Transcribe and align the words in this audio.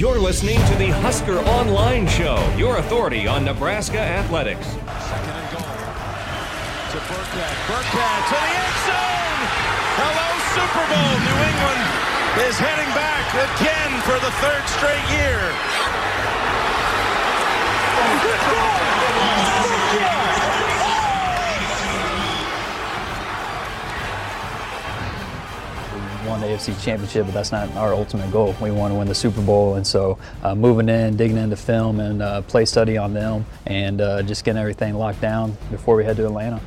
You're 0.00 0.18
listening 0.18 0.56
to 0.56 0.74
the 0.76 0.88
Husker 1.04 1.40
Online 1.60 2.08
Show, 2.08 2.40
your 2.56 2.78
authority 2.78 3.28
on 3.28 3.44
Nebraska 3.44 4.00
athletics. 4.00 4.64
Second 4.64 5.36
and 5.36 5.48
goal 5.52 5.60
to 5.60 6.98
Burkhead. 7.04 7.52
Burkhead 7.68 8.20
to 8.32 8.36
the 8.40 8.52
end 8.64 8.78
zone. 8.88 9.40
Hello, 10.00 10.28
Super 10.56 10.84
Bowl. 10.88 11.12
New 11.20 11.38
England 11.52 11.84
is 12.48 12.56
heading 12.56 12.88
back 12.96 13.28
again 13.44 13.92
for 14.08 14.16
the 14.24 14.32
third 14.40 14.64
straight 14.72 15.04
year. 15.20 15.36
Won 26.30 26.40
the 26.40 26.46
AFC 26.46 26.80
Championship, 26.82 27.26
but 27.26 27.34
that's 27.34 27.50
not 27.50 27.68
our 27.74 27.92
ultimate 27.92 28.30
goal. 28.30 28.54
We 28.60 28.70
want 28.70 28.92
to 28.92 28.98
win 28.98 29.08
the 29.08 29.14
Super 29.14 29.42
Bowl, 29.42 29.74
and 29.74 29.84
so 29.86 30.16
uh, 30.42 30.54
moving 30.54 30.88
in, 30.88 31.16
digging 31.16 31.36
into 31.36 31.56
film, 31.56 31.98
and 31.98 32.22
uh, 32.22 32.42
play 32.42 32.64
study 32.64 32.96
on 32.96 33.12
them, 33.12 33.44
and 33.66 34.00
uh, 34.00 34.22
just 34.22 34.44
getting 34.44 34.60
everything 34.60 34.94
locked 34.94 35.20
down 35.20 35.56
before 35.70 35.96
we 35.96 36.04
head 36.04 36.16
to 36.16 36.26
Atlanta. 36.26 36.60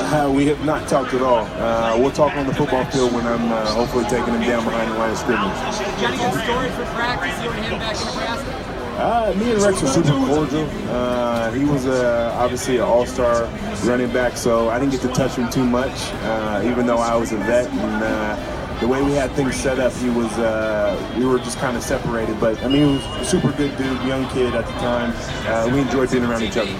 Uh, 0.00 0.32
we 0.34 0.46
have 0.46 0.64
not 0.64 0.88
talked 0.88 1.14
at 1.14 1.22
all. 1.22 1.44
Uh, 1.44 1.96
we'll 1.98 2.10
talk 2.10 2.36
on 2.36 2.46
the 2.46 2.54
football 2.54 2.84
field 2.86 3.12
when 3.12 3.26
I'm 3.26 3.52
uh, 3.52 3.66
hopefully 3.66 4.04
taking 4.04 4.34
him 4.34 4.42
down 4.42 4.64
behind 4.64 4.90
the 4.90 4.98
line 4.98 5.10
of 5.10 5.18
scrimmage. 5.18 5.54
Got 6.00 6.04
any 6.04 6.18
good 6.18 6.44
stories 6.44 6.74
for 6.74 6.84
practice? 6.96 7.44
You 7.44 7.50
and 7.50 7.64
him 7.64 7.78
back 7.78 7.96
in 7.96 8.06
Nebraska? 8.06 8.67
Uh, 8.98 9.32
me 9.38 9.52
and 9.52 9.62
Rex 9.62 9.80
were 9.80 9.86
super 9.86 10.10
cordial. 10.26 10.68
Uh, 10.88 11.52
he 11.52 11.64
was 11.64 11.86
uh, 11.86 12.34
obviously 12.36 12.78
an 12.78 12.82
all-star 12.82 13.44
running 13.84 14.12
back, 14.12 14.36
so 14.36 14.70
I 14.70 14.80
didn't 14.80 14.90
get 14.90 15.02
to 15.02 15.08
touch 15.08 15.36
him 15.36 15.48
too 15.50 15.62
much, 15.64 16.10
uh, 16.24 16.62
even 16.64 16.84
though 16.84 16.98
I 16.98 17.14
was 17.14 17.30
a 17.30 17.36
vet. 17.36 17.70
And 17.70 18.02
uh, 18.02 18.80
the 18.80 18.88
way 18.88 19.00
we 19.00 19.12
had 19.12 19.30
things 19.32 19.54
set 19.54 19.78
up, 19.78 19.92
he 19.92 20.10
was 20.10 20.36
uh, 20.38 21.14
we 21.16 21.24
were 21.24 21.38
just 21.38 21.58
kind 21.58 21.76
of 21.76 21.84
separated. 21.84 22.40
But 22.40 22.60
I 22.64 22.66
mean, 22.66 22.88
he 22.88 22.94
was 22.94 23.04
a 23.20 23.24
super 23.24 23.52
good 23.52 23.78
dude, 23.78 24.02
young 24.02 24.28
kid 24.30 24.56
at 24.56 24.66
the 24.66 24.72
time. 24.72 25.72
We 25.72 25.78
enjoyed 25.78 26.10
being 26.10 26.24
around 26.24 26.42
each 26.42 26.56
other. 26.56 26.74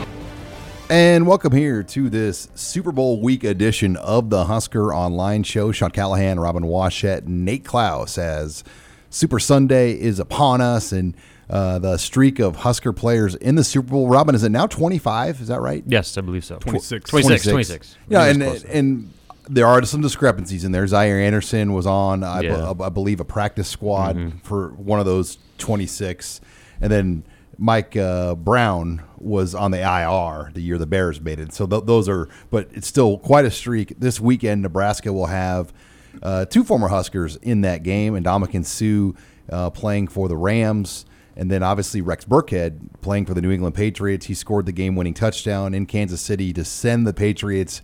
And 0.91 1.25
welcome 1.25 1.53
here 1.53 1.85
to 1.85 2.11
this 2.11 2.49
Super 2.57 2.91
Bowl 2.91 3.23
week 3.23 3.45
edition 3.45 3.95
of 3.97 4.31
the 4.31 4.47
Husker 4.47 4.93
Online 4.93 5.45
Show. 5.45 5.71
Sean 5.71 5.93
Callahan, 5.93 6.41
Robin 6.41 6.65
Washut, 6.65 7.29
Nate 7.29 7.65
Clouse 7.65 8.19
as 8.19 8.65
Super 9.09 9.39
Sunday 9.39 9.93
is 9.93 10.19
upon 10.19 10.61
us, 10.61 10.91
and 10.91 11.15
uh, 11.51 11.79
the 11.79 11.97
streak 11.97 12.39
of 12.39 12.57
Husker 12.57 12.93
players 12.93 13.35
in 13.35 13.55
the 13.55 13.65
Super 13.65 13.91
Bowl. 13.91 14.09
Robin, 14.09 14.35
is 14.35 14.43
it 14.45 14.51
now 14.51 14.67
25? 14.67 15.41
Is 15.41 15.49
that 15.49 15.61
right? 15.61 15.83
Yes, 15.87 16.17
I 16.19 16.21
believe 16.21 16.45
so. 16.45 16.59
26. 16.59 17.09
26. 17.11 17.47
26. 17.47 17.97
Yeah, 18.09 18.27
It 18.27 18.31
and 18.37 18.43
and 18.67 19.13
there 19.49 19.67
are 19.67 19.83
some 19.85 20.03
discrepancies 20.03 20.65
in 20.65 20.73
there. 20.73 20.87
Zaire 20.87 21.19
Anderson 21.21 21.73
was 21.73 21.87
on, 21.87 22.23
I, 22.23 22.41
Yeah. 22.43 22.51
Mm-hmm. 22.51 22.79
be- 22.79 22.85
I 22.85 22.89
believe, 22.91 23.21
a 23.21 23.25
practice 23.25 23.67
squad 23.69 24.33
for 24.43 24.69
one 24.75 25.01
of 25.01 25.07
those 25.07 25.39
26, 25.57 26.41
and 26.83 26.93
then 26.93 27.23
Mike 27.57 27.97
uh, 27.97 28.35
Brown 28.35 29.03
was 29.17 29.55
on 29.55 29.71
the 29.71 29.79
IR 29.81 30.51
the 30.53 30.61
year 30.61 30.77
the 30.79 30.87
Bears 30.87 31.21
made 31.21 31.41
it. 31.41 31.53
So 31.55 31.67
th- 31.67 31.85
those 31.87 32.09
are, 32.09 32.29
but 32.51 32.69
it's 32.73 32.87
still 32.87 33.19
quite 33.19 33.45
a 33.47 33.51
streak. 33.51 33.99
This 33.99 34.21
weekend, 34.21 34.63
Nebraska 34.63 35.13
will 35.13 35.27
have 35.27 35.73
uh, 36.23 36.45
two 36.45 36.63
former 36.63 36.89
Huskers 36.89 37.37
in 37.37 37.63
that 37.63 37.83
game, 37.83 38.15
and 38.15 38.27
Ndamukong 38.27 38.65
Suh 38.67 39.19
uh, 39.51 39.71
playing 39.71 40.09
for 40.09 40.29
the 40.29 40.37
Rams. 40.37 41.07
And 41.39 41.51
then 41.51 41.63
obviously 41.63 42.01
Rex 42.01 42.25
Burkhead 42.25 43.01
playing 43.01 43.25
for 43.25 43.33
the 43.33 43.41
New 43.41 43.53
England 43.53 43.77
Patriots. 43.77 44.27
He 44.27 44.35
scored 44.35 44.67
the 44.67 44.73
game 44.73 44.97
winning 44.97 45.15
touchdown 45.15 45.73
in 45.73 45.87
Kansas 45.87 46.21
City 46.21 46.53
to 46.53 46.65
send 46.65 47.07
the 47.07 47.15
Patriots 47.15 47.81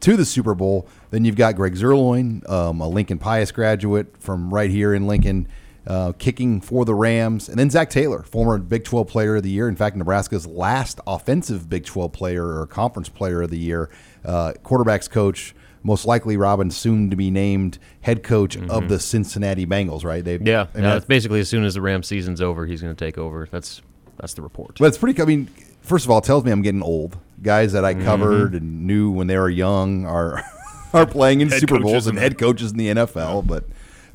to 0.00 0.16
the 0.16 0.24
Super 0.24 0.54
Bowl. 0.54 0.88
Then 1.10 1.24
you've 1.24 1.36
got 1.36 1.54
Greg 1.54 1.76
Zuerlein, 1.76 2.48
um, 2.50 2.80
a 2.80 2.88
Lincoln 2.88 3.18
Pius 3.18 3.52
graduate 3.52 4.20
from 4.20 4.52
right 4.52 4.70
here 4.70 4.92
in 4.92 5.06
Lincoln, 5.06 5.46
uh, 5.86 6.14
kicking 6.18 6.60
for 6.60 6.84
the 6.84 6.96
Rams. 6.96 7.48
And 7.48 7.56
then 7.56 7.70
Zac 7.70 7.90
Taylor, 7.90 8.24
former 8.24 8.58
Big 8.58 8.82
12 8.82 9.06
player 9.06 9.36
of 9.36 9.44
the 9.44 9.50
year. 9.50 9.68
In 9.68 9.76
fact, 9.76 9.94
Nebraska's 9.94 10.44
last 10.44 10.98
offensive 11.06 11.70
Big 11.70 11.84
12 11.84 12.12
player 12.12 12.60
or 12.60 12.66
conference 12.66 13.08
player 13.08 13.42
of 13.42 13.50
the 13.50 13.58
year, 13.58 13.88
uh, 14.24 14.52
quarterbacks 14.64 15.08
coach. 15.08 15.54
Most 15.86 16.04
likely, 16.04 16.36
Robin, 16.36 16.70
soon 16.70 17.10
to 17.10 17.16
be 17.16 17.30
named 17.30 17.78
head 18.00 18.24
coach 18.24 18.56
of 18.56 18.88
the 18.88 18.98
Cincinnati 18.98 19.64
Bengals. 19.66 20.04
Right? 20.04 20.24
They, 20.24 20.38
Mm-hmm. 20.38 20.46
Yeah, 20.48 20.66
I 20.74 20.76
mean, 20.76 20.84
yeah, 20.84 20.96
it's 20.96 21.06
basically 21.06 21.38
as 21.40 21.48
soon 21.48 21.64
as 21.64 21.74
the 21.74 21.80
Ram 21.80 22.02
season's 22.02 22.42
over, 22.42 22.66
he's 22.66 22.82
going 22.82 22.94
to 22.94 23.04
take 23.04 23.16
over. 23.16 23.48
That's 23.50 23.80
that's 24.18 24.34
the 24.34 24.42
report. 24.42 24.78
But 24.78 24.86
it's 24.86 24.98
pretty. 24.98 25.20
I 25.22 25.24
mean, 25.24 25.46
first 25.82 26.04
of 26.04 26.10
all, 26.10 26.18
it 26.18 26.24
tells 26.24 26.44
me 26.44 26.50
I'm 26.50 26.62
getting 26.62 26.82
old. 26.82 27.16
Guys 27.42 27.72
that 27.72 27.84
I 27.84 27.94
Mm-hmm. 27.94 28.04
covered 28.04 28.54
and 28.54 28.86
knew 28.86 29.10
when 29.10 29.28
they 29.28 29.38
were 29.38 29.48
young 29.48 30.04
are 30.06 30.42
are 30.92 31.06
playing 31.06 31.40
in 31.40 31.48
Head 31.50 31.60
Super 31.60 31.78
Bowls 31.78 32.06
and 32.08 32.18
head 32.18 32.36
coaches 32.36 32.72
in 32.72 32.78
the 32.78 32.88
NFL. 32.88 33.46
But 33.46 33.64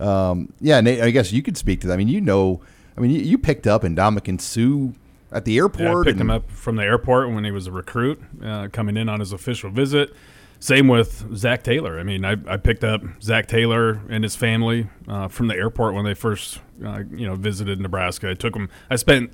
um, 0.06 0.52
yeah, 0.59 0.82
Nate, 0.82 1.02
I 1.02 1.09
guess 1.12 1.32
you 1.32 1.42
could 1.42 1.56
speak 1.58 1.82
to 1.82 1.88
that. 1.88 1.94
I 1.94 1.98
mean, 1.98 2.08
you 2.09 2.20
know, 2.20 2.62
I 2.98 3.02
mean, 3.02 3.12
you, 3.12 3.22
you 3.22 3.38
picked 3.38 3.66
up 3.68 3.84
and 3.84 3.96
Ndamukong 3.98 4.42
Suh 4.42 4.94
at 5.32 5.46
the 5.46 5.58
airport. 5.58 5.82
Yeah, 5.82 5.92
I 6.00 6.03
picked 6.03 6.12
and, 6.20 6.22
him 6.22 6.32
up 6.32 6.52
from 6.52 6.76
the 6.76 6.84
airport 6.84 7.32
when 7.32 7.46
he 7.46 7.52
was 7.52 7.68
a 7.68 7.72
recruit, 7.72 8.22
uh, 8.44 8.68
coming 8.74 8.98
in 8.98 9.08
on 9.08 9.20
his 9.22 9.32
official 9.32 9.70
visit. 9.70 10.14
Same 10.61 10.88
with 10.88 11.35
Zac 11.35 11.63
Taylor. 11.63 11.99
I 11.99 12.03
mean, 12.03 12.23
I, 12.23 12.35
I 12.47 12.57
picked 12.57 12.83
up 12.83 13.01
Zac 13.19 13.47
Taylor 13.47 13.99
and 14.09 14.23
his 14.23 14.35
family 14.35 14.88
uh, 15.07 15.27
from 15.27 15.47
the 15.47 15.55
airport 15.55 15.95
when 15.95 16.05
they 16.05 16.13
first, 16.13 16.59
uh, 16.85 17.01
you 17.09 17.25
know, 17.25 17.33
visited 17.33 17.81
Nebraska. 17.81 18.29
I 18.29 18.35
took 18.35 18.53
them. 18.53 18.69
I 18.88 18.95
spent 18.97 19.33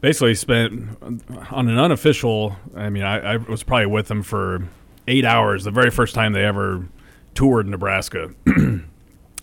basically 0.00 0.34
spent 0.34 0.98
on 1.00 1.68
an 1.68 1.78
unofficial. 1.78 2.56
I 2.74 2.90
mean, 2.90 3.04
I, 3.04 3.34
I 3.34 3.36
was 3.36 3.62
probably 3.62 3.86
with 3.86 4.08
them 4.08 4.24
for 4.24 4.66
eight 5.06 5.24
hours. 5.24 5.62
The 5.62 5.70
very 5.70 5.90
first 5.90 6.16
time 6.16 6.32
they 6.32 6.44
ever 6.44 6.88
toured 7.36 7.68
Nebraska. 7.68 8.34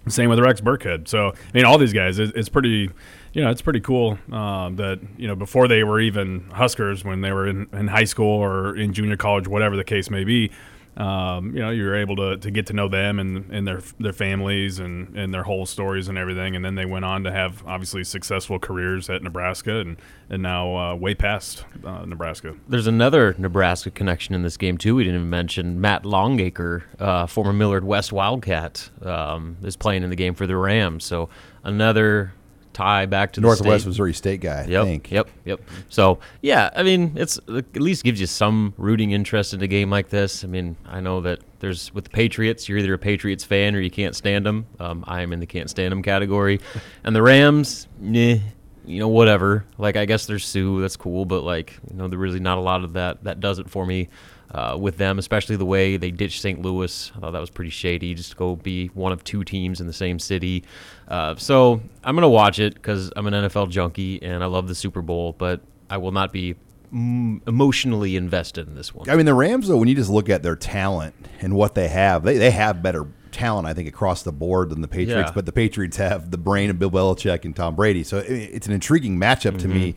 Same 0.09 0.29
with 0.29 0.39
Rex 0.39 0.59
Burkhead. 0.59 1.07
So 1.07 1.29
I 1.29 1.33
mean, 1.53 1.63
all 1.63 1.77
these 1.77 1.93
guys, 1.93 2.19
it, 2.19 2.35
it's 2.35 2.49
pretty, 2.49 2.89
you 3.31 3.41
know, 3.41 3.49
it's 3.51 3.61
pretty 3.61 3.79
cool 3.79 4.19
um, 4.33 4.75
that 4.75 4.99
you 5.15 5.29
know 5.29 5.35
before 5.35 5.69
they 5.69 5.85
were 5.85 6.01
even 6.01 6.49
Huskers, 6.49 7.05
when 7.05 7.21
they 7.21 7.31
were 7.31 7.47
in, 7.47 7.69
in 7.71 7.87
high 7.87 8.03
school 8.03 8.43
or 8.43 8.75
in 8.75 8.91
junior 8.91 9.15
college, 9.15 9.47
whatever 9.47 9.77
the 9.77 9.85
case 9.85 10.09
may 10.09 10.25
be, 10.25 10.51
um, 10.97 11.53
you 11.53 11.61
know, 11.61 11.71
you're 11.71 11.95
able 11.95 12.15
to, 12.15 12.37
to 12.37 12.51
get 12.51 12.67
to 12.67 12.73
know 12.73 12.87
them 12.87 13.19
and, 13.19 13.51
and 13.51 13.67
their 13.67 13.81
their 13.99 14.13
families 14.13 14.79
and, 14.79 15.15
and 15.17 15.33
their 15.33 15.43
whole 15.43 15.65
stories 15.65 16.07
and 16.07 16.17
everything. 16.17 16.55
And 16.55 16.63
then 16.63 16.75
they 16.75 16.85
went 16.85 17.03
on 17.03 17.23
to 17.25 17.31
have 17.31 17.65
obviously 17.67 18.03
successful 18.03 18.59
careers 18.59 19.09
at 19.09 19.21
Nebraska 19.21 19.79
and 19.79 19.97
and 20.29 20.41
now 20.41 20.75
uh, 20.75 20.95
way 20.95 21.13
past 21.13 21.65
uh, 21.83 22.05
Nebraska. 22.05 22.55
There's 22.69 22.87
another 22.87 23.35
Nebraska 23.37 23.91
connection 23.91 24.35
in 24.35 24.41
this 24.41 24.57
game 24.57 24.77
too. 24.77 24.95
We 24.95 25.03
didn't 25.03 25.19
even 25.19 25.29
mention 25.29 25.81
Matt 25.81 26.05
Longacre, 26.05 26.83
uh, 26.99 27.27
former 27.27 27.53
Millard 27.53 27.83
West 27.83 28.13
Wildcat, 28.13 28.89
um, 29.01 29.57
is 29.63 29.75
playing 29.75 30.03
in 30.03 30.09
the 30.09 30.15
game 30.15 30.33
for 30.33 30.47
the 30.47 30.55
Rams. 30.55 31.03
So 31.03 31.29
another 31.63 32.33
tie 32.75 33.05
back 33.07 33.31
to 33.33 33.39
the 33.41 33.47
Northwest 33.47 33.81
state. 33.83 33.89
Missouri 33.89 34.13
State 34.13 34.41
guy. 34.41 34.63
I 34.63 34.65
Yep, 34.65 34.83
think. 34.85 35.11
yep, 35.11 35.27
yep. 35.45 35.61
So 35.89 36.19
yeah, 36.41 36.69
I 36.75 36.83
mean, 36.83 37.13
it's 37.15 37.39
at 37.47 37.75
least 37.81 38.03
gives 38.03 38.19
you 38.19 38.27
some 38.27 38.73
rooting 38.77 39.11
interest 39.11 39.53
in 39.53 39.61
a 39.63 39.67
game 39.67 39.89
like 39.89 40.09
this. 40.09 40.43
I 40.43 40.47
mean, 40.47 40.75
I 40.85 40.99
know 40.99 41.21
that 41.21 41.39
there's 41.59 41.93
with 41.93 42.03
the 42.03 42.09
Patriots, 42.11 42.69
you're 42.69 42.77
either 42.77 42.93
a 42.93 42.99
Patriots 42.99 43.43
fan 43.43 43.75
or 43.75 43.79
you 43.79 43.89
can't 43.89 44.15
stand 44.15 44.45
them. 44.45 44.67
Um, 44.79 45.03
I 45.07 45.21
am 45.21 45.33
in 45.33 45.39
the 45.39 45.45
can't 45.47 45.69
stand 45.69 45.91
them 45.91 46.03
category, 46.03 46.59
and 47.03 47.15
the 47.15 47.21
Rams, 47.23 47.87
you 48.01 48.41
know, 48.85 49.07
whatever. 49.07 49.65
Like 49.77 49.95
I 49.95 50.05
guess 50.05 50.25
there's 50.27 50.45
Suh, 50.45 50.79
that's 50.79 50.97
cool, 50.97 51.25
but 51.25 51.43
like 51.43 51.79
you 51.89 51.95
know, 51.97 52.07
there 52.07 52.19
really 52.19 52.39
not 52.39 52.57
a 52.57 52.61
lot 52.61 52.83
of 52.83 52.93
that 52.93 53.23
that 53.23 53.39
does 53.39 53.57
it 53.59 53.69
for 53.69 53.85
me. 53.85 54.09
Uh, 54.51 54.77
with 54.79 54.97
them, 54.97 55.19
especially 55.19 55.55
the 55.55 55.65
way 55.65 55.97
they 55.97 56.11
ditched 56.11 56.41
St. 56.41 56.61
Louis, 56.61 57.11
I 57.15 57.19
thought 57.19 57.31
that 57.31 57.41
was 57.41 57.49
pretty 57.49 57.71
shady. 57.71 58.13
Just 58.13 58.31
to 58.31 58.37
go 58.37 58.55
be 58.55 58.87
one 58.87 59.11
of 59.11 59.23
two 59.23 59.43
teams 59.43 59.81
in 59.81 59.87
the 59.87 59.93
same 59.93 60.17
city. 60.19 60.63
Uh, 61.07 61.35
so 61.35 61.81
I'm 62.03 62.15
gonna 62.15 62.29
watch 62.29 62.59
it 62.59 62.75
because 62.75 63.11
I'm 63.15 63.27
an 63.27 63.33
NFL 63.33 63.69
junkie 63.69 64.21
and 64.21 64.43
I 64.43 64.45
love 64.45 64.67
the 64.67 64.75
Super 64.75 65.01
Bowl, 65.01 65.33
but 65.37 65.61
I 65.89 65.97
will 65.97 66.11
not 66.11 66.31
be 66.31 66.55
emotionally 66.95 68.15
invested 68.15 68.67
in 68.67 68.75
this 68.75 68.93
one. 68.93 69.09
I 69.09 69.15
mean, 69.15 69.25
the 69.25 69.33
Rams, 69.33 69.67
though, 69.67 69.77
when 69.77 69.87
you 69.87 69.95
just 69.95 70.09
look 70.09 70.29
at 70.29 70.43
their 70.43 70.55
talent 70.55 71.13
and 71.41 71.55
what 71.55 71.75
they 71.75 71.87
have, 71.87 72.23
they, 72.23 72.37
they 72.37 72.51
have 72.51 72.81
better 72.81 73.07
talent, 73.31 73.67
I 73.67 73.73
think, 73.73 73.89
across 73.89 74.23
the 74.23 74.31
board 74.31 74.69
than 74.69 74.81
the 74.81 74.87
Patriots. 74.87 75.29
Yeah. 75.29 75.35
But 75.35 75.45
the 75.45 75.51
Patriots 75.51 75.97
have 75.97 76.31
the 76.31 76.37
brain 76.37 76.69
of 76.69 76.79
Bill 76.79 76.89
Belichick 76.91 77.43
and 77.43 77.55
Tom 77.55 77.75
Brady. 77.75 78.03
So 78.03 78.19
it, 78.19 78.29
it's 78.29 78.67
an 78.67 78.73
intriguing 78.73 79.19
matchup 79.19 79.59
to 79.59 79.67
me. 79.67 79.95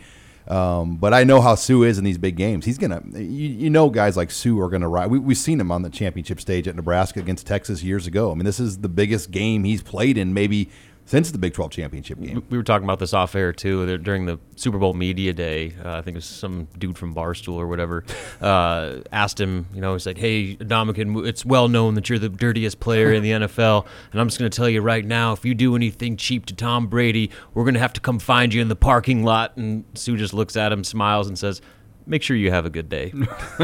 Um, 0.48 0.96
but 0.96 1.12
I 1.12 1.24
know 1.24 1.42
how 1.42 1.54
Suh 1.54 1.82
is 1.82 1.98
in 1.98 2.04
these 2.04 2.16
big 2.16 2.36
games. 2.36 2.64
He's 2.64 2.78
gonna, 2.78 3.02
you, 3.12 3.20
you 3.20 3.70
know, 3.70 3.90
guys 3.90 4.16
like 4.16 4.30
Suh 4.30 4.58
are 4.58 4.70
gonna 4.70 4.88
ride. 4.88 5.10
We, 5.10 5.18
we've 5.18 5.36
seen 5.36 5.60
him 5.60 5.70
on 5.70 5.82
the 5.82 5.90
championship 5.90 6.40
stage 6.40 6.66
at 6.66 6.74
Nebraska 6.74 7.20
against 7.20 7.46
Texas 7.46 7.82
years 7.82 8.06
ago. 8.06 8.32
I 8.32 8.34
mean, 8.34 8.46
this 8.46 8.58
is 8.58 8.78
the 8.78 8.88
biggest 8.88 9.30
game 9.30 9.64
he's 9.64 9.82
played 9.82 10.16
in 10.16 10.32
maybe 10.32 10.70
since 11.08 11.30
the 11.30 11.38
Big 11.38 11.54
12 11.54 11.70
championship 11.70 12.20
game. 12.20 12.44
We 12.50 12.58
were 12.58 12.62
talking 12.62 12.84
about 12.84 12.98
this 12.98 13.14
off 13.14 13.34
air 13.34 13.50
too 13.54 13.96
during 13.96 14.26
the 14.26 14.38
Super 14.56 14.76
Bowl 14.76 14.92
media 14.92 15.32
day. 15.32 15.72
Uh, 15.82 15.94
I 15.94 16.02
think 16.02 16.16
it 16.16 16.18
was 16.18 16.26
some 16.26 16.68
dude 16.76 16.98
from 16.98 17.14
Barstool 17.14 17.54
or 17.54 17.66
whatever 17.66 18.04
uh, 18.42 18.98
asked 19.10 19.40
him. 19.40 19.68
You 19.72 19.80
know, 19.80 19.94
he's 19.94 20.04
like, 20.04 20.18
"Hey, 20.18 20.56
Ndamukong, 20.56 21.26
it's 21.26 21.46
well 21.46 21.68
known 21.68 21.94
that 21.94 22.10
you're 22.10 22.18
the 22.18 22.28
dirtiest 22.28 22.78
player 22.78 23.10
in 23.14 23.22
the 23.22 23.30
NFL, 23.46 23.86
and 24.12 24.20
I'm 24.20 24.28
just 24.28 24.38
going 24.38 24.50
to 24.50 24.54
tell 24.54 24.68
you 24.68 24.82
right 24.82 25.04
now, 25.04 25.32
if 25.32 25.46
you 25.46 25.54
do 25.54 25.74
anything 25.74 26.18
cheap 26.18 26.44
to 26.46 26.54
Tom 26.54 26.88
Brady, 26.88 27.30
we're 27.54 27.64
going 27.64 27.74
to 27.74 27.80
have 27.80 27.94
to 27.94 28.02
come 28.02 28.18
find 28.18 28.52
you 28.52 28.60
in 28.60 28.68
the 28.68 28.76
parking 28.76 29.24
lot." 29.24 29.56
And 29.56 29.84
Suh 29.94 30.14
just 30.16 30.34
looks 30.34 30.56
at 30.56 30.72
him, 30.72 30.84
smiles, 30.84 31.26
and 31.26 31.38
says. 31.38 31.62
Make 32.08 32.22
sure 32.22 32.36
you 32.36 32.50
have 32.50 32.66
a 32.66 32.70
good 32.70 32.88
day. 32.88 33.12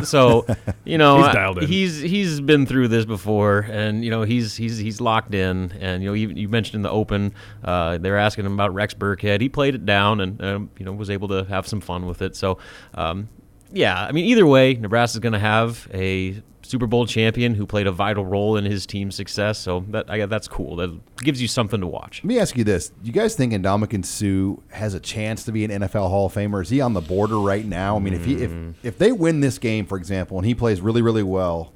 so, 0.04 0.46
you 0.84 0.98
know, 0.98 1.22
He's 1.22 1.34
dialed 1.34 1.58
in. 1.58 1.68
he's 1.68 2.00
he's 2.00 2.40
been 2.40 2.66
through 2.66 2.88
this 2.88 3.04
before, 3.04 3.66
and 3.70 4.04
you 4.04 4.10
know 4.10 4.22
he's 4.22 4.54
he's 4.56 4.78
he's 4.78 5.00
locked 5.00 5.34
in. 5.34 5.72
And 5.80 6.02
you 6.02 6.10
know, 6.10 6.14
you, 6.14 6.28
you 6.28 6.48
mentioned 6.48 6.76
in 6.76 6.82
the 6.82 6.90
Open, 6.90 7.34
uh, 7.64 7.98
they 7.98 8.10
were 8.10 8.16
asking 8.16 8.46
him 8.46 8.52
about 8.52 8.74
Rex 8.74 8.94
Burkhead. 8.94 9.40
He 9.40 9.48
played 9.48 9.74
it 9.74 9.84
down, 9.86 10.20
and 10.20 10.42
um, 10.42 10.70
you 10.78 10.84
know 10.84 10.92
was 10.92 11.10
able 11.10 11.28
to 11.28 11.44
have 11.44 11.66
some 11.66 11.80
fun 11.80 12.06
with 12.06 12.22
it. 12.22 12.36
So, 12.36 12.58
um, 12.94 13.28
yeah, 13.72 14.04
I 14.04 14.12
mean, 14.12 14.26
either 14.26 14.46
way, 14.46 14.74
Nebraska's 14.74 15.20
going 15.20 15.32
to 15.32 15.38
have 15.38 15.88
a 15.92 16.40
Super 16.74 16.88
Bowl 16.88 17.06
champion 17.06 17.54
who 17.54 17.66
played 17.66 17.86
a 17.86 17.92
vital 17.92 18.26
role 18.26 18.56
in 18.56 18.64
his 18.64 18.84
team's 18.84 19.14
success. 19.14 19.58
So 19.60 19.84
that 19.90 20.10
I, 20.10 20.26
that's 20.26 20.48
cool. 20.48 20.74
That 20.74 20.90
gives 21.18 21.40
you 21.40 21.46
something 21.46 21.80
to 21.80 21.86
watch. 21.86 22.20
Let 22.24 22.28
me 22.28 22.40
ask 22.40 22.56
you 22.56 22.64
this: 22.64 22.88
Do 22.88 22.96
You 23.06 23.12
guys 23.12 23.36
think 23.36 23.52
Ndamukong 23.52 24.04
Suh 24.04 24.60
has 24.74 24.92
a 24.94 24.98
chance 24.98 25.44
to 25.44 25.52
be 25.52 25.64
an 25.64 25.70
NFL 25.70 26.08
Hall 26.10 26.26
of 26.26 26.34
Famer? 26.34 26.60
Is 26.62 26.70
he 26.70 26.80
on 26.80 26.92
the 26.92 27.00
border 27.00 27.38
right 27.38 27.64
now? 27.64 27.94
I 27.94 28.00
mean, 28.00 28.12
if 28.12 28.24
he 28.24 28.42
if 28.42 28.50
Mm. 28.50 28.74
if 28.82 28.98
they 28.98 29.12
win 29.12 29.38
this 29.38 29.58
game, 29.58 29.86
for 29.86 29.96
example, 29.96 30.36
and 30.36 30.44
he 30.44 30.52
plays 30.52 30.80
really 30.80 31.00
really 31.00 31.22
well, 31.22 31.72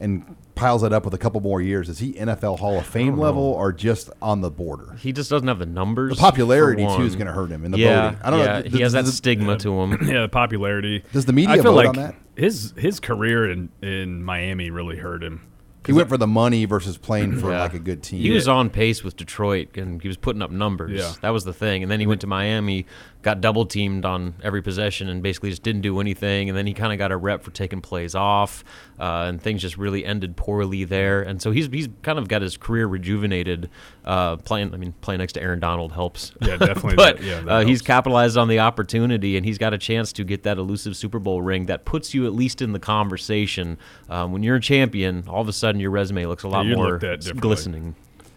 and 0.00 0.36
piles 0.54 0.82
it 0.82 0.92
up 0.92 1.04
with 1.04 1.14
a 1.14 1.18
couple 1.18 1.40
more 1.40 1.60
years, 1.60 1.88
is 1.88 1.98
he 1.98 2.14
NFL 2.14 2.58
Hall 2.58 2.78
of 2.78 2.86
Fame 2.86 3.16
level 3.18 3.42
or 3.42 3.72
just 3.72 4.10
on 4.20 4.40
the 4.40 4.50
border? 4.50 4.94
He 4.98 5.12
just 5.12 5.30
doesn't 5.30 5.46
have 5.48 5.58
the 5.58 5.66
numbers. 5.66 6.16
The 6.16 6.20
popularity 6.20 6.84
for 6.84 6.96
too 6.98 7.04
is 7.04 7.14
going 7.16 7.26
to 7.28 7.32
hurt 7.32 7.50
him 7.50 7.64
in 7.64 7.70
the 7.70 7.78
yeah, 7.78 8.10
voting. 8.10 8.20
I 8.24 8.30
don't 8.30 8.38
yeah, 8.40 8.46
know. 8.46 8.62
he 8.62 8.68
Does- 8.70 8.80
has 8.80 8.92
that 8.94 9.04
does- 9.04 9.16
stigma 9.16 9.56
to 9.58 9.80
him. 9.80 10.08
Yeah, 10.08 10.22
the 10.22 10.28
popularity. 10.28 11.04
Does 11.12 11.26
the 11.26 11.32
media 11.32 11.52
I 11.52 11.54
feel 11.56 11.64
vote 11.72 11.76
like 11.76 11.88
on 11.88 11.96
that? 11.96 12.14
his 12.36 12.72
his 12.76 12.98
career 13.00 13.50
in 13.50 13.68
in 13.82 14.22
Miami 14.24 14.70
really 14.70 14.96
hurt 14.96 15.22
him. 15.22 15.46
He 15.86 15.92
went 15.92 16.08
for 16.08 16.18
the 16.18 16.26
money 16.26 16.66
versus 16.66 16.98
playing 16.98 17.38
for 17.38 17.50
Yeah. 17.50 17.62
like 17.62 17.74
a 17.74 17.78
good 17.78 18.02
team. 18.02 18.20
He 18.20 18.30
was 18.30 18.46
on 18.48 18.68
pace 18.70 19.02
with 19.02 19.16
Detroit, 19.16 19.76
and 19.76 20.00
he 20.02 20.08
was 20.08 20.16
putting 20.16 20.42
up 20.42 20.50
numbers. 20.50 20.92
Yeah. 21.00 21.12
That 21.22 21.30
was 21.30 21.44
the 21.44 21.52
thing. 21.54 21.82
And 21.82 21.90
then 21.90 22.00
he 22.00 22.06
went 22.06 22.20
to 22.20 22.26
Miami, 22.26 22.86
got 23.22 23.40
double 23.40 23.64
teamed 23.66 24.04
on 24.04 24.34
every 24.42 24.60
possession, 24.62 25.08
and 25.08 25.22
basically 25.22 25.50
just 25.50 25.62
didn't 25.62 25.80
do 25.82 25.98
anything. 26.00 26.48
And 26.50 26.56
then 26.58 26.66
he 26.66 26.74
kind 26.74 26.92
of 26.92 26.98
got 26.98 27.12
a 27.12 27.16
rep 27.16 27.42
for 27.42 27.50
taking 27.50 27.80
plays 27.80 28.14
off, 28.14 28.62
uh, 28.98 29.24
and 29.28 29.40
things 29.40 29.62
just 29.62 29.78
really 29.78 30.04
ended 30.04 30.36
poorly 30.36 30.84
there. 30.84 31.22
And 31.22 31.40
so 31.40 31.50
he's 31.50 31.66
he's 31.68 31.88
kind 32.02 32.18
of 32.18 32.28
got 32.28 32.42
his 32.42 32.56
career 32.58 32.86
rejuvenated. 32.86 33.70
Uh, 34.04 34.36
playing, 34.36 34.74
I 34.74 34.76
mean, 34.76 34.92
playing 35.02 35.18
next 35.18 35.34
to 35.34 35.42
Aaron 35.42 35.60
Donald 35.60 35.92
helps. 35.92 36.32
Yeah, 36.42 36.56
definitely 36.56 36.94
but 36.96 37.16
that- 37.18 37.24
yeah, 37.24 37.40
that 37.40 37.48
uh, 37.48 37.58
he's 37.60 37.78
helps. 37.80 37.86
capitalized 37.86 38.36
on 38.36 38.48
the 38.48 38.58
opportunity, 38.58 39.36
and 39.36 39.46
he's 39.46 39.58
got 39.58 39.72
a 39.72 39.78
chance 39.78 40.12
to 40.14 40.24
get 40.24 40.42
that 40.42 40.58
elusive 40.58 40.94
Super 40.96 41.18
Bowl 41.18 41.40
ring 41.42 41.66
that 41.66 41.84
puts 41.86 42.12
you 42.12 42.26
at 42.26 42.34
least 42.34 42.60
in 42.60 42.72
the 42.72 42.78
conversation. 42.78 43.78
Um, 44.08 44.32
when 44.32 44.42
you're 44.42 44.56
a 44.56 44.60
champion, 44.60 45.24
all 45.28 45.40
of 45.40 45.48
a 45.48 45.52
sudden 45.52 45.69
your 45.78 45.90
resume 45.90 46.26
looks 46.26 46.42
a 46.42 46.48
lot 46.48 46.66
you're 46.66 46.76
more 46.76 46.98
looked 46.98 47.36
glistening. 47.36 47.94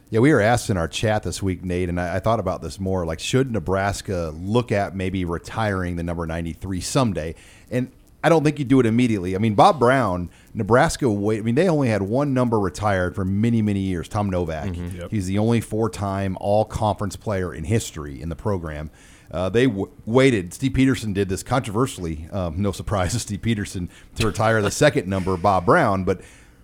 Yeah, 0.09 0.19
we 0.19 0.31
were 0.31 0.41
asked 0.41 0.69
in 0.69 0.77
our 0.77 0.87
chat 0.87 1.23
this 1.23 1.41
week, 1.41 1.63
Nate, 1.63 1.89
and 1.89 1.99
I, 1.99 2.17
I 2.17 2.19
thought 2.19 2.39
about 2.39 2.61
this 2.61 2.79
more. 2.79 3.03
Like, 3.03 3.19
should 3.19 3.51
Nebraska 3.51 4.31
look 4.35 4.71
at 4.71 4.95
maybe 4.95 5.25
retiring 5.25 5.95
the 5.95 6.03
number 6.03 6.27
93 6.27 6.81
someday? 6.81 7.33
And 7.71 7.91
I 8.23 8.29
don't 8.29 8.43
think 8.43 8.59
you 8.59 8.63
do 8.63 8.79
it 8.79 8.85
immediately. 8.85 9.35
I 9.35 9.39
mean, 9.39 9.55
Bob 9.55 9.79
Brown, 9.79 10.29
Nebraska, 10.53 11.09
wait, 11.09 11.39
I 11.39 11.41
mean, 11.41 11.55
they 11.55 11.67
only 11.67 11.89
had 11.89 12.03
one 12.03 12.33
number 12.33 12.59
retired 12.59 13.15
for 13.15 13.25
many, 13.25 13.61
many 13.61 13.79
years, 13.79 14.07
Tom 14.07 14.29
Novak. 14.29 14.75
Yep. 14.77 15.09
He's 15.09 15.25
the 15.25 15.39
only 15.39 15.59
four 15.59 15.89
time 15.89 16.37
all 16.39 16.63
conference 16.63 17.15
player 17.15 17.53
in 17.53 17.63
history 17.63 18.21
in 18.21 18.29
the 18.29 18.35
program. 18.35 18.91
Uh, 19.29 19.49
they 19.49 19.65
w- 19.65 19.89
waited. 20.05 20.53
Steve 20.53 20.73
Pederson 20.73 21.13
did 21.13 21.27
this 21.27 21.41
controversially. 21.41 22.27
Um, 22.31 22.61
no 22.61 22.71
surprise 22.71 23.13
to 23.13 23.19
Steve 23.19 23.41
Pederson 23.41 23.89
to 24.15 24.27
retire 24.27 24.61
the 24.61 24.71
second 24.71 25.07
number, 25.07 25.35
Bob 25.37 25.65
Brown. 25.65 26.03
But 26.03 26.21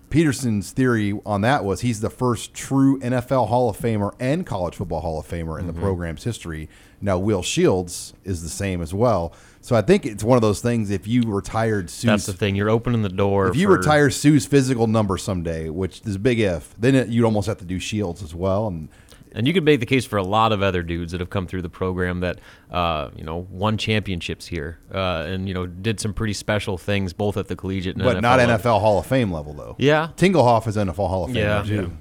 Pederson's 0.10 0.72
theory 0.72 1.20
on 1.26 1.42
that 1.42 1.64
was 1.64 1.82
he's 1.82 2.02
the 2.02 2.10
first 2.10 2.54
true 2.54 3.00
NFL 3.00 3.48
Hall 3.48 3.70
of 3.70 3.78
Famer 3.78 4.14
and 4.20 4.46
college 4.46 4.76
football 4.76 5.02
Hall 5.02 5.20
of 5.20 5.28
Famer 5.28 5.60
in 5.60 5.68
the 5.68 5.74
mm-hmm. 5.74 5.82
program's 5.82 6.24
history. 6.24 6.70
Now, 7.02 7.18
Will 7.18 7.44
Shields 7.44 8.14
is 8.24 8.42
the 8.44 8.50
same 8.50 8.82
as 8.82 8.94
well. 8.94 9.34
So 9.62 9.76
I 9.76 9.82
think 9.82 10.06
it's 10.06 10.24
one 10.24 10.36
of 10.36 10.42
those 10.42 10.62
things. 10.62 10.90
If 10.90 11.08
you 11.08 11.24
retired 11.24 11.90
Suh's, 11.90 12.06
That's 12.06 12.26
the 12.26 12.34
thing. 12.34 12.56
You're 12.56 12.70
opening 12.70 13.04
the 13.04 13.10
door. 13.10 13.48
if 13.48 13.56
you 13.56 13.68
for- 13.68 13.78
retire 13.78 14.10
Suh's 14.10 14.46
physical 14.46 14.88
number 14.88 15.18
someday, 15.18 15.70
which 15.70 16.02
is 16.06 16.16
a 16.16 16.20
big 16.20 16.40
if, 16.40 16.74
then 16.78 16.96
it, 16.96 17.10
you'd 17.10 17.26
almost 17.26 17.48
have 17.48 17.58
to 17.60 17.66
do 17.66 17.80
Shields 17.80 18.24
as 18.24 18.34
well. 18.34 18.68
And 18.68 18.90
and 19.34 19.48
you 19.48 19.54
could 19.54 19.64
make 19.64 19.80
the 19.80 19.86
case 19.86 20.06
for 20.06 20.18
a 20.18 20.24
lot 20.24 20.52
of 20.52 20.62
other 20.62 20.82
dudes 20.84 21.12
that 21.12 21.22
have 21.22 21.30
come 21.30 21.46
through 21.48 21.62
the 21.62 21.70
program 21.70 22.20
that, 22.22 22.40
uh, 22.72 23.10
you 23.16 23.24
know, 23.24 23.48
won 23.50 23.78
championships 23.78 24.48
here, 24.48 24.80
uh, 24.94 25.26
and 25.28 25.48
you 25.48 25.54
know, 25.54 25.66
did 25.68 26.00
some 26.00 26.14
pretty 26.14 26.34
special 26.34 26.78
things 26.78 27.14
both 27.14 27.38
at 27.38 27.48
the 27.48 27.56
collegiate 27.56 27.96
and 27.96 28.04
but 28.04 28.18
NFL 28.18 28.22
not 28.22 28.40
level. 28.40 28.58
NFL 28.58 28.80
Hall 28.82 29.00
of 29.00 29.06
Fame 29.06 29.32
level 29.32 29.54
though. 29.54 29.76
Yeah. 29.78 30.10
Tingelhoff 30.18 30.68
is 30.68 30.76
NFL 30.78 30.96
Hall 31.10 31.24
of 31.26 31.32
Fame 31.32 31.38
Yeah. 31.44 31.64
too. 31.64 31.92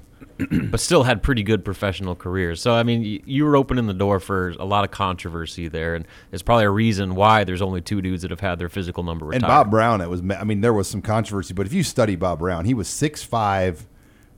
but 0.69 0.79
still 0.79 1.03
had 1.03 1.21
pretty 1.21 1.43
good 1.43 1.65
professional 1.65 2.15
careers. 2.15 2.61
So 2.61 2.73
I 2.73 2.83
mean, 2.83 3.01
y- 3.01 3.19
you 3.25 3.43
were 3.43 3.57
opening 3.57 3.87
the 3.87 3.93
door 3.93 4.21
for 4.21 4.51
a 4.51 4.63
lot 4.63 4.85
of 4.85 4.91
controversy 4.91 5.67
there, 5.67 5.95
and 5.95 6.05
it's 6.31 6.41
probably 6.41 6.63
a 6.63 6.69
reason 6.69 7.13
why 7.15 7.43
there's 7.43 7.61
only 7.61 7.81
two 7.81 8.01
dudes 8.01 8.21
that 8.21 8.31
have 8.31 8.39
had 8.39 8.57
their 8.57 8.69
physical 8.69 9.03
number 9.03 9.25
retired. 9.25 9.43
And 9.43 9.47
Bob 9.49 9.69
Brown, 9.69 9.99
it 9.99 10.09
was. 10.09 10.21
I 10.21 10.45
mean, 10.45 10.61
there 10.61 10.71
was 10.73 10.87
some 10.89 11.01
controversy, 11.01 11.53
but 11.53 11.65
if 11.65 11.73
you 11.73 11.83
study 11.83 12.15
Bob 12.15 12.39
Brown, 12.39 12.63
he 12.63 12.73
was 12.73 12.87
6'5", 12.87 13.85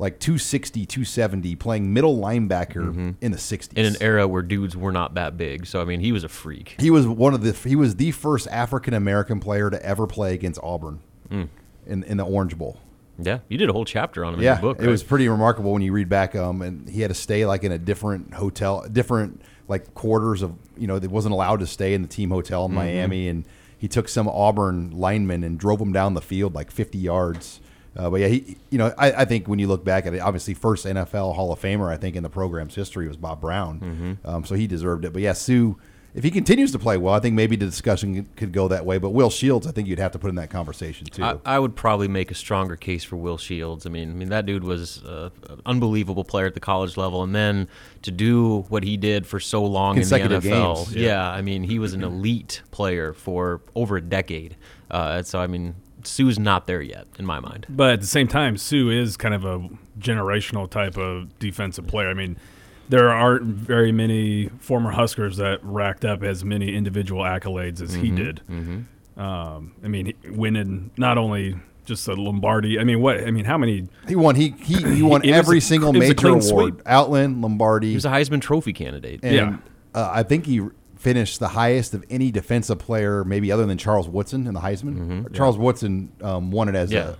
like 0.01 0.17
260, 0.19 0.85
270, 0.87 1.55
playing 1.57 1.93
middle 1.93 2.17
linebacker 2.17 3.15
in 3.21 3.31
the 3.31 3.37
60s. 3.37 3.67
Mm-hmm. 3.69 3.77
in 3.79 3.85
an 3.85 3.95
era 4.01 4.27
where 4.27 4.41
dudes 4.41 4.75
were 4.75 4.91
not 4.91 5.13
that 5.13 5.37
big, 5.37 5.65
so 5.67 5.79
I 5.79 5.85
mean, 5.85 5.99
he 5.99 6.11
was 6.11 6.23
a 6.23 6.29
freak. 6.29 6.75
he 6.79 6.89
was 6.89 7.07
one 7.07 7.33
of 7.35 7.43
the 7.43 7.53
he 7.69 7.75
was 7.75 7.95
the 7.97 8.09
first 8.11 8.47
African 8.49 8.93
American 8.95 9.39
player 9.39 9.69
to 9.69 9.85
ever 9.85 10.07
play 10.07 10.33
against 10.33 10.59
Auburn 10.63 10.99
Mm. 11.29 11.47
in 11.85 12.03
in 12.03 12.17
the 12.17 12.25
Orange 12.25 12.57
Bowl. 12.57 12.77
Yeah, 13.19 13.39
you 13.49 13.57
did 13.59 13.69
a 13.69 13.73
whole 13.73 13.85
chapter 13.85 14.25
on 14.25 14.33
him 14.33 14.41
Yeah, 14.41 14.57
in 14.57 14.63
your 14.63 14.73
book. 14.73 14.83
it 14.83 14.89
was 14.89 15.03
pretty 15.03 15.29
remarkable 15.29 15.71
when 15.73 15.83
you 15.83 15.91
read 15.93 16.09
back. 16.09 16.35
Um, 16.35 16.61
and 16.63 16.89
he 16.89 17.01
had 17.01 17.09
to 17.09 17.13
stay 17.13 17.45
like 17.45 17.63
in 17.63 17.71
a 17.71 17.77
different 17.77 18.33
hotel, 18.33 18.83
different 18.91 19.41
like 19.67 19.93
quarters 19.93 20.41
of 20.41 20.55
you 20.77 20.87
know, 20.87 20.97
they 20.97 21.07
wasn't 21.07 21.31
allowed 21.33 21.59
to 21.59 21.67
stay 21.67 21.93
in 21.93 22.01
the 22.01 22.07
team 22.07 22.31
hotel 22.31 22.67
Mm-hmm. 22.67 22.77
in 22.79 22.85
Miami, 22.95 23.27
and 23.27 23.45
he 23.77 23.87
took 23.87 24.09
some 24.09 24.27
Auburn 24.27 24.89
linemen 24.91 25.43
and 25.43 25.59
drove 25.59 25.77
them 25.79 25.93
down 25.93 26.15
the 26.15 26.21
field 26.21 26.55
like 26.55 26.71
50 26.71 26.97
yards. 26.97 27.61
Uh, 27.95 28.09
but 28.09 28.21
yeah, 28.21 28.27
he, 28.27 28.57
you 28.69 28.77
know, 28.77 28.93
I, 28.97 29.11
I 29.11 29.25
think 29.25 29.47
when 29.47 29.59
you 29.59 29.67
look 29.67 29.83
back 29.83 30.05
at 30.05 30.13
it, 30.13 30.19
obviously 30.19 30.53
first 30.53 30.85
NFL 30.85 31.35
Hall 31.35 31.51
of 31.51 31.59
Famer, 31.61 31.91
I 31.91 31.97
think 31.97 32.15
in 32.15 32.23
the 32.23 32.29
program's 32.29 32.73
history 32.73 33.07
was 33.07 33.17
Bob 33.17 33.41
Brown, 33.41 33.79
Mm-hmm. 33.79 34.27
um, 34.27 34.45
so 34.45 34.55
he 34.55 34.65
deserved 34.65 35.03
it. 35.03 35.11
But 35.11 35.21
yeah, 35.21 35.33
Suh, 35.33 35.73
if 36.13 36.23
he 36.23 36.31
continues 36.31 36.71
to 36.73 36.79
play 36.79 36.97
well, 36.97 37.13
I 37.13 37.19
think 37.19 37.35
maybe 37.35 37.55
the 37.55 37.65
discussion 37.65 38.27
could 38.35 38.51
go 38.51 38.67
that 38.67 38.85
way. 38.85 38.97
But 38.97 39.11
Will 39.11 39.29
Shields, 39.29 39.65
I 39.65 39.71
think 39.71 39.87
you'd 39.87 39.99
have 39.99 40.11
to 40.11 40.19
put 40.19 40.29
in 40.29 40.35
that 40.35 40.49
conversation 40.49 41.07
too. 41.07 41.23
I, 41.23 41.37
I 41.45 41.59
would 41.59 41.75
probably 41.75 42.07
make 42.07 42.31
a 42.31 42.35
stronger 42.35 42.75
case 42.75 43.03
for 43.03 43.15
Will 43.15 43.37
Shields. 43.37 43.85
I 43.85 43.89
mean, 43.89 44.09
I 44.09 44.13
mean 44.13 44.29
that 44.29 44.45
dude 44.45 44.63
was 44.63 45.03
uh, 45.03 45.29
an 45.49 45.61
unbelievable 45.65 46.23
player 46.23 46.45
at 46.45 46.53
the 46.53 46.59
college 46.59 46.97
level, 46.97 47.23
and 47.23 47.33
then 47.33 47.67
to 48.01 48.11
do 48.11 48.61
what 48.69 48.83
he 48.83 48.97
did 48.97 49.25
for 49.25 49.39
so 49.39 49.63
long 49.63 49.95
in 49.95 50.03
the 50.03 50.09
Consecutive 50.09 50.43
NFL, 50.43 50.75
games, 50.85 50.95
yeah. 50.95 51.29
I 51.29 51.41
mean, 51.41 51.63
he 51.63 51.79
was 51.79 51.93
an 51.93 52.03
elite 52.03 52.61
player 52.71 53.13
for 53.13 53.61
over 53.75 53.97
a 53.97 54.01
decade. 54.01 54.57
Uh, 54.89 55.23
so 55.23 55.39
I 55.39 55.47
mean, 55.47 55.75
Suh's 56.03 56.39
not 56.39 56.67
there 56.67 56.81
yet 56.81 57.07
in 57.19 57.25
my 57.25 57.39
mind. 57.39 57.65
But 57.69 57.93
at 57.93 58.01
the 58.01 58.07
same 58.07 58.27
time, 58.27 58.57
Suh 58.57 58.89
is 58.89 59.17
kind 59.17 59.33
of 59.33 59.45
a 59.45 59.69
generational 59.99 60.69
type 60.69 60.97
of 60.97 61.37
defensive 61.39 61.87
player. 61.87 62.09
I 62.09 62.13
mean, 62.13 62.37
there 62.91 63.09
aren't 63.09 63.43
very 63.43 63.91
many 63.91 64.49
former 64.59 64.91
Huskers 64.91 65.37
that 65.37 65.59
racked 65.63 66.03
up 66.05 66.21
as 66.23 66.43
many 66.45 66.75
individual 66.75 67.23
accolades 67.23 67.81
as 67.81 67.93
he 67.93 68.11
did. 68.11 68.41
Um, 69.17 69.73
I 69.83 69.87
mean, 69.87 70.13
winning 70.25 70.91
not 70.97 71.17
only 71.17 71.55
just 71.85 72.05
the 72.05 72.15
Lombardi. 72.15 72.79
I 72.79 72.83
mean, 72.83 73.01
what? 73.01 73.23
I 73.25 73.31
mean, 73.31 73.45
how 73.45 73.57
many? 73.57 73.87
He 74.07 74.15
won. 74.15 74.35
He 74.35 74.53
he, 74.63 74.75
he 74.95 75.01
won 75.01 75.25
every 75.27 75.57
a- 75.57 75.61
single 75.61 75.89
it 75.95 75.99
was 75.99 76.09
a 76.09 76.13
major 76.13 76.27
award. 76.29 76.43
sweep. 76.43 76.81
Outland, 76.85 77.41
Lombardi. 77.41 77.89
He 77.89 77.95
was 77.95 78.05
a 78.05 78.09
Heisman 78.09 78.41
Trophy 78.41 78.73
candidate. 78.73 79.19
and 79.23 79.33
Yeah. 79.35 79.57
uh, 79.93 80.09
I 80.13 80.23
think 80.23 80.45
he 80.45 80.61
finished 80.97 81.39
the 81.39 81.49
highest 81.49 81.93
of 81.93 82.05
any 82.09 82.29
defensive 82.31 82.77
player, 82.79 83.23
maybe 83.23 83.51
other 83.51 83.65
than 83.65 83.77
Charles 83.77 84.07
Woodson 84.07 84.47
in 84.47 84.53
the 84.53 84.59
Heisman. 84.61 85.33
Charles 85.33 85.57
Woodson 85.57 86.11
um, 86.21 86.51
won 86.51 86.69
it 86.69 86.75
as 86.75 86.91
Mm-hmm. 86.91 87.09
Yeah. 87.09 87.15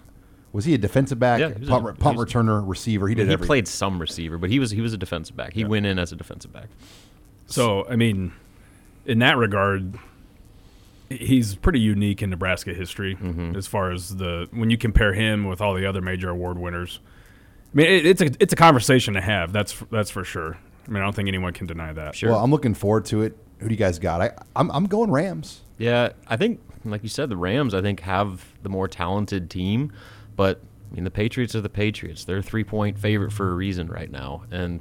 A. 0.52 0.56
Was 0.56 0.66
he 0.66 0.74
a 0.74 0.78
defensive 0.78 1.20
back, 1.20 1.40
Yeah, 1.40 1.54
punt, 1.68 1.88
a- 1.88 1.94
punt 1.94 2.18
returner, 2.18 2.68
receiver? 2.68 3.08
He 3.08 3.16
did 3.16 3.28
he 3.28 3.34
everything. 3.34 3.48
played 3.48 3.68
some 3.68 4.00
receiver, 4.00 4.38
but 4.38 4.50
he 4.50 4.60
was 4.60 4.72
he 4.72 4.82
was 4.82 4.94
a 4.94 4.98
defensive 4.98 5.36
back. 5.36 5.54
He 5.54 5.64
went 5.64 5.86
in 5.86 6.00
as 6.00 6.12
a 6.12 6.16
defensive 6.16 6.52
back. 6.52 6.68
So 7.48 7.88
I 7.88 7.96
mean, 7.96 8.32
in 9.06 9.20
that 9.20 9.38
regard, 9.38 9.98
he's 11.10 11.56
pretty 11.56 11.80
unique 11.80 12.22
in 12.22 12.30
Nebraska 12.30 12.74
history 12.74 13.16
mm-hmm. 13.16 13.56
as 13.56 13.68
far 13.68 13.92
as 13.92 14.16
the 14.16 14.48
when 14.52 14.70
you 14.70 14.78
compare 14.78 15.14
him 15.14 15.46
with 15.46 15.62
all 15.62 15.74
the 15.74 15.86
other 15.86 16.02
major 16.02 16.30
award 16.30 16.58
winners. 16.58 17.00
I 17.74 17.78
mean, 17.78 17.88
it, 17.88 18.06
it's 18.06 18.22
a 18.22 18.32
it's 18.40 18.54
a 18.54 18.58
conversation 18.58 19.14
to 19.16 19.22
have. 19.22 19.54
That's 19.54 19.74
that's 19.92 20.10
for 20.10 20.24
sure. 20.24 20.58
I 20.88 20.92
mean, 20.92 21.02
I 21.02 21.06
don't 21.06 21.16
think 21.16 21.28
anyone 21.28 21.54
can 21.54 21.68
deny 21.68 21.94
that. 21.94 22.16
Sure. 22.16 22.32
Well, 22.32 22.44
I'm 22.44 22.52
looking 22.52 22.74
forward 22.74 23.06
to 23.06 23.22
it. 23.22 23.38
Who 23.60 23.70
do 23.70 23.74
you 23.74 23.80
guys 23.80 24.00
got? 24.00 24.22
I, 24.22 24.32
I'm 24.56 24.72
I'm 24.72 24.86
going 24.86 25.12
Rams. 25.12 25.62
Yeah, 25.78 26.10
I 26.28 26.38
think, 26.38 26.60
like 26.86 27.02
you 27.04 27.10
said, 27.10 27.30
the 27.30 27.38
Rams, 27.38 27.74
I 27.74 27.82
think, 27.82 28.02
have 28.02 28.46
the 28.62 28.70
more 28.70 28.88
talented 28.88 29.50
team, 29.50 29.92
but 30.42 30.60
I 30.92 30.96
mean, 30.96 31.04
the 31.04 31.12
Patriots 31.12 31.54
are 31.54 31.62
the 31.62 31.70
Patriots. 31.70 32.26
They're 32.26 32.40
a 32.40 32.42
three 32.42 32.64
point 32.64 32.98
favorite 32.98 33.32
for 33.32 33.52
a 33.52 33.54
reason 33.54 33.88
right 33.88 34.10
now, 34.10 34.42
and 34.50 34.80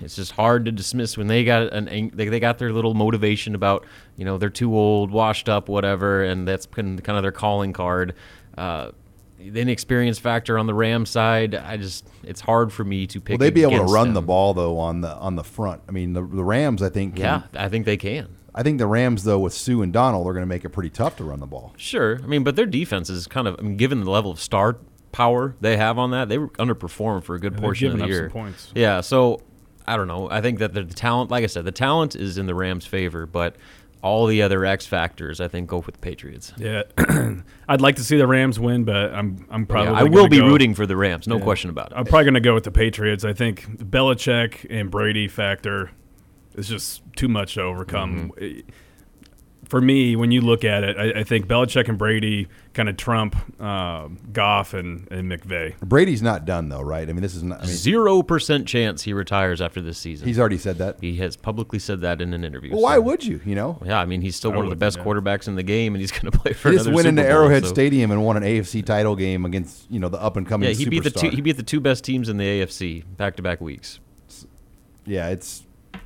it's 0.00 0.16
just 0.16 0.32
hard 0.32 0.64
to 0.64 0.72
dismiss 0.72 1.16
when 1.16 1.28
they 1.28 1.44
got 1.44 1.72
an 1.72 2.10
they, 2.12 2.26
they 2.26 2.40
got 2.40 2.58
their 2.58 2.72
little 2.72 2.92
motivation 2.94 3.54
about 3.54 3.86
you 4.16 4.24
know 4.24 4.36
they're 4.36 4.50
too 4.50 4.76
old, 4.76 5.12
washed 5.12 5.48
up, 5.48 5.68
whatever, 5.68 6.24
and 6.24 6.48
that's 6.48 6.66
kind 6.66 7.00
of 7.08 7.22
their 7.22 7.30
calling 7.30 7.72
card. 7.72 8.14
Uh, 8.58 8.90
the 9.38 9.60
inexperience 9.60 10.18
factor 10.18 10.58
on 10.58 10.66
the 10.66 10.74
Rams 10.74 11.08
side, 11.10 11.54
I 11.54 11.76
just 11.76 12.08
it's 12.24 12.40
hard 12.40 12.72
for 12.72 12.82
me 12.82 13.06
to 13.06 13.20
pick. 13.20 13.34
Will 13.34 13.38
they 13.46 13.50
be 13.50 13.62
able 13.62 13.86
to 13.86 13.92
run 13.92 14.12
the 14.12 14.22
ball 14.22 14.54
though 14.54 14.78
on 14.78 15.02
the 15.02 15.14
on 15.14 15.36
the 15.36 15.44
front? 15.44 15.82
I 15.88 15.92
mean, 15.92 16.14
the, 16.14 16.22
the 16.22 16.44
Rams, 16.44 16.82
I 16.82 16.88
think. 16.88 17.14
can- 17.14 17.22
Yeah, 17.24 17.42
I 17.62 17.68
think 17.68 17.86
they 17.86 17.96
can. 17.96 18.36
I 18.54 18.62
think 18.62 18.78
the 18.78 18.86
Rams, 18.86 19.24
though, 19.24 19.38
with 19.40 19.52
Suh 19.52 19.80
and 19.82 19.92
Donald, 19.92 20.26
are 20.26 20.32
going 20.32 20.42
to 20.42 20.46
make 20.46 20.64
it 20.64 20.68
pretty 20.70 20.90
tough 20.90 21.16
to 21.16 21.24
run 21.24 21.40
the 21.40 21.46
ball. 21.46 21.74
Sure. 21.76 22.20
I 22.22 22.26
mean, 22.26 22.44
but 22.44 22.54
their 22.56 22.66
defense 22.66 23.10
is 23.10 23.26
kind 23.26 23.48
of, 23.48 23.56
I 23.58 23.62
mean, 23.62 23.76
given 23.76 24.02
the 24.04 24.10
level 24.10 24.30
of 24.30 24.38
star 24.40 24.78
power 25.12 25.56
they 25.60 25.76
have 25.76 25.98
on 25.98 26.10
that, 26.12 26.28
they 26.28 26.38
were 26.38 26.48
underperformed 26.50 27.24
for 27.24 27.34
a 27.34 27.40
good 27.40 27.54
they've 27.54 27.60
portion 27.60 27.90
of 27.92 27.98
the 27.98 28.04
up 28.04 28.10
year. 28.10 28.24
some 28.24 28.30
points. 28.30 28.70
Yeah. 28.74 29.00
So 29.00 29.40
I 29.86 29.96
don't 29.96 30.08
know. 30.08 30.30
I 30.30 30.40
think 30.40 30.60
that 30.60 30.72
the 30.72 30.84
talent, 30.84 31.30
like 31.30 31.42
I 31.44 31.46
said, 31.48 31.64
the 31.64 31.72
talent 31.72 32.14
is 32.16 32.38
in 32.38 32.46
the 32.46 32.54
Rams' 32.54 32.86
favor, 32.86 33.26
but 33.26 33.56
all 34.02 34.26
the 34.26 34.42
other 34.42 34.64
X 34.66 34.86
factors, 34.86 35.40
I 35.40 35.48
think, 35.48 35.68
go 35.68 35.78
with 35.78 35.94
the 35.94 35.98
Patriots. 36.00 36.52
Yeah, 36.58 36.82
I'd 37.68 37.80
like 37.80 37.96
to 37.96 38.04
see 38.04 38.18
the 38.18 38.26
Rams 38.26 38.60
win, 38.60 38.84
but 38.84 39.14
I'm 39.14 39.46
I'm 39.50 39.64
probably 39.66 39.92
Yeah, 39.94 39.98
I 40.00 40.02
will 40.04 40.28
be 40.28 40.38
go- 40.40 40.46
rooting 40.46 40.74
for 40.74 40.84
the 40.86 40.94
Rams, 40.96 41.26
no 41.26 41.38
Yeah. 41.38 41.42
question 41.44 41.70
about 41.70 41.90
it. 41.90 41.94
I'm 41.96 42.04
probably 42.04 42.24
going 42.24 42.34
to 42.34 42.40
go 42.40 42.52
with 42.54 42.64
the 42.64 42.70
Patriots. 42.70 43.24
I 43.24 43.32
think 43.32 43.78
the 43.78 43.84
Belichick 43.84 44.66
and 44.68 44.90
Brady 44.90 45.26
factor 45.26 45.90
is 46.54 46.68
just 46.68 47.02
too 47.16 47.28
much 47.28 47.54
to 47.54 47.62
overcome. 47.62 48.32
Mm-hmm. 48.38 48.68
For 49.68 49.80
me, 49.80 50.14
when 50.14 50.30
you 50.30 50.42
look 50.42 50.62
at 50.62 50.84
it, 50.84 50.98
I, 50.98 51.20
I 51.20 51.24
think 51.24 51.46
Belichick 51.46 51.88
and 51.88 51.96
Brady 51.96 52.48
kind 52.74 52.86
of 52.86 52.98
trump 52.98 53.34
uh, 53.58 54.08
Goff 54.30 54.74
and, 54.74 55.10
and 55.10 55.28
McVay. 55.32 55.74
Brady's 55.80 56.20
not 56.20 56.44
done 56.44 56.68
though, 56.68 56.82
right? 56.82 57.08
I 57.08 57.12
mean, 57.14 57.22
this 57.22 57.34
is 57.34 57.42
not. 57.42 57.60
I 57.60 57.66
mean, 57.66 57.74
Zero 57.74 58.22
percent 58.22 58.68
chance 58.68 59.02
he 59.02 59.14
retires 59.14 59.62
after 59.62 59.80
this 59.80 59.96
season. 59.96 60.28
he's 60.28 60.38
already 60.38 60.58
said 60.58 60.76
that. 60.78 60.98
he 61.00 61.16
has 61.16 61.34
publicly 61.36 61.78
said 61.78 62.02
that 62.02 62.20
in 62.20 62.34
an 62.34 62.44
interview. 62.44 62.72
Well, 62.72 62.82
why 62.82 62.98
would 62.98 63.24
you? 63.24 63.40
You 63.44 63.54
know, 63.54 63.80
Yeah, 63.84 63.98
I 63.98 64.04
mean, 64.04 64.20
he's 64.20 64.36
still 64.36 64.52
I 64.52 64.56
one 64.56 64.66
of 64.66 64.70
the 64.70 64.76
best 64.76 64.98
yeah. 64.98 65.04
quarterbacks 65.04 65.48
in 65.48 65.54
the 65.56 65.62
game, 65.62 65.94
and 65.94 66.00
he's 66.00 66.12
going 66.12 66.30
to 66.30 66.38
play 66.38 66.52
for 66.52 66.68
he 66.68 66.76
just 66.76 66.86
another 66.86 66.96
went 66.96 67.08
into 67.08 67.22
Bowl, 67.22 67.30
Arrowhead 67.32 67.62
so- 67.64 67.70
Stadium 67.70 68.10
and 68.10 68.22
won 68.22 68.36
an 68.36 68.42
AFC 68.42 68.84
title 68.84 69.16
game 69.16 69.46
against 69.46 69.90
you 69.90 69.98
know 69.98 70.10
the 70.10 70.20
up 70.20 70.36
and 70.36 70.46
coming. 70.46 70.68
Yeah, 70.68 70.74
he 70.74 70.84
beat 70.84 71.04
the 71.04 71.10
two. 71.10 71.30
He 71.30 71.40
beat 71.40 71.56
the 71.56 71.62
two 71.62 71.80
best 71.80 72.04
teams 72.04 72.28
in 72.28 72.36
the 72.36 72.44
AFC 72.44 73.02
back 73.16 73.36
to 73.36 73.42
back 73.42 73.62
weeks. 73.62 73.98
yeah, 75.06 75.28
it's 75.30 75.63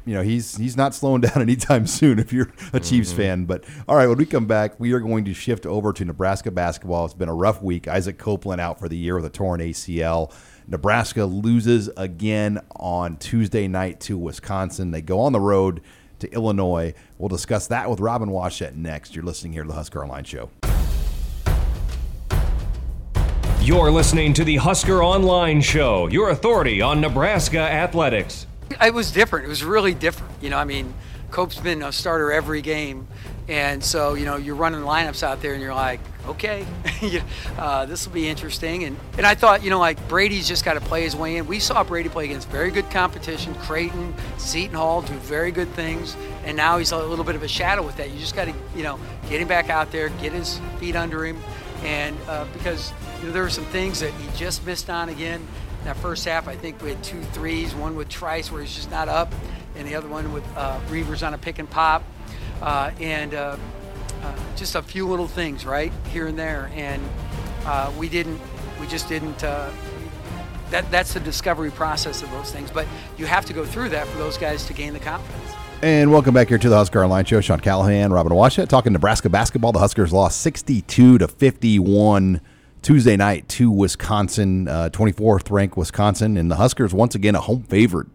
you 0.08 0.14
know 0.14 0.22
he's 0.22 0.56
he's 0.56 0.76
not 0.76 0.94
slowing 0.94 1.20
down 1.22 1.42
anytime 1.42 1.86
soon 1.86 2.18
if 2.18 2.32
you're 2.32 2.50
a 2.72 2.80
Chiefs 2.80 3.10
mm-hmm. 3.10 3.20
fan. 3.20 3.44
But 3.44 3.64
all 3.86 3.96
right, 3.96 4.06
when 4.06 4.16
we 4.16 4.24
come 4.24 4.46
back, 4.46 4.80
we 4.80 4.92
are 4.92 5.00
going 5.00 5.26
to 5.26 5.34
shift 5.34 5.66
over 5.66 5.92
to 5.92 6.04
Nebraska 6.04 6.50
basketball. 6.50 7.04
It's 7.04 7.14
been 7.14 7.28
a 7.28 7.34
rough 7.34 7.62
week. 7.62 7.86
Isaac 7.86 8.16
Copeland 8.16 8.60
out 8.60 8.78
for 8.78 8.88
the 8.88 8.96
year 8.96 9.16
with 9.16 9.26
a 9.26 9.30
torn 9.30 9.60
ACL. 9.60 10.32
Nebraska 10.66 11.24
loses 11.24 11.90
again 11.96 12.60
on 12.76 13.18
Tuesday 13.18 13.68
night 13.68 14.00
to 14.00 14.16
Wisconsin. 14.16 14.90
They 14.90 15.02
go 15.02 15.20
on 15.20 15.32
the 15.32 15.40
road 15.40 15.82
to 16.20 16.32
Illinois. 16.32 16.94
We'll 17.18 17.28
discuss 17.28 17.66
that 17.68 17.88
with 17.88 18.00
Robin 18.00 18.30
Washut 18.30 18.74
next. 18.74 19.14
You're 19.14 19.24
listening 19.24 19.52
here 19.52 19.62
to 19.62 19.68
the 19.68 19.74
Husker 19.74 20.02
Online 20.02 20.24
Show. 20.24 20.50
You're 23.60 23.90
listening 23.90 24.32
to 24.34 24.44
the 24.44 24.56
Husker 24.56 25.02
Online 25.02 25.60
Show, 25.60 26.06
your 26.06 26.30
authority 26.30 26.80
on 26.80 27.00
Nebraska 27.00 27.58
athletics. 27.58 28.46
It 28.70 28.94
was 28.94 29.12
different. 29.12 29.46
It 29.46 29.48
was 29.48 29.64
really 29.64 29.94
different. 29.94 30.32
You 30.42 30.50
know, 30.50 30.58
I 30.58 30.64
mean, 30.64 30.94
Cope's 31.30 31.58
been 31.58 31.82
a 31.82 31.92
starter 31.92 32.32
every 32.32 32.62
game, 32.62 33.06
and 33.48 33.82
so 33.82 34.14
you 34.14 34.24
know 34.24 34.36
you're 34.36 34.54
running 34.54 34.80
lineups 34.80 35.22
out 35.22 35.42
there, 35.42 35.52
and 35.52 35.62
you're 35.62 35.74
like, 35.74 36.00
okay, 36.26 36.66
uh, 37.58 37.86
this 37.86 38.06
will 38.06 38.14
be 38.14 38.28
interesting. 38.28 38.84
And 38.84 38.96
and 39.16 39.26
I 39.26 39.34
thought, 39.34 39.62
you 39.62 39.70
know, 39.70 39.78
like 39.78 40.06
Brady's 40.08 40.48
just 40.48 40.64
got 40.64 40.74
to 40.74 40.80
play 40.80 41.02
his 41.02 41.16
way 41.16 41.36
in. 41.36 41.46
We 41.46 41.60
saw 41.60 41.84
Brady 41.84 42.08
play 42.08 42.24
against 42.26 42.48
very 42.48 42.70
good 42.70 42.90
competition. 42.90 43.54
Creighton, 43.56 44.14
Seton 44.38 44.76
Hall 44.76 45.02
do 45.02 45.14
very 45.14 45.50
good 45.50 45.68
things, 45.70 46.16
and 46.44 46.56
now 46.56 46.78
he's 46.78 46.92
a 46.92 46.98
little 46.98 47.24
bit 47.24 47.34
of 47.34 47.42
a 47.42 47.48
shadow 47.48 47.84
with 47.84 47.96
that. 47.96 48.10
You 48.10 48.18
just 48.18 48.34
got 48.34 48.46
to, 48.46 48.54
you 48.74 48.82
know, 48.82 48.98
get 49.28 49.40
him 49.40 49.48
back 49.48 49.70
out 49.70 49.90
there, 49.90 50.08
get 50.10 50.32
his 50.32 50.60
feet 50.78 50.96
under 50.96 51.26
him, 51.26 51.38
and 51.82 52.16
uh, 52.26 52.46
because 52.54 52.92
you 53.20 53.26
know 53.26 53.32
there 53.32 53.42
were 53.42 53.50
some 53.50 53.66
things 53.66 54.00
that 54.00 54.12
he 54.12 54.36
just 54.36 54.64
missed 54.64 54.88
on 54.88 55.08
again. 55.08 55.46
That 55.84 55.96
first 55.96 56.24
half, 56.24 56.48
I 56.48 56.56
think 56.56 56.82
we 56.82 56.90
had 56.90 57.02
two 57.02 57.22
threes, 57.22 57.74
one 57.74 57.96
with 57.96 58.08
Trice 58.08 58.50
where 58.50 58.60
he's 58.60 58.74
just 58.74 58.90
not 58.90 59.08
up, 59.08 59.32
and 59.76 59.86
the 59.86 59.94
other 59.94 60.08
one 60.08 60.32
with 60.32 60.44
uh, 60.56 60.80
Reavers 60.88 61.26
on 61.26 61.34
a 61.34 61.38
pick 61.38 61.58
and 61.58 61.70
pop, 61.70 62.02
uh, 62.60 62.90
and 63.00 63.34
uh, 63.34 63.56
uh, 64.22 64.34
just 64.56 64.74
a 64.74 64.82
few 64.82 65.06
little 65.08 65.28
things, 65.28 65.64
right 65.64 65.92
here 66.10 66.26
and 66.26 66.38
there, 66.38 66.70
and 66.74 67.02
uh, 67.64 67.92
we 67.96 68.08
didn't, 68.08 68.40
we 68.80 68.86
just 68.86 69.08
didn't. 69.08 69.42
Uh, 69.44 69.70
that 70.70 70.90
that's 70.90 71.14
the 71.14 71.20
discovery 71.20 71.70
process 71.70 72.22
of 72.22 72.30
those 72.30 72.52
things, 72.52 72.70
but 72.70 72.86
you 73.16 73.24
have 73.24 73.46
to 73.46 73.52
go 73.52 73.64
through 73.64 73.88
that 73.88 74.06
for 74.06 74.18
those 74.18 74.36
guys 74.36 74.66
to 74.66 74.74
gain 74.74 74.92
the 74.92 75.00
confidence. 75.00 75.52
And 75.80 76.10
welcome 76.10 76.34
back 76.34 76.48
here 76.48 76.58
to 76.58 76.68
the 76.68 76.76
Husker 76.76 77.02
Online 77.04 77.24
Show. 77.24 77.40
Sean 77.40 77.60
Callahan, 77.60 78.12
Robin 78.12 78.32
Washut, 78.32 78.68
talking 78.68 78.92
Nebraska 78.92 79.28
basketball. 79.28 79.70
The 79.70 79.78
Huskers 79.78 80.12
lost 80.12 80.40
62 80.40 81.18
to 81.18 81.28
51 81.28 82.40
Tuesday 82.82 83.16
night 83.16 83.48
to 83.48 83.70
Wisconsin, 83.70 84.68
uh, 84.68 84.90
24th 84.92 85.50
ranked 85.50 85.76
Wisconsin. 85.76 86.36
And 86.36 86.50
the 86.50 86.56
Huskers, 86.56 86.94
once 86.94 87.14
again, 87.14 87.34
a 87.34 87.40
home 87.40 87.62
favorite 87.64 88.08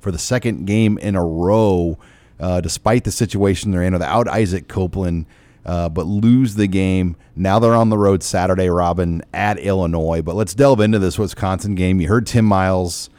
for 0.00 0.10
the 0.10 0.18
second 0.18 0.66
game 0.66 0.98
in 0.98 1.16
a 1.16 1.24
row, 1.24 1.98
uh, 2.38 2.60
despite 2.60 3.04
the 3.04 3.10
situation 3.10 3.70
they're 3.70 3.82
in 3.82 3.92
without 3.92 4.28
Isaac 4.28 4.68
Copeland, 4.68 5.26
uh, 5.64 5.88
but 5.88 6.06
lose 6.06 6.54
the 6.54 6.66
game. 6.66 7.16
Now 7.34 7.58
they're 7.58 7.74
on 7.74 7.88
the 7.88 7.98
road 7.98 8.22
Saturday, 8.22 8.68
Robin, 8.68 9.22
at 9.32 9.58
Illinois. 9.58 10.22
But 10.22 10.36
let's 10.36 10.54
delve 10.54 10.80
into 10.80 10.98
this 10.98 11.18
Wisconsin 11.18 11.74
game. 11.74 12.00
You 12.00 12.08
heard 12.08 12.26
Tim 12.26 12.44
Miles 12.44 13.10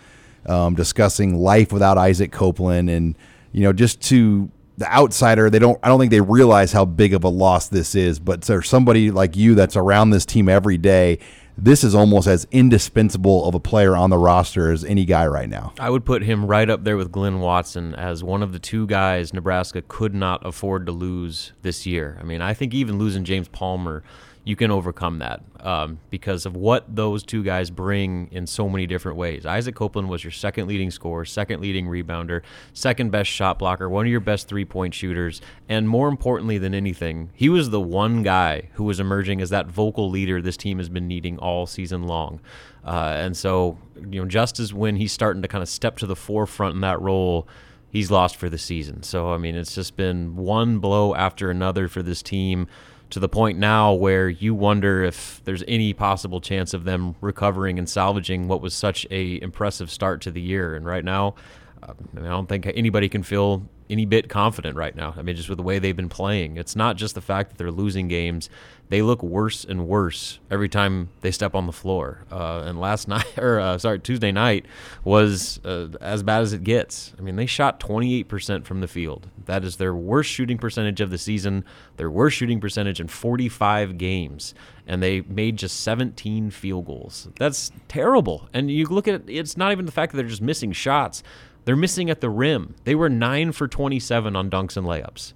um, 0.45 0.75
discussing 0.75 1.35
life 1.35 1.71
without 1.71 1.97
Isaac 1.97 2.31
Copeland, 2.31 2.89
and 2.89 3.17
you 3.51 3.63
know, 3.63 3.73
just 3.73 4.01
to 4.03 4.49
the 4.77 4.91
outsider, 4.91 5.49
they 5.49 5.59
don't. 5.59 5.79
I 5.83 5.87
don't 5.87 5.99
think 5.99 6.11
they 6.11 6.21
realize 6.21 6.71
how 6.71 6.85
big 6.85 7.13
of 7.13 7.23
a 7.23 7.29
loss 7.29 7.67
this 7.67 7.95
is. 7.95 8.19
But 8.19 8.45
for 8.45 8.61
somebody 8.61 9.11
like 9.11 9.35
you 9.35 9.55
that's 9.55 9.75
around 9.75 10.09
this 10.09 10.25
team 10.25 10.49
every 10.49 10.77
day, 10.77 11.19
this 11.57 11.83
is 11.83 11.95
almost 11.95 12.27
as 12.27 12.45
indispensable 12.51 13.47
of 13.47 13.55
a 13.55 13.59
player 13.59 13.95
on 13.95 14.09
the 14.09 14.17
roster 14.17 14.71
as 14.71 14.83
any 14.83 15.05
guy 15.05 15.25
right 15.25 15.49
now. 15.49 15.73
I 15.79 15.89
would 15.89 16.05
put 16.05 16.23
him 16.23 16.45
right 16.45 16.69
up 16.69 16.83
there 16.83 16.97
with 16.97 17.11
Glynn 17.11 17.39
Watson 17.39 17.95
as 17.95 18.23
one 18.23 18.43
of 18.43 18.51
the 18.51 18.59
two 18.59 18.85
guys 18.87 19.33
Nebraska 19.33 19.81
could 19.81 20.13
not 20.13 20.45
afford 20.45 20.85
to 20.87 20.91
lose 20.91 21.53
this 21.61 21.85
year. 21.85 22.17
I 22.19 22.23
mean, 22.23 22.41
I 22.41 22.53
think 22.53 22.73
even 22.73 22.97
losing 22.97 23.23
James 23.23 23.47
Palmer, 23.47 24.03
you 24.45 24.55
can 24.55 24.69
overcome 24.69 25.17
that 25.19 25.41
um, 25.61 25.97
because 26.11 26.45
of 26.45 26.55
what 26.55 26.95
those 26.95 27.23
two 27.23 27.43
guys 27.43 27.71
bring 27.71 28.29
in 28.31 28.45
so 28.45 28.69
many 28.69 28.85
different 28.85 29.17
ways. 29.17 29.43
Isaac 29.43 29.73
Copeland 29.73 30.07
was 30.07 30.23
your 30.23 30.31
second 30.31 30.67
leading 30.67 30.91
scorer, 30.91 31.25
second 31.25 31.61
leading 31.61 31.87
rebounder, 31.87 32.43
second 32.71 33.11
best 33.11 33.29
shot 33.29 33.57
blocker, 33.57 33.89
one 33.89 34.05
of 34.05 34.11
your 34.11 34.19
best 34.19 34.47
three 34.47 34.63
point 34.63 34.93
shooters, 34.93 35.41
and 35.67 35.89
more 35.89 36.07
importantly 36.07 36.59
than 36.59 36.75
anything, 36.75 37.31
he 37.33 37.49
was 37.49 37.71
the 37.71 37.81
one 37.81 38.21
guy 38.21 38.69
who 38.73 38.83
was 38.83 38.99
emerging 38.99 39.41
as 39.41 39.49
that 39.49 39.65
vocal 39.65 40.11
leader 40.11 40.41
this 40.43 40.57
team 40.57 40.77
has 40.77 40.89
been 40.89 41.07
needing 41.07 41.39
all 41.39 41.65
season 41.65 42.03
long. 42.03 42.39
Uh, 42.85 43.15
and 43.17 43.35
so, 43.35 43.79
you 43.95 44.21
know, 44.21 44.27
just 44.27 44.59
as 44.59 44.71
when 44.75 44.95
he's 44.95 45.11
starting 45.11 45.41
to 45.41 45.47
kind 45.47 45.63
of 45.63 45.67
step 45.67 45.97
to 45.97 46.05
the 46.05 46.15
forefront 46.15 46.75
in 46.75 46.81
that 46.81 47.01
role, 47.01 47.47
he's 47.89 48.11
lost 48.11 48.35
for 48.35 48.47
the 48.47 48.59
season. 48.59 49.01
So, 49.01 49.31
I 49.33 49.39
mean, 49.39 49.55
it's 49.55 49.73
just 49.73 49.95
been 49.95 50.35
one 50.35 50.77
blow 50.77 51.15
after 51.15 51.49
another 51.49 51.87
for 51.87 52.03
this 52.03 52.21
team 52.21 52.67
to 53.09 53.19
the 53.19 53.29
point 53.29 53.57
now 53.57 53.93
where 53.93 54.27
you 54.27 54.53
wonder 54.53 55.03
if 55.03 55.41
there's 55.43 55.63
any 55.67 55.93
possible 55.93 56.41
chance 56.41 56.73
of 56.73 56.83
them 56.83 57.15
recovering 57.21 57.77
and 57.77 57.89
salvaging 57.89 58.47
what 58.47 58.61
was 58.61 58.73
such 58.73 59.05
a 59.11 59.41
impressive 59.41 59.91
start 59.91 60.21
to 60.21 60.31
the 60.31 60.41
year. 60.41 60.75
And 60.75 60.85
right 60.85 61.03
now, 61.03 61.35
uh, 61.83 61.93
I, 61.93 62.15
mean, 62.15 62.25
I 62.25 62.29
don't 62.29 62.49
think 62.49 62.65
anybody 62.67 63.09
can 63.09 63.23
feel 63.23 63.67
any 63.89 64.05
bit 64.05 64.29
confident 64.29 64.75
right 64.75 64.95
now. 64.95 65.13
I 65.17 65.21
mean, 65.21 65.35
just 65.35 65.49
with 65.49 65.57
the 65.57 65.63
way 65.63 65.79
they've 65.79 65.95
been 65.95 66.09
playing, 66.09 66.57
it's 66.57 66.75
not 66.75 66.95
just 66.95 67.15
the 67.15 67.21
fact 67.21 67.49
that 67.49 67.57
they're 67.57 67.71
losing 67.71 68.07
games; 68.07 68.49
they 68.89 69.01
look 69.01 69.21
worse 69.23 69.63
and 69.63 69.87
worse 69.87 70.39
every 70.49 70.69
time 70.69 71.09
they 71.21 71.31
step 71.31 71.55
on 71.55 71.65
the 71.65 71.71
floor. 71.71 72.23
Uh, 72.31 72.63
and 72.65 72.79
last 72.79 73.07
night, 73.07 73.37
or 73.37 73.59
uh, 73.59 73.77
sorry, 73.77 73.99
Tuesday 73.99 74.31
night 74.31 74.65
was 75.03 75.59
uh, 75.65 75.87
as 76.01 76.23
bad 76.23 76.41
as 76.41 76.53
it 76.53 76.63
gets. 76.63 77.13
I 77.17 77.21
mean, 77.21 77.35
they 77.35 77.45
shot 77.45 77.79
28% 77.79 78.65
from 78.65 78.81
the 78.81 78.87
field. 78.87 79.27
That 79.45 79.63
is 79.63 79.77
their 79.77 79.93
worst 79.93 80.29
shooting 80.29 80.57
percentage 80.57 81.01
of 81.01 81.11
the 81.11 81.17
season. 81.17 81.63
Their 81.97 82.09
worst 82.09 82.37
shooting 82.37 82.59
percentage 82.59 82.99
in 82.99 83.07
45 83.07 83.97
games, 83.97 84.53
and 84.87 85.01
they 85.01 85.21
made 85.21 85.57
just 85.57 85.81
17 85.81 86.49
field 86.49 86.85
goals. 86.85 87.27
That's 87.37 87.71
terrible. 87.87 88.49
And 88.53 88.71
you 88.71 88.85
look 88.87 89.07
at 89.07 89.15
it; 89.15 89.23
it's 89.27 89.57
not 89.57 89.71
even 89.71 89.85
the 89.85 89.91
fact 89.91 90.11
that 90.11 90.17
they're 90.17 90.27
just 90.27 90.41
missing 90.41 90.71
shots. 90.71 91.23
They're 91.65 91.75
missing 91.75 92.09
at 92.09 92.21
the 92.21 92.29
rim. 92.29 92.75
They 92.83 92.95
were 92.95 93.09
9 93.09 93.51
for 93.51 93.67
27 93.67 94.35
on 94.35 94.49
dunks 94.49 94.77
and 94.77 94.85
layups. 94.85 95.33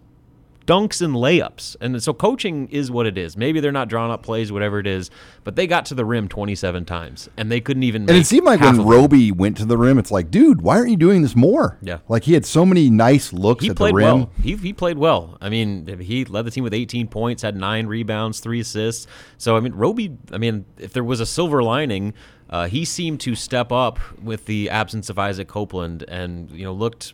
Dunks 0.68 1.02
and 1.02 1.16
layups. 1.16 1.76
And 1.82 2.04
so 2.04 2.14
coaching 2.14 2.68
is 2.68 2.92
what 2.92 3.08
it 3.08 3.18
is. 3.18 3.36
Maybe 3.36 3.60
they're 3.60 3.72
not 3.72 3.88
drawing 3.90 4.12
up 4.12 4.22
plays, 4.22 4.52
whatever 4.52 4.78
it 4.78 4.86
is, 4.86 5.10
but 5.44 5.56
they 5.56 5.66
got 5.66 5.88
to 5.88 5.96
the 5.96 6.06
rim 6.06 6.28
27 6.28 6.86
times 6.86 7.28
and 7.38 7.52
they 7.52 7.60
couldn't 7.60 7.82
even 7.82 8.04
And 8.04 8.12
it 8.12 8.28
seemed 8.28 8.46
like 8.46 8.62
when. 8.62 8.80
Roby 8.86 9.32
went 9.32 9.58
to 9.58 9.66
the 9.66 9.80
rim, 9.80 9.98
it's 9.98 10.12
like, 10.12 10.30
dude, 10.30 10.62
why 10.62 10.78
aren't 10.78 10.92
you 10.92 10.98
doing 10.98 11.24
this 11.24 11.36
more? 11.36 11.80
Yeah. 11.82 12.00
like 12.08 12.26
he 12.26 12.34
had 12.36 12.46
so 12.46 12.68
many 12.68 12.92
nice 12.92 13.34
looks 13.34 13.64
he 13.64 13.72
at 13.72 13.78
played 13.78 13.94
the 13.94 13.98
rim. 13.98 14.06
well. 14.20 14.32
He, 14.44 14.56
he 14.58 14.72
played 14.72 15.00
well. 15.00 15.40
I 15.42 15.50
mean, 15.50 15.88
he 16.00 16.24
led 16.26 16.46
the 16.46 16.52
team 16.52 16.64
with 16.64 16.76
18 16.76 17.08
points, 17.08 17.42
had 17.42 17.56
nine 17.56 17.88
rebounds, 17.88 18.40
three 18.40 18.60
assists. 18.60 19.08
So 19.40 19.58
I 19.58 19.62
mean, 19.62 19.74
Roby. 19.74 20.16
I 20.32 20.38
mean, 20.38 20.66
if 20.78 20.94
there 20.94 21.04
was 21.04 21.20
a 21.20 21.26
silver 21.26 21.64
lining, 21.64 22.14
uh, 22.50 22.68
he 22.68 22.86
seemed 22.86 23.20
to 23.22 23.36
step 23.36 23.72
up 23.72 24.00
with 24.22 24.46
the 24.46 24.70
absence 24.70 25.10
of 25.10 25.20
Isaac 25.20 25.48
Copeland, 25.48 26.04
and 26.08 26.50
you 26.52 26.66
know 26.66 26.74
looked 26.74 27.14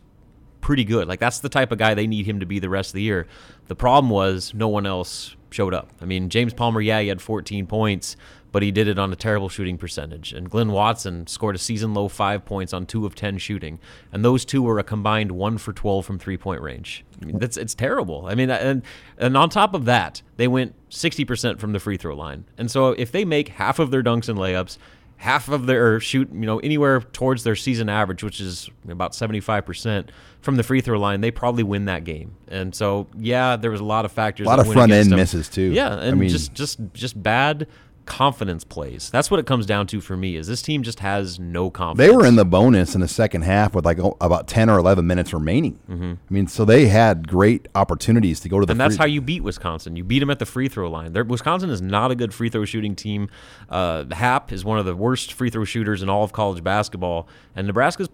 pretty 0.61 0.83
good. 0.83 1.07
Like 1.07 1.19
that's 1.19 1.39
the 1.39 1.49
type 1.49 1.71
of 1.71 1.77
guy 1.77 1.93
they 1.93 2.07
need 2.07 2.25
him 2.25 2.39
to 2.39 2.45
be 2.45 2.59
the 2.59 2.69
rest 2.69 2.89
of 2.89 2.93
the 2.93 3.01
year. 3.01 3.27
The 3.67 3.75
problem 3.75 4.09
was 4.09 4.53
no 4.53 4.67
one 4.67 4.85
else 4.85 5.35
showed 5.51 5.73
up. 5.73 5.91
I 6.01 6.05
mean, 6.05 6.29
James 6.29 6.53
Palmer, 6.53 6.81
yeah, 6.81 6.99
he 7.01 7.07
had 7.07 7.21
14 7.21 7.65
points, 7.65 8.17
but 8.51 8.63
he 8.63 8.71
did 8.71 8.87
it 8.87 8.97
on 8.99 9.11
a 9.11 9.15
terrible 9.15 9.47
shooting 9.47 9.77
percentage. 9.77 10.33
And 10.33 10.49
Glynn 10.49 10.71
Watson 10.71 11.27
scored 11.27 11.55
a 11.55 11.59
season 11.59 11.93
low 11.93 12.07
five 12.07 12.45
points 12.45 12.73
on 12.73 12.85
two 12.85 13.05
of 13.05 13.15
10 13.15 13.37
shooting. 13.37 13.79
And 14.11 14.23
those 14.23 14.43
two 14.43 14.63
were 14.63 14.79
a 14.79 14.83
combined 14.83 15.31
one 15.31 15.57
for 15.57 15.71
12 15.71 16.05
from 16.05 16.19
three 16.19 16.37
point 16.37 16.61
range. 16.61 17.05
I 17.21 17.25
mean, 17.25 17.37
that's, 17.37 17.57
it's 17.57 17.75
terrible. 17.75 18.25
I 18.27 18.35
mean, 18.35 18.49
and, 18.49 18.81
and 19.17 19.37
on 19.37 19.49
top 19.49 19.73
of 19.73 19.85
that, 19.85 20.21
they 20.37 20.47
went 20.47 20.73
60% 20.89 21.59
from 21.59 21.73
the 21.73 21.79
free 21.79 21.97
throw 21.97 22.15
line. 22.15 22.45
And 22.57 22.69
so 22.69 22.91
if 22.91 23.11
they 23.11 23.23
make 23.23 23.49
half 23.49 23.79
of 23.79 23.91
their 23.91 24.03
dunks 24.03 24.29
and 24.29 24.37
layups, 24.37 24.77
half 25.17 25.49
of 25.49 25.65
their 25.65 25.99
shoot, 25.99 26.29
you 26.31 26.41
know, 26.45 26.59
anywhere 26.59 27.01
towards 27.01 27.43
their 27.43 27.55
season 27.55 27.89
average, 27.89 28.23
which 28.23 28.39
is 28.41 28.69
about 28.87 29.13
75% 29.13 30.09
from 30.41 30.57
the 30.57 30.63
free 30.63 30.81
throw 30.81 30.99
line, 30.99 31.21
they 31.21 31.31
probably 31.31 31.63
win 31.63 31.85
that 31.85 32.03
game. 32.03 32.35
And 32.47 32.75
so, 32.75 33.07
yeah, 33.17 33.55
there 33.55 33.71
was 33.71 33.79
a 33.81 33.85
lot 33.85 34.05
of 34.05 34.11
factors. 34.11 34.45
A 34.45 34.49
lot 34.49 34.57
that 34.57 34.67
of 34.67 34.73
front 34.73 34.91
end 34.91 35.11
them. 35.11 35.17
misses, 35.17 35.49
too. 35.49 35.71
Yeah, 35.71 35.95
I 35.95 36.05
and 36.05 36.19
mean- 36.19 36.29
just 36.29 36.53
just 36.53 36.79
just 36.93 37.21
bad 37.21 37.67
confidence 38.05 38.63
plays. 38.63 39.09
That's 39.09 39.29
what 39.31 39.39
it 39.39 39.45
comes 39.45 39.65
down 39.65 39.87
to 39.87 40.01
for 40.01 40.15
me. 40.15 40.35
Is 40.35 40.47
this 40.47 40.61
team 40.61 40.83
just 40.83 40.99
has 40.99 41.39
no 41.39 41.69
confidence? 41.69 42.07
They 42.09 42.15
were 42.15 42.25
in 42.25 42.35
the 42.35 42.45
bonus 42.45 42.95
in 42.95 43.01
the 43.01 43.07
second 43.07 43.41
half 43.43 43.73
with 43.73 43.85
like 43.85 43.99
oh, 43.99 44.15
about 44.21 44.47
ten 44.47 44.69
or 44.69 44.77
eleven 44.77 45.07
minutes 45.07 45.33
remaining. 45.33 45.79
Mm-hmm. 45.89 46.13
I 46.13 46.33
mean, 46.33 46.47
so 46.47 46.65
they 46.65 46.87
had 46.87 47.27
great 47.27 47.67
opportunities 47.75 48.39
to 48.41 48.49
go 48.49 48.59
to 48.59 48.65
the. 48.65 48.71
and 48.71 48.79
that's 48.79 48.95
free- 48.95 49.01
how 49.03 49.05
you 49.05 49.21
beat 49.21 49.43
Wisconsin. 49.43 49.95
You 49.95 50.03
beat 50.03 50.19
them 50.19 50.29
at 50.29 50.39
the 50.39 50.45
free 50.45 50.67
throw 50.67 50.89
line. 50.89 51.13
They're, 51.13 51.23
Wisconsin 51.23 51.69
is 51.69 51.81
not 51.81 52.11
a 52.11 52.15
good 52.15 52.33
free 52.33 52.49
throw 52.49 52.65
shooting 52.65 52.95
team. 52.95 53.29
Uh, 53.69 54.05
Happ 54.11 54.51
is 54.51 54.63
one 54.63 54.79
of 54.79 54.85
the 54.85 54.95
worst 54.95 55.33
free 55.33 55.49
throw 55.49 55.65
shooters 55.65 56.01
in 56.01 56.09
all 56.09 56.23
of 56.23 56.31
college 56.31 56.63
basketball, 56.63 57.27
and 57.55 57.67
Nebraska's 57.67 58.09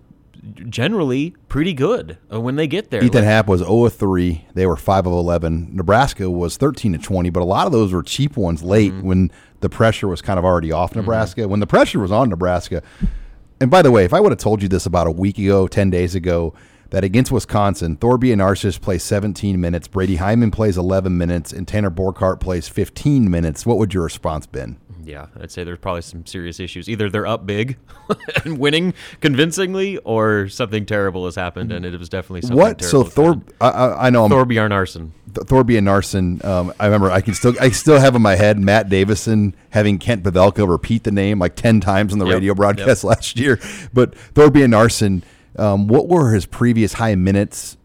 generally 0.69 1.35
pretty 1.49 1.73
good 1.73 2.17
uh, 2.33 2.39
when 2.39 2.55
they 2.55 2.67
get 2.67 2.89
there. 2.89 3.03
Ethan 3.03 3.19
Like- 3.21 3.23
Happ 3.25 3.47
was 3.47 3.59
0 3.61 3.85
of 3.85 3.93
3. 3.93 4.47
They 4.53 4.65
were 4.65 4.75
5 4.77 5.05
of 5.05 5.13
11. 5.13 5.69
Nebraska 5.75 6.29
was 6.29 6.57
13 6.57 6.93
to 6.93 6.97
20, 6.97 7.29
but 7.29 7.41
a 7.41 7.45
lot 7.45 7.67
of 7.67 7.71
those 7.73 7.93
were 7.93 8.03
cheap 8.03 8.37
ones 8.37 8.63
late 8.63 8.91
Mm-hmm. 8.91 9.07
when 9.07 9.31
the 9.61 9.69
pressure 9.69 10.07
was 10.07 10.21
kind 10.21 10.37
of 10.37 10.45
already 10.45 10.71
off 10.71 10.91
mm-hmm. 10.91 10.99
Nebraska. 10.99 11.47
When 11.47 11.59
the 11.59 11.67
pressure 11.67 11.99
was 11.99 12.11
on 12.11 12.29
Nebraska, 12.29 12.83
and 13.59 13.71
by 13.71 13.81
the 13.81 13.91
way, 13.91 14.03
if 14.03 14.13
I 14.13 14.19
would 14.19 14.31
have 14.31 14.39
told 14.39 14.61
you 14.61 14.67
this 14.67 14.85
about 14.85 15.07
a 15.07 15.11
week 15.11 15.37
ago, 15.37 15.67
10 15.67 15.89
days 15.89 16.15
ago, 16.15 16.53
that 16.91 17.03
against 17.03 17.31
Wisconsin, 17.31 17.97
Thorbjarnarson 17.97 18.79
play 18.81 18.97
17 18.97 19.59
minutes, 19.59 19.87
Brady 19.87 20.17
Hymon 20.17 20.51
plays 20.51 20.77
11 20.77 21.17
minutes, 21.17 21.51
and 21.51 21.67
Tanner 21.67 21.89
Borchardt 21.89 22.39
plays 22.39 22.67
15 22.67 23.29
minutes, 23.29 23.65
what 23.65 23.77
would 23.77 23.93
your 23.93 24.03
response 24.03 24.45
been? 24.45 24.77
Yeah, 25.03 25.27
I'd 25.39 25.51
say 25.51 25.63
there's 25.63 25.79
probably 25.79 26.03
some 26.03 26.25
serious 26.25 26.59
issues. 26.59 26.87
Either 26.87 27.09
they're 27.09 27.25
up 27.25 27.45
big 27.45 27.77
and 28.45 28.59
winning 28.59 28.93
convincingly, 29.19 29.97
or 29.99 30.47
something 30.47 30.85
terrible 30.85 31.25
has 31.25 31.35
happened, 31.35 31.71
and 31.71 31.85
it 31.85 31.97
was 31.97 32.09
definitely 32.09 32.41
something 32.41 32.57
What? 32.57 32.81
So. 32.83 33.03
Thor, 33.03 33.41
I, 33.59 33.69
I, 33.69 34.09
know 34.11 34.25
I'm 34.25 34.31
Thorbjarnarson. 34.31 35.11
Th- 35.33 35.47
Thorbjarnarson. 35.47 36.45
Um, 36.45 36.73
I 36.79 36.85
remember 36.85 37.09
I 37.09 37.21
can 37.21 37.33
still 37.33 37.55
I 37.59 37.69
still 37.71 37.99
have 37.99 38.15
in 38.15 38.21
my 38.21 38.35
head 38.35 38.59
Matt 38.59 38.89
Davison 38.89 39.55
having 39.71 39.97
Kent 39.97 40.23
Pavelka 40.23 40.69
repeat 40.69 41.03
the 41.03 41.11
name 41.11 41.39
like 41.39 41.55
ten 41.55 41.79
times 41.79 42.13
on 42.13 42.19
the 42.19 42.25
Yep, 42.25 42.33
radio 42.35 42.53
broadcast 42.53 43.03
last 43.03 43.39
year. 43.39 43.59
But 43.93 44.13
Thorbjarnarson, 44.35 45.23
um, 45.57 45.87
what 45.87 46.07
were 46.07 46.31
his 46.31 46.45
previous 46.45 46.93
high 46.93 47.15
minutes 47.15 47.77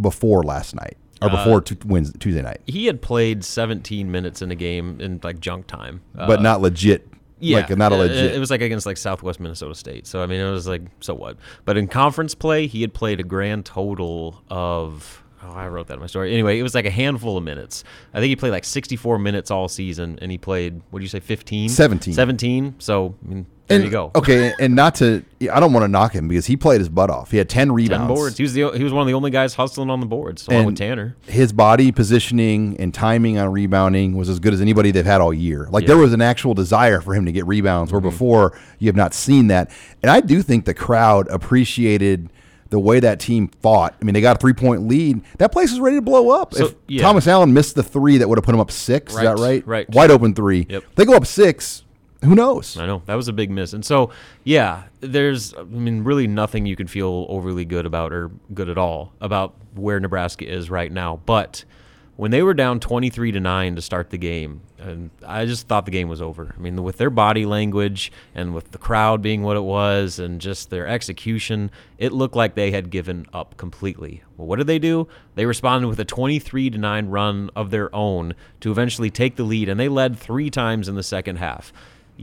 before 0.00 0.42
last 0.42 0.74
night 0.74 0.96
or 1.20 1.28
Uh, 1.30 1.36
before 1.36 1.64
Wednesday, 1.86 2.18
Tuesday 2.18 2.42
night? 2.42 2.60
He 2.66 2.86
had 2.86 3.00
played 3.02 3.44
17 3.44 4.10
minutes 4.10 4.42
in 4.42 4.50
a 4.50 4.54
game 4.54 5.00
in 5.00 5.20
like 5.22 5.40
junk 5.40 5.66
time, 5.66 6.00
but 6.14 6.38
Uh, 6.38 6.42
not 6.42 6.60
legit. 6.60 7.08
Yeah, 7.38 7.56
like 7.58 7.76
not 7.76 7.90
a 7.90 7.96
uh, 7.96 7.98
legit. 7.98 8.34
It 8.36 8.38
was 8.38 8.50
like 8.50 8.62
against 8.62 8.86
like 8.86 8.96
Southwest 8.96 9.40
Minnesota 9.40 9.74
State. 9.74 10.06
So 10.06 10.22
I 10.22 10.26
mean, 10.26 10.40
it 10.40 10.50
was 10.50 10.68
like 10.68 10.82
so 11.00 11.12
what. 11.14 11.36
But 11.64 11.76
in 11.76 11.88
conference 11.88 12.36
play, 12.36 12.68
he 12.68 12.82
had 12.82 12.94
played 12.94 13.18
a 13.18 13.24
grand 13.24 13.64
total 13.66 14.42
of. 14.48 15.18
Oh, 15.44 15.50
I 15.50 15.66
wrote 15.66 15.88
that 15.88 15.94
in 15.94 16.00
my 16.00 16.06
story. 16.06 16.32
Anyway, 16.32 16.56
it 16.60 16.62
was 16.62 16.72
like 16.72 16.84
a 16.86 16.90
handful 16.90 17.36
of 17.36 17.42
minutes. 17.42 17.82
I 18.14 18.20
think 18.20 18.28
he 18.28 18.36
played 18.36 18.52
like 18.52 18.64
64 18.64 19.18
minutes 19.18 19.50
all 19.50 19.66
season, 19.66 20.16
and 20.22 20.30
he 20.30 20.38
played 20.38 20.82
what 20.90 21.00
do 21.00 21.02
you 21.02 21.08
say, 21.08 21.18
15? 21.18 21.68
17. 21.68 22.14
17. 22.14 22.76
So 22.78 23.16
I 23.24 23.28
mean, 23.28 23.46
there 23.72 23.76
And- 23.80 23.84
you 23.84 23.90
go. 23.90 24.10
Okay, 24.14 24.52
and 24.60 24.74
not 24.74 24.94
to 24.96 25.22
I 25.52 25.58
don't 25.58 25.72
want 25.72 25.82
to 25.82 25.88
knock 25.88 26.12
him 26.12 26.28
because 26.28 26.46
he 26.46 26.56
played 26.56 26.78
his 26.80 26.88
butt 26.88 27.10
off. 27.10 27.30
He 27.32 27.36
had 27.38 27.48
ten 27.48 27.66
10 27.68 27.72
rebounds. 27.72 28.08
boards. 28.08 28.36
He 28.36 28.44
was 28.44 28.52
the 28.54 28.70
he 28.70 28.84
was 28.84 28.92
one 28.92 29.02
of 29.02 29.08
the 29.08 29.14
only 29.14 29.30
guys 29.32 29.54
hustling 29.54 29.90
on 29.90 29.98
the 30.00 30.06
boards, 30.06 30.46
along 30.46 30.58
And 30.58 30.66
with 30.66 30.76
Tanner. 30.76 31.16
His 31.26 31.52
body 31.52 31.90
positioning 31.90 32.76
and 32.78 32.94
timing 32.94 33.38
on 33.38 33.50
rebounding 33.50 34.16
was 34.16 34.28
as 34.28 34.38
good 34.38 34.54
as 34.54 34.60
anybody 34.60 34.90
they've 34.92 35.04
had 35.04 35.20
all 35.20 35.34
year. 35.34 35.68
Like 35.70 35.82
Yeah. 35.82 35.86
Mm-hmm. 35.86 35.86
there 35.88 35.98
was 35.98 36.12
an 36.12 36.22
actual 36.22 36.54
desire 36.54 37.00
for 37.00 37.14
him 37.14 37.24
to 37.26 37.32
get 37.32 37.46
rebounds, 37.46 37.90
where 37.90 38.00
before 38.00 38.56
you 38.78 38.86
have 38.88 38.96
not 38.96 39.14
seen 39.14 39.48
that. 39.48 39.70
And 40.02 40.10
I 40.10 40.20
do 40.20 40.42
think 40.42 40.64
the 40.64 40.74
crowd 40.74 41.26
appreciated 41.28 42.28
the 42.70 42.78
way 42.78 43.00
that 43.00 43.20
team 43.20 43.48
fought. 43.60 43.94
I 44.00 44.04
mean, 44.04 44.14
they 44.14 44.20
got 44.22 44.36
a 44.36 44.38
three 44.40 44.54
point 44.54 44.88
lead. 44.88 45.20
That 45.38 45.52
place 45.52 45.72
is 45.72 45.78
ready 45.80 45.96
to 45.96 46.02
blow 46.02 46.30
up. 46.30 46.54
So, 46.54 46.66
if 46.66 46.74
yeah. 46.88 47.02
Thomas 47.02 47.26
Allen 47.26 47.52
missed 47.52 47.74
the 47.74 47.82
three 47.82 48.16
that 48.18 48.28
would 48.28 48.38
have 48.38 48.44
put 48.44 48.54
him 48.54 48.60
up 48.60 48.70
six, 48.70 49.12
is 49.12 49.18
that 49.20 49.36
Right, 49.38 49.66
right? 49.66 49.66
right. 49.66 49.90
Wide 49.90 50.10
open 50.10 50.34
three. 50.34 50.66
Yep. 50.70 50.84
They 50.94 51.04
go 51.04 51.14
up 51.14 51.26
six. 51.26 51.81
Who 52.24 52.34
knows? 52.36 52.76
I 52.76 52.86
know 52.86 53.02
that 53.06 53.16
was 53.16 53.26
a 53.28 53.32
big 53.32 53.50
miss, 53.50 53.72
and 53.72 53.84
so 53.84 54.10
yeah, 54.44 54.84
there's 55.00 55.54
I 55.54 55.64
mean 55.64 56.04
really 56.04 56.26
nothing 56.28 56.66
you 56.66 56.76
can 56.76 56.86
feel 56.86 57.26
overly 57.28 57.64
good 57.64 57.84
about 57.84 58.12
or 58.12 58.30
good 58.54 58.68
at 58.68 58.78
all 58.78 59.12
about 59.20 59.54
where 59.74 59.98
Nebraska 59.98 60.48
is 60.48 60.70
right 60.70 60.92
now. 60.92 61.20
But 61.26 61.64
when 62.16 62.30
they 62.30 62.42
were 62.42 62.54
down 62.54 62.78
23 62.78 63.32
to 63.32 63.40
nine 63.40 63.74
to 63.74 63.82
start 63.82 64.10
the 64.10 64.18
game, 64.18 64.60
and 64.78 65.10
I 65.26 65.46
just 65.46 65.66
thought 65.66 65.86
the 65.86 65.90
game 65.90 66.08
was 66.08 66.22
over. 66.22 66.54
I 66.56 66.60
mean, 66.60 66.80
with 66.82 66.98
their 66.98 67.10
body 67.10 67.46
language 67.46 68.12
and 68.34 68.54
with 68.54 68.70
the 68.70 68.78
crowd 68.78 69.22
being 69.22 69.42
what 69.42 69.56
it 69.56 69.62
was, 69.62 70.18
and 70.18 70.40
just 70.40 70.70
their 70.70 70.86
execution, 70.86 71.70
it 71.98 72.12
looked 72.12 72.36
like 72.36 72.54
they 72.54 72.70
had 72.70 72.90
given 72.90 73.26
up 73.32 73.56
completely. 73.56 74.22
Well, 74.36 74.46
what 74.46 74.56
did 74.56 74.66
they 74.66 74.78
do? 74.78 75.08
They 75.34 75.46
responded 75.46 75.88
with 75.88 75.98
a 75.98 76.04
23 76.04 76.70
to 76.70 76.78
9 76.78 77.06
run 77.06 77.50
of 77.56 77.70
their 77.70 77.92
own 77.94 78.34
to 78.60 78.70
eventually 78.70 79.10
take 79.10 79.34
the 79.34 79.44
lead, 79.44 79.68
and 79.68 79.80
they 79.80 79.88
led 79.88 80.16
three 80.16 80.50
times 80.50 80.88
in 80.88 80.94
the 80.94 81.02
second 81.02 81.36
half. 81.36 81.72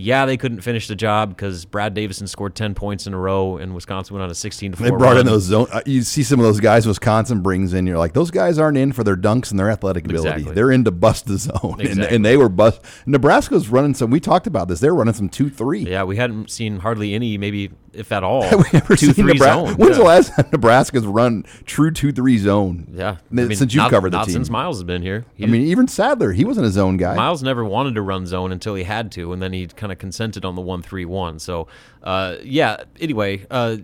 Yeah, 0.01 0.25
they 0.25 0.37
couldn't 0.37 0.61
finish 0.61 0.87
the 0.87 0.95
job 0.95 1.29
because 1.29 1.65
Brad 1.65 1.93
Davison 1.93 2.25
scored 2.27 2.55
10 2.55 2.73
points 2.73 3.05
in 3.05 3.13
a 3.13 3.17
row, 3.17 3.57
and 3.57 3.75
Wisconsin 3.75 4.13
went 4.15 4.23
on 4.23 4.29
a 4.31 4.35
16 4.35 4.71
to 4.71 4.77
4 4.77 4.83
They 4.85 4.91
brought 4.95 5.17
in 5.17 5.25
those 5.25 5.43
zone. 5.43 5.67
uh, 5.71 5.81
You 5.85 6.03
see 6.03 6.23
some 6.23 6.39
of 6.39 6.45
those 6.45 6.59
guys 6.59 6.87
Wisconsin 6.87 7.41
brings 7.41 7.73
in. 7.73 7.85
You're 7.85 7.97
like, 7.97 8.13
those 8.13 8.31
guys 8.31 8.57
aren't 8.57 8.77
in 8.77 8.93
for 8.93 9.03
their 9.03 9.17
dunks 9.17 9.51
and 9.51 9.59
their 9.59 9.69
athletic 9.69 10.05
ability. 10.05 10.29
Exactly. 10.29 10.53
They're 10.55 10.71
in 10.71 10.85
to 10.85 10.91
bust 10.91 11.25
the 11.25 11.37
zone, 11.37 11.77
and, 11.81 11.99
and 11.99 12.25
they 12.25 12.37
were 12.37 12.49
bust. 12.49 12.81
Nebraska's 13.05 13.69
running 13.69 13.93
some. 13.93 14.09
We 14.09 14.19
talked 14.19 14.47
about 14.47 14.67
this. 14.69 14.79
They're 14.79 14.95
running 14.95 15.13
some 15.13 15.27
two 15.29 15.49
three. 15.49 15.81
Yeah, 15.81 16.03
we 16.03 16.15
hadn't 16.15 16.49
seen 16.49 16.79
hardly 16.79 17.13
any, 17.13 17.37
maybe 17.37 17.71
if 17.93 18.11
at 18.11 18.23
all, 18.23 18.41
Have 18.49 18.59
we 18.71 18.79
ever 18.79 18.95
two 18.95 19.13
three 19.13 19.33
Nebraska? 19.33 19.67
zone. 19.67 19.75
When's 19.77 19.91
yeah. 19.97 20.03
the 20.03 20.07
last 20.07 20.35
time 20.35 20.45
Nebraska's 20.51 21.05
run 21.05 21.43
true 21.65 21.91
two 21.91 22.11
three 22.11 22.37
zone? 22.37 22.87
Yeah, 22.93 23.17
N- 23.35 23.53
since 23.55 23.73
you've 23.73 23.89
covered 23.89 24.11
the 24.11 24.17
not 24.17 24.25
team. 24.25 24.33
since 24.33 24.49
Miles 24.49 24.77
has 24.77 24.83
been 24.83 25.01
here. 25.01 25.25
He 25.35 25.43
I 25.43 25.47
mean, 25.47 25.63
even 25.63 25.87
Sadler, 25.87 26.31
he 26.31 26.45
wasn't 26.45 26.67
a 26.67 26.71
zone 26.71 26.97
guy. 26.97 27.15
Miles 27.15 27.41
never 27.43 27.63
wanted 27.65 27.95
to 27.95 28.01
run 28.01 28.25
zone 28.25 28.51
until 28.51 28.75
he 28.75 28.83
had 28.83 29.11
to, 29.13 29.33
and 29.33 29.41
then 29.41 29.53
he 29.53 29.67
kind 29.67 29.91
of 29.91 29.97
consented 29.97 30.45
on 30.45 30.55
the 30.55 30.61
one 30.61 30.81
three 30.81 31.05
one. 31.05 31.39
So, 31.39 31.67
uh, 32.03 32.35
yeah. 32.43 32.83
Anyway, 32.99 33.45
uh, 33.51 33.77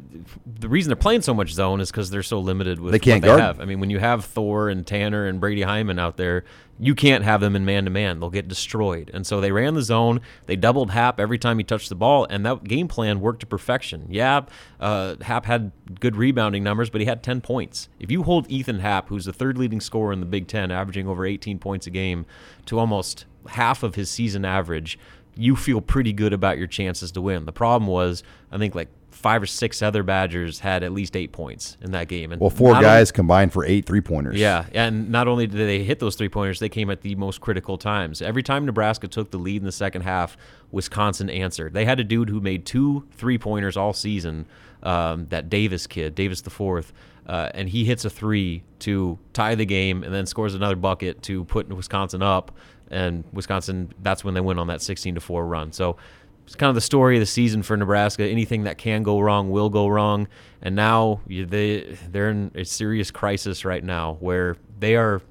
the 0.46 0.70
reason 0.70 0.90
they're 0.90 0.96
playing 0.96 1.22
so 1.22 1.34
much 1.34 1.52
zone 1.52 1.82
is 1.82 1.92
because 1.92 2.10
they're 2.10 2.24
so 2.24 2.40
limited 2.40 2.80
with 2.80 2.92
They 2.92 3.00
can't 3.00 3.18
what 3.18 3.22
they 3.22 3.28
guard. 3.28 3.40
have. 3.42 3.60
I 3.62 3.66
mean, 3.66 3.80
when 3.80 3.90
you 3.90 4.00
have 4.00 4.26
Thor 4.26 4.70
and 4.70 4.86
Tanner 4.86 5.26
and 5.26 5.40
Brady 5.40 5.62
Hymon 5.62 6.00
out 6.00 6.18
there, 6.18 6.46
you 6.80 6.94
can't 6.94 7.24
have 7.24 7.40
them 7.40 7.56
in 7.56 7.64
man 7.64 7.86
to 7.86 7.90
man. 7.90 8.20
They'll 8.20 8.30
get 8.30 8.48
destroyed. 8.48 9.10
And 9.14 9.26
so 9.26 9.40
they 9.40 9.52
ran 9.52 9.76
the 9.76 9.82
zone. 9.82 10.20
They 10.46 10.56
doubled 10.56 10.92
Happ 10.92 11.20
every 11.20 11.38
time 11.38 11.58
he 11.58 11.64
touched 11.64 11.90
the 11.90 11.96
ball, 11.96 12.28
and 12.30 12.46
that 12.46 12.64
game 12.66 12.88
plan 12.88 13.22
worked 13.22 13.40
to 13.42 13.46
perfection. 13.46 14.08
Yeah, 14.10 14.42
uh, 14.80 15.16
Happ 15.22 15.46
had 15.46 15.72
good 16.00 16.18
rebounding 16.18 16.64
numbers, 16.64 16.90
but 16.90 17.02
he 17.02 17.08
had 17.08 17.24
10 17.24 17.42
points. 17.42 17.88
If 18.00 18.12
you 18.12 18.24
hold 18.24 18.50
Ethan 18.50 18.80
Happ, 18.80 19.08
who's 19.10 19.26
the 19.26 19.34
third 19.34 19.58
leading 19.58 19.80
scorer 19.80 20.12
in 20.12 20.20
the 20.20 20.26
Big 20.26 20.48
Ten, 20.48 20.72
averaging 20.72 21.08
over 21.08 21.26
18 21.26 21.60
points 21.60 21.88
a 21.88 21.92
game, 21.92 22.26
to 22.66 22.78
almost 22.78 23.26
half 23.50 23.84
of 23.84 23.96
his 23.96 24.10
season 24.10 24.44
average, 24.44 25.00
you 25.38 25.56
feel 25.56 25.82
pretty 25.82 26.14
good 26.14 26.34
about 26.34 26.58
your 26.58 26.68
chances 26.68 27.12
to 27.12 27.22
win. 27.22 27.46
The 27.46 27.52
problem 27.52 27.88
was, 27.88 28.24
I 28.52 28.58
think 28.58 28.76
like 28.76 28.90
five 29.16 29.42
or 29.42 29.46
six 29.46 29.82
other 29.82 30.04
Badgers 30.04 30.60
had 30.60 30.84
at 30.84 30.92
least 30.92 31.16
eight 31.16 31.32
points 31.32 31.78
in 31.82 31.92
that 31.92 32.08
game. 32.08 32.32
And 32.32 32.40
well, 32.42 32.50
four 32.50 32.70
not 32.74 32.78
only- 32.78 32.88
guys 32.88 33.12
combined 33.12 33.54
for 33.54 33.66
eight 33.66 33.86
three 33.86 34.02
pointers. 34.02 34.36
yeah, 34.36 34.66
and 34.74 35.10
not 35.10 35.28
only 35.28 35.48
did 35.48 35.58
they 35.58 35.84
hit 35.84 36.00
those 36.00 36.16
three 36.16 36.30
pointers, 36.30 36.60
they 36.60 36.70
came 36.70 36.90
at 36.90 37.02
the 37.02 37.16
most 37.16 37.42
critical 37.42 37.78
times. 37.78 38.22
Every 38.22 38.44
time 38.44 38.66
Nebraska 38.66 39.08
took 39.08 39.32
the 39.32 39.38
lead 39.38 39.62
in 39.62 39.66
the 39.66 39.72
second 39.72 40.02
half, 40.02 40.38
Wisconsin 40.72 41.30
answered. 41.30 41.74
They 41.74 41.86
had 41.86 42.00
a 42.00 42.04
dude 42.04 42.30
who 42.30 42.42
made 42.42 42.66
two 42.66 43.08
three 43.14 43.38
pointers 43.38 43.78
all 43.78 43.94
season, 43.94 44.46
um, 44.84 45.28
that 45.30 45.50
Davis 45.50 45.88
kid, 45.88 46.14
Davis 46.14 46.42
the 46.42 46.50
fourth, 46.50 46.92
uh, 47.26 47.50
and 47.54 47.70
he 47.70 47.86
hits 47.86 48.06
a 48.06 48.10
three 48.10 48.64
to 48.80 49.18
tie 49.34 49.56
the 49.56 49.66
game, 49.66 50.04
and 50.04 50.14
then 50.14 50.26
scores 50.26 50.54
another 50.54 50.76
bucket 50.76 51.24
to 51.24 51.46
put 51.46 51.68
Wisconsin 51.70 52.22
up. 52.22 52.52
And 52.92 53.24
Wisconsin, 53.34 53.92
that's 54.04 54.24
when 54.24 54.36
they 54.36 54.42
went 54.42 54.60
on 54.60 54.68
that 54.68 54.82
16 54.82 55.16
to 55.16 55.22
four 55.22 55.48
run. 55.48 55.72
So 55.72 55.98
it's 56.46 56.56
kind 56.56 56.70
of 56.70 56.76
the 56.76 56.82
story 56.82 57.16
of 57.18 57.20
the 57.20 57.26
season 57.26 57.64
for 57.64 57.76
Nebraska. 57.76 58.24
Anything 58.24 58.64
that 58.64 58.78
can 58.78 59.04
go 59.04 59.20
wrong 59.20 59.50
will 59.50 59.70
go 59.70 59.88
wrong, 59.88 60.28
and 60.62 60.76
now 60.76 61.22
they 61.28 61.98
they're 62.10 62.30
in 62.30 62.52
a 62.56 62.64
serious 62.64 63.12
crisis 63.12 63.66
right 63.66 63.84
now 63.84 64.18
where 64.20 64.56
they 64.80 64.96
are 64.96 65.22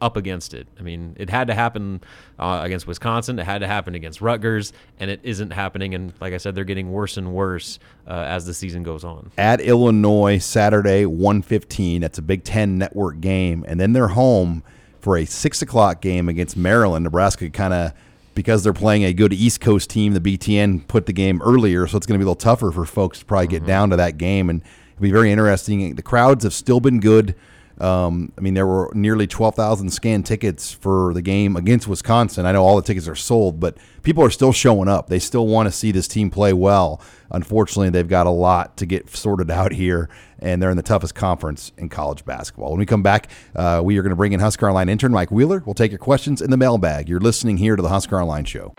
up 0.00 0.16
against 0.16 0.52
it. 0.52 0.66
I 0.80 0.82
mean, 0.82 1.14
it 1.16 1.30
had 1.30 1.46
to 1.46 1.54
happen 1.54 2.00
uh, 2.36 2.60
against 2.64 2.88
Wisconsin. 2.88 3.38
It 3.38 3.44
had 3.44 3.60
to 3.60 3.68
happen 3.68 3.94
against 3.94 4.20
Rutgers, 4.20 4.72
and 4.98 5.08
it 5.08 5.20
isn't 5.22 5.52
happening. 5.52 5.94
And 5.94 6.12
like 6.20 6.34
I 6.34 6.38
said, 6.38 6.56
they're 6.56 6.64
getting 6.64 6.90
worse 6.90 7.16
and 7.16 7.32
worse 7.32 7.78
uh, 8.08 8.24
as 8.26 8.44
the 8.44 8.52
season 8.52 8.82
goes 8.82 9.04
on. 9.04 9.30
At 9.38 9.60
Illinois 9.60 10.38
Saturday, 10.38 11.06
one 11.06 11.42
fifteen. 11.42 12.00
That's 12.00 12.18
a 12.18 12.22
Big 12.22 12.42
Ten 12.42 12.78
Network 12.78 13.20
game, 13.20 13.64
and 13.68 13.78
then 13.78 13.92
they're 13.92 14.08
home 14.08 14.64
for 15.00 15.16
a 15.16 15.24
six 15.24 15.62
o'clock 15.62 16.00
game 16.00 16.28
against 16.28 16.56
Maryland. 16.56 17.04
Nebraska 17.04 17.48
kind 17.50 17.72
of 17.72 17.92
because 18.34 18.64
they're 18.64 18.72
playing 18.72 19.04
a 19.04 19.12
good 19.12 19.32
East 19.32 19.60
Coast 19.60 19.90
team. 19.90 20.14
The 20.14 20.20
BTN 20.20 20.86
put 20.88 21.06
the 21.06 21.12
game 21.12 21.40
earlier, 21.42 21.86
so 21.86 21.96
it's 21.96 22.06
going 22.06 22.18
to 22.18 22.22
be 22.22 22.26
a 22.26 22.28
little 22.28 22.34
tougher 22.36 22.70
for 22.70 22.84
folks 22.84 23.20
to 23.20 23.24
probably 23.24 23.48
get 23.48 23.58
mm-hmm. 23.58 23.66
down 23.66 23.90
to 23.90 23.96
that 23.96 24.18
game, 24.18 24.50
and 24.50 24.62
it'll 24.92 25.02
be 25.02 25.10
very 25.10 25.30
interesting. 25.30 25.94
The 25.94 26.02
crowds 26.02 26.44
have 26.44 26.54
still 26.54 26.80
been 26.80 27.00
good. 27.00 27.34
Um, 27.82 28.32
I 28.38 28.40
mean, 28.40 28.54
there 28.54 28.66
were 28.66 28.92
nearly 28.94 29.26
12,000 29.26 29.90
scanned 29.90 30.24
tickets 30.24 30.70
for 30.70 31.12
the 31.14 31.20
game 31.20 31.56
against 31.56 31.88
Wisconsin. 31.88 32.46
I 32.46 32.52
know 32.52 32.62
all 32.62 32.76
the 32.76 32.82
tickets 32.82 33.08
are 33.08 33.16
sold, 33.16 33.58
but 33.58 33.76
people 34.04 34.22
are 34.22 34.30
still 34.30 34.52
showing 34.52 34.88
up. 34.88 35.08
They 35.08 35.18
still 35.18 35.48
want 35.48 35.66
to 35.66 35.72
see 35.72 35.90
this 35.90 36.06
team 36.06 36.30
play 36.30 36.52
well. 36.52 37.00
Unfortunately, 37.32 37.90
they've 37.90 38.06
got 38.06 38.28
a 38.28 38.30
lot 38.30 38.76
to 38.76 38.86
get 38.86 39.10
sorted 39.10 39.50
out 39.50 39.72
here, 39.72 40.08
and 40.38 40.62
they're 40.62 40.70
in 40.70 40.76
the 40.76 40.82
toughest 40.82 41.16
conference 41.16 41.72
in 41.76 41.88
college 41.88 42.24
basketball. 42.24 42.70
When 42.70 42.78
we 42.78 42.86
come 42.86 43.02
back, 43.02 43.28
uh, 43.56 43.82
we 43.84 43.98
are 43.98 44.02
going 44.02 44.10
to 44.10 44.16
bring 44.16 44.32
in 44.32 44.38
Husker 44.38 44.68
Online 44.68 44.88
intern 44.88 45.10
Mike 45.10 45.32
Wheeler. 45.32 45.64
We'll 45.66 45.74
take 45.74 45.90
your 45.90 45.98
questions 45.98 46.40
in 46.40 46.50
the 46.50 46.56
mailbag. 46.56 47.08
You're 47.08 47.20
listening 47.20 47.56
here 47.56 47.74
to 47.74 47.82
the 47.82 47.88
Husker 47.88 48.20
Online 48.20 48.44
Show. 48.44 48.74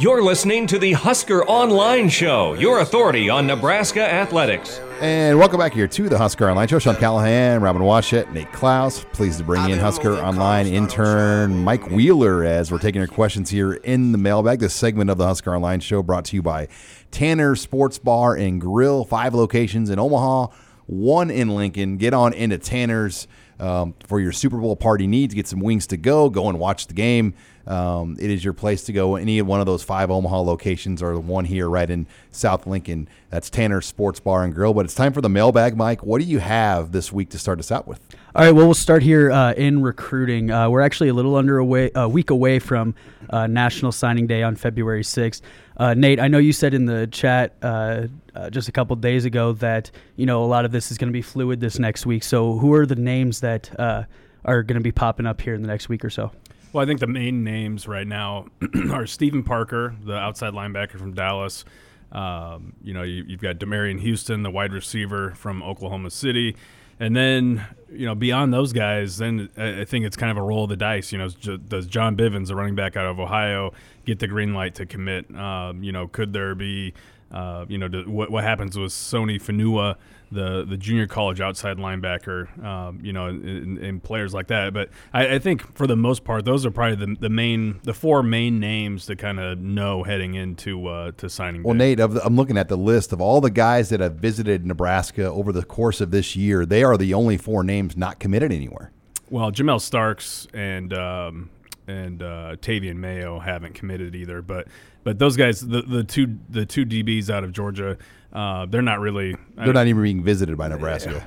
You're 0.00 0.22
listening 0.22 0.68
to 0.68 0.78
the 0.78 0.92
Husker 0.92 1.44
Online 1.46 2.08
Show, 2.08 2.54
your 2.54 2.78
authority 2.78 3.28
on 3.28 3.48
Nebraska 3.48 4.00
athletics. 4.00 4.78
And 5.00 5.36
welcome 5.36 5.58
back 5.58 5.72
here 5.72 5.88
to 5.88 6.08
the 6.08 6.16
Husker 6.16 6.48
Online 6.48 6.68
Show. 6.68 6.78
Sean 6.78 6.94
Callahan, 6.94 7.60
Robin 7.62 7.82
Washut, 7.82 8.32
Nate 8.32 8.52
Clouse. 8.52 9.04
Pleased 9.12 9.38
to 9.38 9.44
bring 9.44 9.68
in 9.68 9.80
Husker 9.80 10.12
Online 10.12 10.68
intern 10.68 11.64
Mike 11.64 11.90
Wheeler 11.90 12.44
as 12.44 12.70
we're 12.70 12.78
taking 12.78 13.00
your 13.00 13.08
questions 13.08 13.50
here 13.50 13.72
in 13.72 14.12
the 14.12 14.18
mailbag. 14.18 14.60
This 14.60 14.72
segment 14.72 15.10
of 15.10 15.18
the 15.18 15.26
Husker 15.26 15.52
Online 15.52 15.80
Show 15.80 16.04
brought 16.04 16.26
to 16.26 16.36
you 16.36 16.42
by 16.42 16.68
Tanner 17.10 17.56
Sports 17.56 17.98
Bar 17.98 18.36
and 18.36 18.60
Grill. 18.60 19.04
Five 19.04 19.34
locations 19.34 19.90
in 19.90 19.98
Omaha, 19.98 20.46
one 20.86 21.28
in 21.28 21.48
Lincoln. 21.48 21.96
Get 21.96 22.14
on 22.14 22.34
into 22.34 22.56
Tanner's 22.58 23.26
um, 23.58 23.94
for 24.06 24.20
your 24.20 24.30
Super 24.30 24.58
Bowl 24.58 24.76
party 24.76 25.08
needs. 25.08 25.34
Get 25.34 25.48
some 25.48 25.58
wings 25.58 25.88
to 25.88 25.96
go. 25.96 26.30
Go 26.30 26.48
and 26.48 26.60
watch 26.60 26.86
the 26.86 26.94
game. 26.94 27.34
Um, 27.68 28.16
it 28.18 28.30
is 28.30 28.42
your 28.42 28.54
place 28.54 28.84
to 28.84 28.92
go. 28.92 29.16
Any 29.16 29.42
one 29.42 29.60
of 29.60 29.66
those 29.66 29.82
five 29.82 30.10
Omaha 30.10 30.40
locations 30.40 31.02
or 31.02 31.12
the 31.12 31.20
one 31.20 31.44
here 31.44 31.68
right 31.68 31.88
in 31.88 32.06
South 32.32 32.66
Lincoln. 32.66 33.08
That's 33.28 33.50
Tanner 33.50 33.82
Sports 33.82 34.20
Bar 34.20 34.42
and 34.44 34.54
Grill. 34.54 34.72
But 34.72 34.86
it's 34.86 34.94
time 34.94 35.12
for 35.12 35.20
the 35.20 35.28
mailbag, 35.28 35.76
Mike. 35.76 36.02
What 36.02 36.20
do 36.20 36.26
you 36.26 36.38
have 36.38 36.92
this 36.92 37.12
week 37.12 37.28
to 37.30 37.38
start 37.38 37.58
us 37.58 37.70
out 37.70 37.86
with? 37.86 38.00
All 38.34 38.44
right. 38.44 38.52
Well, 38.52 38.64
we'll 38.64 38.74
start 38.74 39.02
here 39.02 39.30
uh, 39.30 39.52
in 39.52 39.82
recruiting. 39.82 40.50
Uh, 40.50 40.70
we're 40.70 40.80
actually 40.80 41.08
a 41.08 41.14
little 41.14 41.36
under 41.36 41.58
a, 41.58 41.64
way, 41.64 41.90
a 41.94 42.08
week 42.08 42.30
away 42.30 42.58
from 42.58 42.94
uh, 43.28 43.46
National 43.46 43.92
Signing 43.92 44.26
Day 44.26 44.42
on 44.42 44.56
February 44.56 45.02
6th. 45.02 45.42
Uh, 45.76 45.92
Nate, 45.92 46.20
I 46.20 46.28
know 46.28 46.38
you 46.38 46.54
said 46.54 46.72
in 46.72 46.86
the 46.86 47.06
chat 47.06 47.54
uh, 47.62 48.06
uh, 48.34 48.48
just 48.48 48.68
a 48.68 48.72
couple 48.72 48.96
days 48.96 49.26
ago 49.26 49.52
that 49.54 49.90
you 50.16 50.24
know 50.24 50.42
a 50.42 50.46
lot 50.46 50.64
of 50.64 50.72
this 50.72 50.90
is 50.90 50.98
going 50.98 51.08
to 51.08 51.12
be 51.12 51.22
fluid 51.22 51.60
this 51.60 51.78
next 51.78 52.06
week. 52.06 52.24
So, 52.24 52.58
who 52.58 52.72
are 52.72 52.86
the 52.86 52.96
names 52.96 53.40
that 53.40 53.70
are 53.78 54.62
going 54.62 54.78
to 54.78 54.80
be 54.80 54.92
popping 54.92 55.26
up 55.26 55.40
here 55.40 55.54
in 55.54 55.60
the 55.60 55.68
next 55.68 55.88
week 55.88 56.04
or 56.04 56.10
so? 56.10 56.32
Well, 56.72 56.82
I 56.82 56.86
think 56.86 57.00
the 57.00 57.06
main 57.06 57.44
names 57.44 57.88
right 57.88 58.06
now 58.06 58.46
are 58.90 59.06
Stephen 59.06 59.42
Parker, 59.42 59.96
the 60.04 60.14
outside 60.14 60.52
linebacker 60.52 60.98
from 60.98 61.14
Dallas. 61.14 61.64
Um, 62.12 62.74
you 62.82 62.92
know, 62.92 63.02
you, 63.02 63.24
have 63.30 63.40
got 63.40 63.58
Demariyon 63.58 64.00
Houston, 64.00 64.42
the 64.42 64.50
wide 64.50 64.72
receiver 64.72 65.34
from 65.34 65.62
Oklahoma 65.62 66.10
City. 66.10 66.56
And 67.00 67.14
then, 67.14 67.64
you 67.90 68.06
know, 68.06 68.14
beyond 68.14 68.52
those 68.52 68.72
guys, 68.72 69.18
then 69.18 69.48
I 69.56 69.84
think 69.84 70.04
it's 70.04 70.16
kind 70.16 70.30
of 70.30 70.36
a 70.36 70.42
roll 70.42 70.64
of 70.64 70.70
the 70.70 70.76
dice. 70.76 71.12
You 71.12 71.18
know, 71.18 71.28
does 71.28 71.86
John 71.86 72.16
Bivens, 72.16 72.48
the 72.48 72.56
running 72.56 72.74
back 72.74 72.96
out 72.96 73.06
of 73.06 73.20
Ohio, 73.20 73.72
get 74.04 74.18
the 74.18 74.26
green 74.26 74.52
light 74.52 74.74
to 74.76 74.86
commit? 74.86 75.32
Um, 75.34 75.82
you 75.82 75.92
know, 75.92 76.08
could 76.08 76.32
there 76.32 76.54
be, 76.54 76.92
uh, 77.30 77.66
you 77.68 77.78
know, 77.78 77.88
what, 78.06 78.30
what 78.30 78.42
happens 78.42 78.76
with 78.76 78.90
Sony 78.90 79.40
Fonua? 79.40 79.96
The 80.30 80.64
the 80.64 80.76
junior 80.76 81.06
college 81.06 81.40
outside 81.40 81.78
linebacker, 81.78 82.62
um, 82.64 83.00
you 83.02 83.12
know, 83.12 83.26
and, 83.26 83.78
and, 83.78 84.02
players 84.02 84.34
like 84.34 84.48
that. 84.48 84.72
But 84.74 84.90
I, 85.12 85.36
I, 85.36 85.38
think 85.38 85.74
for 85.74 85.86
the 85.86 85.96
most 85.96 86.24
part, 86.24 86.44
those 86.44 86.66
are 86.66 86.70
probably 86.70 87.06
the, 87.06 87.16
the 87.20 87.28
main 87.28 87.80
the 87.82 87.94
four 87.94 88.22
main 88.22 88.60
names 88.60 89.06
to 89.06 89.16
kind 89.16 89.40
of 89.40 89.58
know 89.58 90.02
heading 90.02 90.34
into 90.34 90.86
uh, 90.86 91.12
to 91.12 91.28
signing. 91.28 91.62
Well, 91.62 91.74
day. 91.74 91.94
Nate, 91.94 92.00
I'm 92.00 92.36
looking 92.36 92.58
at 92.58 92.68
the 92.68 92.76
list 92.76 93.12
of 93.12 93.20
all 93.20 93.40
the 93.40 93.50
guys 93.50 93.88
that 93.88 94.00
have 94.00 94.14
visited 94.16 94.66
Nebraska 94.66 95.24
over 95.24 95.52
the 95.52 95.64
course 95.64 96.00
of 96.00 96.10
this 96.10 96.36
year. 96.36 96.66
They 96.66 96.82
are 96.82 96.96
the 96.96 97.14
only 97.14 97.36
four 97.36 97.64
names 97.64 97.96
not 97.96 98.18
committed 98.18 98.52
anywhere. 98.52 98.92
Well, 99.30 99.50
Jamel 99.50 99.80
Starks 99.80 100.46
and 100.52 100.92
um, 100.92 101.50
and 101.86 102.22
uh, 102.22 102.56
Tavian 102.60 102.96
Mayo 102.96 103.38
haven't 103.38 103.74
committed 103.74 104.14
either, 104.14 104.42
but 104.42 104.68
but 105.04 105.18
those 105.18 105.36
guys, 105.36 105.60
the, 105.60 105.82
the 105.82 106.04
two 106.04 106.38
the 106.50 106.66
two 106.66 106.84
DBs 106.84 107.30
out 107.30 107.44
of 107.44 107.52
Georgia, 107.52 107.96
uh, 108.32 108.66
they're 108.66 108.82
not 108.82 109.00
really. 109.00 109.36
They're 109.56 109.68
I, 109.68 109.72
not 109.72 109.86
even 109.86 110.02
being 110.02 110.22
visited 110.22 110.56
by 110.56 110.68
Nebraska. 110.68 111.26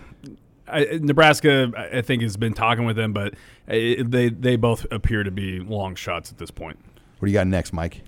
I, 0.68 1.00
Nebraska, 1.02 1.72
I 1.76 2.02
think, 2.02 2.22
has 2.22 2.38
been 2.38 2.54
talking 2.54 2.86
with 2.86 2.96
them, 2.96 3.14
but 3.14 3.34
it, 3.68 4.10
they 4.10 4.30
they 4.30 4.56
both 4.56 4.86
appear 4.92 5.24
to 5.24 5.32
be 5.32 5.60
long 5.60 5.96
shots 5.96 6.32
at 6.32 6.38
this 6.38 6.52
point. 6.52 6.78
What 7.20 7.28
do 7.28 7.32
you 7.32 7.38
got 7.38 7.48
next, 7.48 7.74
Mike? 7.74 8.02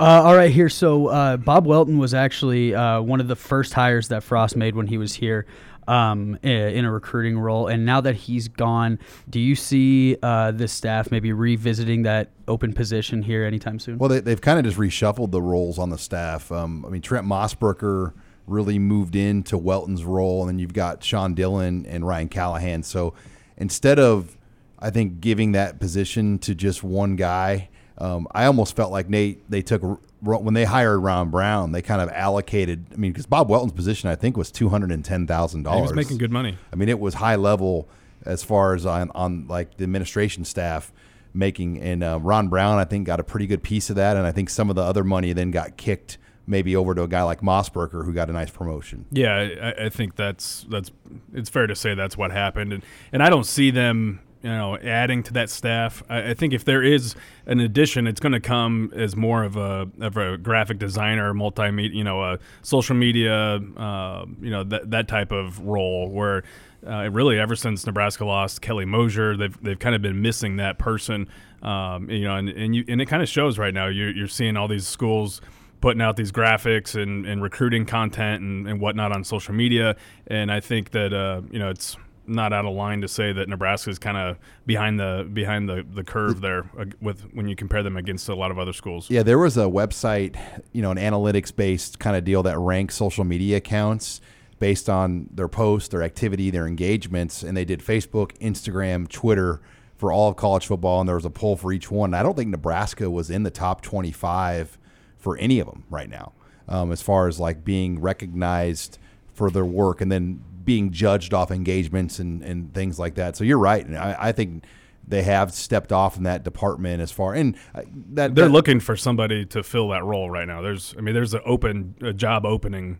Uh, 0.00 0.22
all 0.24 0.36
right, 0.36 0.50
here. 0.50 0.68
So 0.68 1.08
uh, 1.08 1.36
Bob 1.36 1.66
Welton 1.66 1.98
was 1.98 2.14
actually 2.14 2.74
uh, 2.74 3.00
one 3.00 3.20
of 3.20 3.28
the 3.28 3.36
first 3.36 3.72
hires 3.72 4.08
that 4.08 4.22
Frost 4.22 4.56
made 4.56 4.76
when 4.76 4.86
he 4.86 4.96
was 4.96 5.14
here 5.14 5.46
um, 5.88 6.38
in 6.42 6.84
a 6.84 6.92
recruiting 6.92 7.38
role. 7.38 7.66
And 7.66 7.84
now 7.84 8.00
that 8.02 8.14
he's 8.14 8.46
gone, 8.46 9.00
do 9.28 9.40
you 9.40 9.56
see 9.56 10.16
uh, 10.22 10.52
this 10.52 10.72
staff 10.72 11.10
maybe 11.10 11.32
revisiting 11.32 12.02
that 12.02 12.30
open 12.46 12.74
position 12.74 13.22
here 13.22 13.44
anytime 13.44 13.80
soon? 13.80 13.98
Well, 13.98 14.08
they, 14.08 14.30
have 14.30 14.40
kind 14.40 14.58
of 14.58 14.64
just 14.64 14.78
reshuffled 14.78 15.32
the 15.32 15.42
roles 15.42 15.78
on 15.78 15.90
the 15.90 15.98
staff. 15.98 16.52
Um, 16.52 16.84
I 16.86 16.90
mean, 16.90 17.02
Trent 17.02 17.26
Mossberger 17.26 18.12
really 18.48 18.78
moved 18.78 19.16
into 19.16 19.56
Welton's 19.56 20.04
role, 20.04 20.42
and 20.42 20.50
then 20.50 20.58
you've 20.58 20.72
got 20.72 21.02
Sean 21.04 21.34
Dillon 21.34 21.86
and 21.86 22.06
Ryan 22.06 22.28
Callahan. 22.28 22.82
So 22.82 23.14
instead 23.56 23.98
of, 23.98 24.36
I 24.78 24.90
think, 24.90 25.20
giving 25.20 25.52
that 25.52 25.80
position 25.80 26.38
to 26.40 26.54
just 26.54 26.82
one 26.82 27.16
guy, 27.16 27.68
um, 27.98 28.26
I 28.32 28.44
almost 28.46 28.76
felt 28.76 28.92
like 28.92 29.08
Nate 29.08 29.48
they 29.50 29.62
took 29.62 29.82
when 30.20 30.54
they 30.54 30.64
hired 30.64 31.00
Ron 31.00 31.30
Brown, 31.30 31.72
they 31.72 31.82
kind 31.82 32.00
of 32.00 32.08
allocated. 32.10 32.86
I 32.92 32.96
mean, 32.96 33.12
because 33.12 33.26
Bob 33.26 33.48
Welton's 33.48 33.72
position, 33.72 34.08
I 34.08 34.14
think, 34.14 34.36
was 34.36 34.50
two 34.50 34.68
hundred 34.68 34.92
and 34.92 35.04
ten 35.04 35.26
thousand 35.26 35.64
dollars. 35.64 35.90
He 35.90 35.96
was 35.96 36.06
making 36.06 36.18
good 36.18 36.32
money. 36.32 36.56
I 36.72 36.76
mean, 36.76 36.88
it 36.88 36.98
was 36.98 37.14
high 37.14 37.36
level 37.36 37.88
as 38.24 38.42
far 38.42 38.74
as 38.74 38.84
on, 38.84 39.10
on 39.14 39.46
like 39.48 39.76
the 39.76 39.84
administration 39.84 40.44
staff 40.44 40.92
making. 41.34 41.80
And 41.80 42.02
uh, 42.02 42.18
Ron 42.20 42.48
Brown, 42.48 42.78
I 42.78 42.84
think, 42.84 43.06
got 43.06 43.20
a 43.20 43.24
pretty 43.24 43.46
good 43.46 43.62
piece 43.62 43.90
of 43.90 43.96
that, 43.96 44.16
and 44.16 44.26
I 44.26 44.32
think 44.32 44.50
some 44.50 44.70
of 44.70 44.76
the 44.76 44.82
other 44.82 45.04
money 45.04 45.32
then 45.32 45.50
got 45.50 45.76
kicked 45.76 46.18
maybe 46.48 46.74
over 46.74 46.94
to 46.94 47.02
a 47.02 47.08
guy 47.08 47.22
like 47.22 47.40
Mossberger 47.40 48.04
who 48.04 48.12
got 48.12 48.30
a 48.30 48.32
nice 48.32 48.50
promotion. 48.50 49.06
Yeah, 49.12 49.48
I, 49.62 49.86
I 49.86 49.88
think 49.88 50.16
that's 50.16 50.66
that's 50.68 50.90
it's 51.32 51.50
fair 51.50 51.66
to 51.66 51.76
say 51.76 51.94
that's 51.94 52.16
what 52.16 52.30
happened, 52.30 52.72
and 52.72 52.84
and 53.12 53.22
I 53.22 53.30
don't 53.30 53.46
see 53.46 53.70
them 53.70 54.20
you 54.42 54.50
know, 54.50 54.78
adding 54.78 55.22
to 55.24 55.32
that 55.32 55.50
staff. 55.50 56.02
I, 56.08 56.30
I 56.30 56.34
think 56.34 56.52
if 56.52 56.64
there 56.64 56.82
is 56.82 57.14
an 57.46 57.60
addition, 57.60 58.06
it's 58.06 58.20
going 58.20 58.32
to 58.32 58.40
come 58.40 58.92
as 58.94 59.16
more 59.16 59.42
of 59.42 59.56
a 59.56 59.88
of 60.00 60.16
a 60.16 60.38
graphic 60.38 60.78
designer, 60.78 61.34
multimedia, 61.34 61.94
you 61.94 62.04
know, 62.04 62.22
a 62.22 62.38
social 62.62 62.94
media, 62.94 63.56
uh, 63.56 64.26
you 64.40 64.50
know, 64.50 64.64
that 64.64 64.90
that 64.90 65.08
type 65.08 65.32
of 65.32 65.60
role 65.60 66.08
where. 66.10 66.42
Uh, 66.86 67.10
really, 67.10 67.40
ever 67.40 67.56
since 67.56 67.84
Nebraska 67.84 68.24
lost 68.24 68.62
Kelly 68.62 68.84
Mosier, 68.84 69.36
they've, 69.36 69.62
they've 69.64 69.78
kind 69.80 69.96
of 69.96 70.00
been 70.00 70.22
missing 70.22 70.58
that 70.58 70.78
person, 70.78 71.28
um, 71.60 72.08
you 72.08 72.22
know, 72.22 72.36
and 72.36 72.48
and, 72.48 72.74
you, 72.74 72.84
and 72.86 73.02
it 73.02 73.06
kind 73.06 73.20
of 73.20 73.28
shows 73.28 73.58
right 73.58 73.74
now. 73.74 73.88
You're, 73.88 74.12
you're 74.12 74.28
seeing 74.28 74.56
all 74.56 74.68
these 74.68 74.86
schools 74.86 75.40
putting 75.80 76.02
out 76.02 76.16
these 76.16 76.32
graphics 76.32 77.00
and, 77.00 77.26
and 77.26 77.42
recruiting 77.42 77.86
content 77.86 78.42
and, 78.42 78.68
and 78.68 78.80
whatnot 78.80 79.12
on 79.12 79.24
social 79.24 79.54
media, 79.54 79.96
and 80.26 80.50
I 80.50 80.60
think 80.60 80.90
that 80.90 81.12
uh, 81.12 81.42
you 81.50 81.58
know 81.58 81.70
it's 81.70 81.96
not 82.28 82.52
out 82.52 82.66
of 82.66 82.74
line 82.74 83.00
to 83.00 83.08
say 83.08 83.32
that 83.32 83.48
Nebraska 83.48 83.90
is 83.90 83.98
kind 83.98 84.16
of 84.16 84.38
behind 84.66 85.00
the 85.00 85.28
behind 85.32 85.68
the, 85.68 85.84
the 85.90 86.04
curve 86.04 86.40
there 86.40 86.70
with 87.00 87.22
when 87.32 87.48
you 87.48 87.56
compare 87.56 87.82
them 87.82 87.96
against 87.96 88.28
a 88.28 88.34
lot 88.34 88.50
of 88.50 88.58
other 88.58 88.72
schools. 88.72 89.10
Yeah, 89.10 89.22
there 89.22 89.38
was 89.38 89.56
a 89.56 89.64
website, 89.64 90.38
you 90.72 90.82
know, 90.82 90.90
an 90.90 90.98
analytics 90.98 91.54
based 91.54 91.98
kind 91.98 92.16
of 92.16 92.24
deal 92.24 92.42
that 92.42 92.58
ranks 92.58 92.94
social 92.94 93.24
media 93.24 93.56
accounts 93.56 94.20
based 94.58 94.88
on 94.88 95.28
their 95.32 95.48
posts, 95.48 95.88
their 95.88 96.02
activity, 96.02 96.50
their 96.50 96.66
engagements, 96.66 97.42
and 97.42 97.56
they 97.56 97.64
did 97.64 97.80
Facebook, 97.80 98.36
Instagram, 98.38 99.08
Twitter 99.08 99.60
for 99.96 100.12
all 100.12 100.28
of 100.28 100.36
college 100.36 100.66
football, 100.66 101.00
and 101.00 101.08
there 101.08 101.16
was 101.16 101.24
a 101.24 101.30
poll 101.30 101.56
for 101.56 101.72
each 101.72 101.90
one. 101.90 102.14
I 102.14 102.22
don't 102.22 102.36
think 102.36 102.50
Nebraska 102.50 103.10
was 103.10 103.30
in 103.30 103.42
the 103.42 103.50
top 103.50 103.82
25 103.82 104.78
for 105.18 105.36
any 105.38 105.60
of 105.60 105.66
them 105.66 105.84
right 105.90 106.08
now, 106.08 106.32
um, 106.68 106.92
as 106.92 107.02
far 107.02 107.28
as 107.28 107.38
like 107.38 107.64
being 107.64 108.00
recognized 108.00 108.98
for 109.34 109.50
their 109.50 109.64
work, 109.64 110.00
and 110.00 110.10
then 110.10 110.42
being 110.64 110.90
judged 110.90 111.32
off 111.32 111.50
engagements 111.50 112.18
and, 112.18 112.42
and 112.42 112.74
things 112.74 112.98
like 112.98 113.14
that. 113.14 113.36
So 113.36 113.44
you're 113.44 113.58
right. 113.58 113.84
And 113.86 113.96
I, 113.96 114.16
I 114.18 114.32
think 114.32 114.64
they 115.06 115.22
have 115.22 115.54
stepped 115.54 115.92
off 115.92 116.18
in 116.18 116.24
that 116.24 116.44
department 116.44 117.00
as 117.00 117.10
far 117.10 117.32
and 117.32 117.56
uh, 117.74 117.80
that 118.12 118.34
they're 118.34 118.44
that, 118.44 118.50
looking 118.50 118.78
for 118.78 118.94
somebody 118.94 119.46
to 119.46 119.62
fill 119.62 119.88
that 119.88 120.04
role 120.04 120.28
right 120.28 120.46
now. 120.46 120.60
There's, 120.60 120.94
I 120.98 121.00
mean, 121.00 121.14
there's 121.14 121.32
an 121.32 121.40
open 121.46 121.94
a 122.02 122.12
job 122.12 122.44
opening 122.44 122.98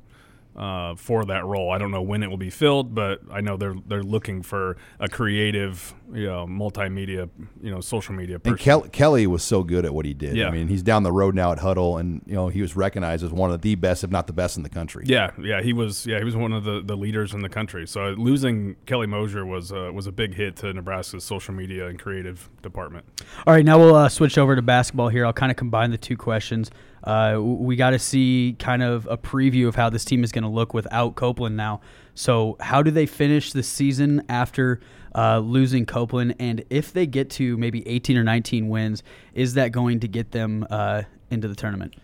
uh, 0.56 0.94
for 0.94 1.24
that 1.26 1.44
role. 1.44 1.70
I 1.70 1.78
don't 1.78 1.90
know 1.90 2.02
when 2.02 2.22
it 2.22 2.28
will 2.28 2.38
be 2.38 2.50
filled, 2.50 2.94
but 2.94 3.20
I 3.30 3.40
know 3.40 3.56
they're 3.56 3.76
they're 3.86 4.02
looking 4.02 4.42
for 4.42 4.76
a 4.98 5.08
creative, 5.08 5.94
you 6.12 6.26
know, 6.26 6.46
multimedia, 6.46 7.28
you 7.62 7.70
know, 7.70 7.80
social 7.80 8.14
media 8.14 8.38
person. 8.38 8.52
And 8.52 8.60
Kel- 8.60 8.88
Kelly 8.88 9.26
was 9.26 9.42
so 9.42 9.62
good 9.62 9.84
at 9.84 9.92
what 9.92 10.06
he 10.06 10.14
did. 10.14 10.36
Yeah. 10.36 10.48
I 10.48 10.50
mean, 10.50 10.68
he's 10.68 10.82
down 10.82 11.02
the 11.02 11.12
road 11.12 11.34
now 11.34 11.52
at 11.52 11.58
Huddle, 11.58 11.98
and 11.98 12.22
you 12.26 12.34
know 12.34 12.48
he 12.48 12.62
was 12.62 12.76
recognized 12.76 13.24
as 13.24 13.30
one 13.30 13.50
of 13.50 13.60
the 13.60 13.74
best, 13.74 14.04
if 14.04 14.10
not 14.10 14.26
the 14.26 14.32
best, 14.32 14.56
in 14.56 14.62
the 14.62 14.68
country. 14.68 15.04
Yeah, 15.06 15.30
yeah, 15.40 15.62
he 15.62 15.72
was. 15.72 16.06
Yeah, 16.06 16.18
he 16.18 16.24
was 16.24 16.36
one 16.36 16.52
of 16.52 16.64
the, 16.64 16.82
the 16.82 16.96
leaders 16.96 17.34
in 17.34 17.42
the 17.42 17.48
country. 17.48 17.86
So 17.86 18.14
losing 18.18 18.76
Kelly 18.86 19.06
Mosier 19.06 19.44
was 19.44 19.72
uh, 19.72 19.90
was 19.94 20.06
a 20.06 20.12
big 20.12 20.34
hit 20.34 20.56
to 20.56 20.72
Nebraska's 20.72 21.24
social 21.24 21.54
media 21.54 21.86
and 21.86 21.98
creative 21.98 22.48
department. 22.62 23.04
All 23.46 23.54
right, 23.54 23.64
now 23.64 23.78
we'll 23.78 23.94
uh, 23.94 24.08
switch 24.08 24.38
over 24.38 24.56
to 24.56 24.62
basketball 24.62 25.08
here. 25.08 25.26
I'll 25.26 25.32
kind 25.32 25.50
of 25.50 25.56
combine 25.56 25.90
the 25.90 25.98
two 25.98 26.16
questions. 26.16 26.70
Uh, 27.04 27.38
we 27.40 27.76
got 27.76 27.90
to 27.90 27.98
see 27.98 28.56
kind 28.58 28.82
of 28.82 29.06
a 29.06 29.16
preview 29.16 29.68
of 29.68 29.76
how 29.76 29.88
this 29.88 30.04
team 30.04 30.24
is 30.24 30.32
going 30.32 30.42
to 30.42 30.50
look 30.50 30.74
without 30.74 31.14
Copeland 31.14 31.56
now. 31.56 31.80
So, 32.18 32.56
how 32.58 32.82
do 32.82 32.90
they 32.90 33.06
finish 33.06 33.52
the 33.52 33.62
season 33.62 34.24
after 34.28 34.80
uh, 35.14 35.38
losing 35.38 35.86
Copeland? 35.86 36.34
And 36.40 36.64
if 36.68 36.92
they 36.92 37.06
get 37.06 37.30
to 37.30 37.56
maybe 37.56 37.86
18 37.86 38.16
or 38.16 38.24
19 38.24 38.68
wins, 38.68 39.04
is 39.34 39.54
that 39.54 39.70
going 39.70 40.00
to 40.00 40.08
get 40.08 40.32
them 40.32 40.66
uh, 40.68 41.04
into 41.30 41.46
the 41.46 41.54
tournament? 41.54 41.94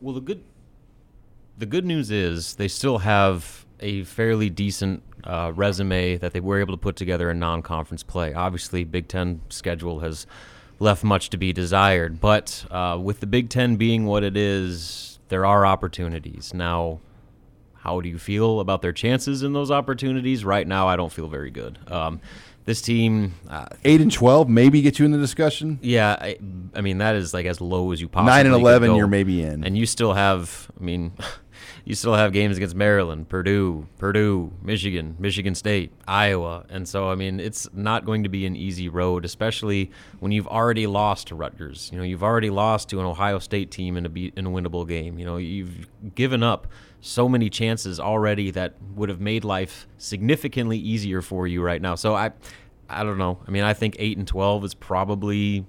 Well, 0.00 0.14
the 0.14 0.20
good 0.20 0.44
the 1.58 1.66
good 1.66 1.84
news 1.84 2.12
is 2.12 2.54
they 2.54 2.68
still 2.68 2.98
have 2.98 3.66
a 3.80 4.04
fairly 4.04 4.50
decent 4.50 5.02
uh, 5.24 5.50
resume 5.52 6.16
that 6.18 6.32
they 6.32 6.38
were 6.38 6.60
able 6.60 6.74
to 6.74 6.80
put 6.80 6.94
together 6.94 7.28
in 7.28 7.40
non-conference 7.40 8.04
play. 8.04 8.34
Obviously, 8.34 8.84
Big 8.84 9.08
Ten 9.08 9.40
schedule 9.48 9.98
has 9.98 10.28
left 10.78 11.02
much 11.02 11.28
to 11.30 11.36
be 11.36 11.52
desired, 11.52 12.20
but 12.20 12.64
uh, 12.70 13.00
with 13.02 13.18
the 13.18 13.26
Big 13.26 13.50
Ten 13.50 13.74
being 13.74 14.06
what 14.06 14.22
it 14.22 14.36
is, 14.36 15.18
there 15.28 15.44
are 15.44 15.66
opportunities 15.66 16.54
now. 16.54 17.00
How 17.86 18.00
do 18.00 18.08
you 18.08 18.18
feel 18.18 18.58
about 18.58 18.82
their 18.82 18.92
chances 18.92 19.44
in 19.44 19.52
those 19.52 19.70
opportunities? 19.70 20.44
Right 20.44 20.66
now, 20.66 20.88
I 20.88 20.96
don't 20.96 21.12
feel 21.12 21.28
very 21.28 21.52
good. 21.52 21.78
Um, 21.86 22.20
this 22.64 22.82
team, 22.82 23.34
uh, 23.48 23.66
Eight 23.84 24.00
and 24.00 24.10
twelve 24.10 24.48
maybe 24.48 24.82
get 24.82 24.98
you 24.98 25.04
in 25.04 25.12
the 25.12 25.18
discussion. 25.18 25.78
yeah, 25.82 26.16
I, 26.20 26.36
I 26.74 26.80
mean 26.80 26.98
that 26.98 27.14
is 27.14 27.32
like 27.32 27.46
as 27.46 27.60
low 27.60 27.92
as 27.92 28.00
you 28.00 28.08
possibly. 28.08 28.32
Nine 28.32 28.46
and 28.46 28.56
11, 28.56 28.90
go. 28.90 28.96
you're 28.96 29.06
maybe 29.06 29.40
in. 29.40 29.62
and 29.62 29.78
you 29.78 29.86
still 29.86 30.14
have. 30.14 30.68
I 30.80 30.82
mean, 30.82 31.12
you 31.84 31.94
still 31.94 32.14
have 32.14 32.32
games 32.32 32.56
against 32.56 32.74
Maryland, 32.74 33.28
Purdue, 33.28 33.86
Purdue, 33.98 34.50
Michigan, 34.62 35.14
Michigan 35.20 35.54
State, 35.54 35.92
Iowa, 36.08 36.66
and 36.68 36.88
so 36.88 37.08
I 37.08 37.14
mean 37.14 37.38
it's 37.38 37.68
not 37.72 38.04
going 38.04 38.24
to 38.24 38.28
be 38.28 38.46
an 38.46 38.56
easy 38.56 38.88
road, 38.88 39.24
especially 39.24 39.92
when 40.18 40.32
you've 40.32 40.48
already 40.48 40.88
lost 40.88 41.28
to 41.28 41.36
Rutgers. 41.36 41.88
You 41.92 41.98
know, 41.98 42.04
you've 42.04 42.24
already 42.24 42.50
lost 42.50 42.88
to 42.88 42.98
an 42.98 43.06
Ohio 43.06 43.38
State 43.38 43.70
team 43.70 43.96
in 43.96 44.04
a 44.04 44.08
beat 44.08 44.34
in 44.36 44.44
a 44.44 44.50
winnable 44.50 44.88
game. 44.88 45.20
You 45.20 45.24
know, 45.24 45.36
you've 45.36 45.86
given 46.16 46.42
up 46.42 46.66
so 47.00 47.28
many 47.28 47.48
chances 47.50 48.00
already 48.00 48.50
that 48.50 48.74
would 48.94 49.08
have 49.08 49.20
made 49.20 49.44
life 49.44 49.86
significantly 49.98 50.78
easier 50.78 51.22
for 51.22 51.46
you 51.46 51.62
right 51.62 51.80
now. 51.80 51.94
So 51.94 52.14
I, 52.14 52.32
I 52.88 53.04
don't 53.04 53.18
know. 53.18 53.38
I 53.46 53.50
mean, 53.50 53.62
I 53.62 53.74
think 53.74 53.96
eight 53.98 54.18
and 54.18 54.26
twelve 54.26 54.64
is 54.64 54.74
probably 54.74 55.66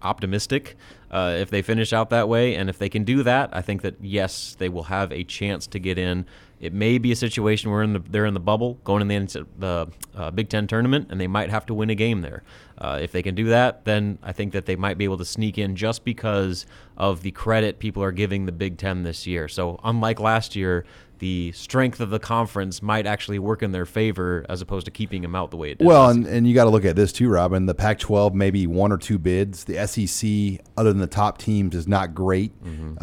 optimistic 0.00 0.76
uh, 1.10 1.36
if 1.38 1.50
they 1.50 1.62
finish 1.62 1.92
out 1.92 2.10
that 2.10 2.28
way. 2.28 2.54
And 2.54 2.68
if 2.68 2.78
they 2.78 2.88
can 2.88 3.04
do 3.04 3.22
that, 3.24 3.50
I 3.52 3.62
think 3.62 3.82
that 3.82 3.96
yes, 4.00 4.54
they 4.58 4.68
will 4.68 4.84
have 4.84 5.12
a 5.12 5.24
chance 5.24 5.66
to 5.68 5.78
get 5.78 5.98
in. 5.98 6.26
It 6.60 6.72
may 6.72 6.98
be 6.98 7.12
a 7.12 7.16
situation 7.16 7.70
where 7.70 7.82
in 7.82 7.92
the, 7.92 8.00
they're 8.00 8.26
in 8.26 8.34
the 8.34 8.40
bubble 8.40 8.74
going 8.84 9.08
in 9.10 9.26
the, 9.26 9.46
the 9.58 9.88
uh, 10.14 10.30
Big 10.32 10.48
Ten 10.48 10.66
tournament, 10.66 11.08
and 11.10 11.20
they 11.20 11.28
might 11.28 11.50
have 11.50 11.66
to 11.66 11.74
win 11.74 11.88
a 11.90 11.94
game 11.94 12.20
there. 12.20 12.42
Uh, 12.80 12.98
if 13.02 13.10
they 13.10 13.22
can 13.22 13.34
do 13.34 13.46
that, 13.46 13.84
then 13.84 14.18
I 14.22 14.32
think 14.32 14.52
that 14.52 14.66
they 14.66 14.76
might 14.76 14.98
be 14.98 15.04
able 15.04 15.18
to 15.18 15.24
sneak 15.24 15.58
in 15.58 15.74
just 15.74 16.04
because 16.04 16.64
of 16.96 17.22
the 17.22 17.32
credit 17.32 17.78
people 17.78 18.02
are 18.02 18.12
giving 18.12 18.46
the 18.46 18.52
Big 18.52 18.78
Ten 18.78 19.02
this 19.02 19.26
year. 19.26 19.48
So 19.48 19.80
unlike 19.82 20.20
last 20.20 20.54
year, 20.54 20.84
the 21.18 21.50
strength 21.52 21.98
of 21.98 22.10
the 22.10 22.20
conference 22.20 22.80
might 22.80 23.04
actually 23.04 23.40
work 23.40 23.62
in 23.64 23.72
their 23.72 23.86
favor 23.86 24.46
as 24.48 24.62
opposed 24.62 24.84
to 24.84 24.92
keeping 24.92 25.22
them 25.22 25.34
out 25.34 25.50
the 25.50 25.56
way 25.56 25.72
it 25.72 25.78
did. 25.78 25.86
Well, 25.86 26.10
and, 26.10 26.24
and 26.26 26.46
you 26.46 26.54
got 26.54 26.64
to 26.64 26.70
look 26.70 26.84
at 26.84 26.94
this 26.94 27.12
too, 27.12 27.28
Robin. 27.28 27.66
The 27.66 27.74
Pac-12 27.74 28.34
maybe 28.34 28.68
one 28.68 28.92
or 28.92 28.98
two 28.98 29.18
bids. 29.18 29.64
The 29.64 29.84
SEC, 29.86 30.64
other 30.76 30.92
than 30.92 31.00
the 31.00 31.08
top 31.08 31.38
teams, 31.38 31.74
is 31.74 31.88
not 31.88 32.14
great. 32.14 32.52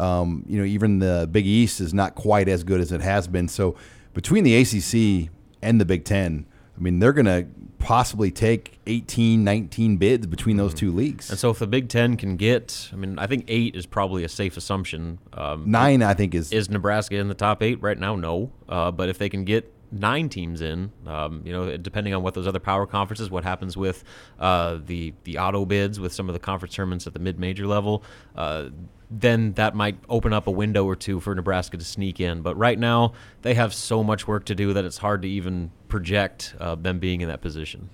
Um, 0.00 0.44
you 0.48 0.58
know, 0.58 0.64
even 0.64 0.98
the 0.98 1.28
Big 1.30 1.46
East 1.46 1.80
is 1.82 1.92
not 1.92 2.14
quite 2.14 2.48
as 2.48 2.64
good 2.64 2.80
as 2.80 2.92
it 2.92 3.02
has 3.02 3.28
been. 3.28 3.48
So 3.48 3.76
between 4.14 4.44
the 4.44 4.56
ACC 4.56 5.30
and 5.60 5.78
the 5.78 5.84
Big 5.84 6.04
Ten, 6.04 6.46
I 6.76 6.80
mean, 6.80 6.98
they're 6.98 7.12
going 7.12 7.26
to 7.26 7.46
possibly 7.78 8.30
take 8.30 8.78
18, 8.86 9.44
19 9.44 9.96
bids 9.96 10.26
between 10.26 10.56
those 10.56 10.74
two 10.74 10.92
leagues. 10.92 11.30
And 11.30 11.38
so 11.38 11.50
if 11.50 11.58
the 11.58 11.66
Big 11.66 11.88
Ten 11.88 12.16
can 12.16 12.36
get, 12.36 12.90
I 12.92 12.96
mean, 12.96 13.18
I 13.18 13.26
think 13.26 13.44
eight 13.48 13.76
is 13.76 13.86
probably 13.86 14.24
a 14.24 14.28
safe 14.28 14.56
assumption. 14.56 15.18
Um, 15.32 15.70
Nine, 15.70 16.02
I 16.02 16.14
think, 16.14 16.34
is 16.34 16.52
is 16.52 16.68
Nebraska 16.68 17.16
in 17.16 17.28
the 17.28 17.34
top 17.34 17.62
eight 17.62 17.80
right 17.80 17.98
now? 17.98 18.16
No, 18.16 18.52
uh, 18.68 18.90
but 18.90 19.08
if 19.08 19.18
they 19.18 19.28
can 19.28 19.44
get 19.44 19.72
nine 19.92 20.28
teams 20.28 20.60
in, 20.60 20.90
um, 21.06 21.42
you 21.44 21.52
know, 21.52 21.76
depending 21.76 22.14
on 22.14 22.22
what 22.22 22.34
those 22.34 22.46
other 22.46 22.58
power 22.58 22.86
conferences, 22.86 23.30
what 23.30 23.44
happens 23.44 23.76
with 23.76 24.04
uh, 24.38 24.78
the 24.84 25.14
the 25.24 25.38
auto 25.38 25.64
bids 25.64 26.00
with 26.00 26.12
some 26.12 26.28
of 26.28 26.32
the 26.32 26.38
conference 26.38 26.74
tournaments 26.74 27.06
at 27.06 27.12
the 27.12 27.20
mid 27.20 27.38
major 27.38 27.66
level, 27.66 28.02
uh, 28.34 28.68
then 29.10 29.52
that 29.54 29.74
might 29.74 29.96
open 30.08 30.32
up 30.32 30.46
a 30.46 30.50
window 30.50 30.84
or 30.84 30.96
two 30.96 31.20
for 31.20 31.34
Nebraska 31.34 31.76
to 31.76 31.84
sneak 31.84 32.20
in. 32.20 32.42
But 32.42 32.56
right 32.56 32.78
now, 32.78 33.12
they 33.42 33.54
have 33.54 33.72
so 33.72 34.02
much 34.02 34.26
work 34.26 34.44
to 34.46 34.54
do 34.54 34.72
that 34.72 34.84
it's 34.84 34.98
hard 34.98 35.22
to 35.22 35.28
even 35.28 35.70
project 35.88 36.54
uh, 36.58 36.74
them 36.74 36.98
being 36.98 37.20
in 37.20 37.28
that 37.28 37.40
position. 37.40 37.90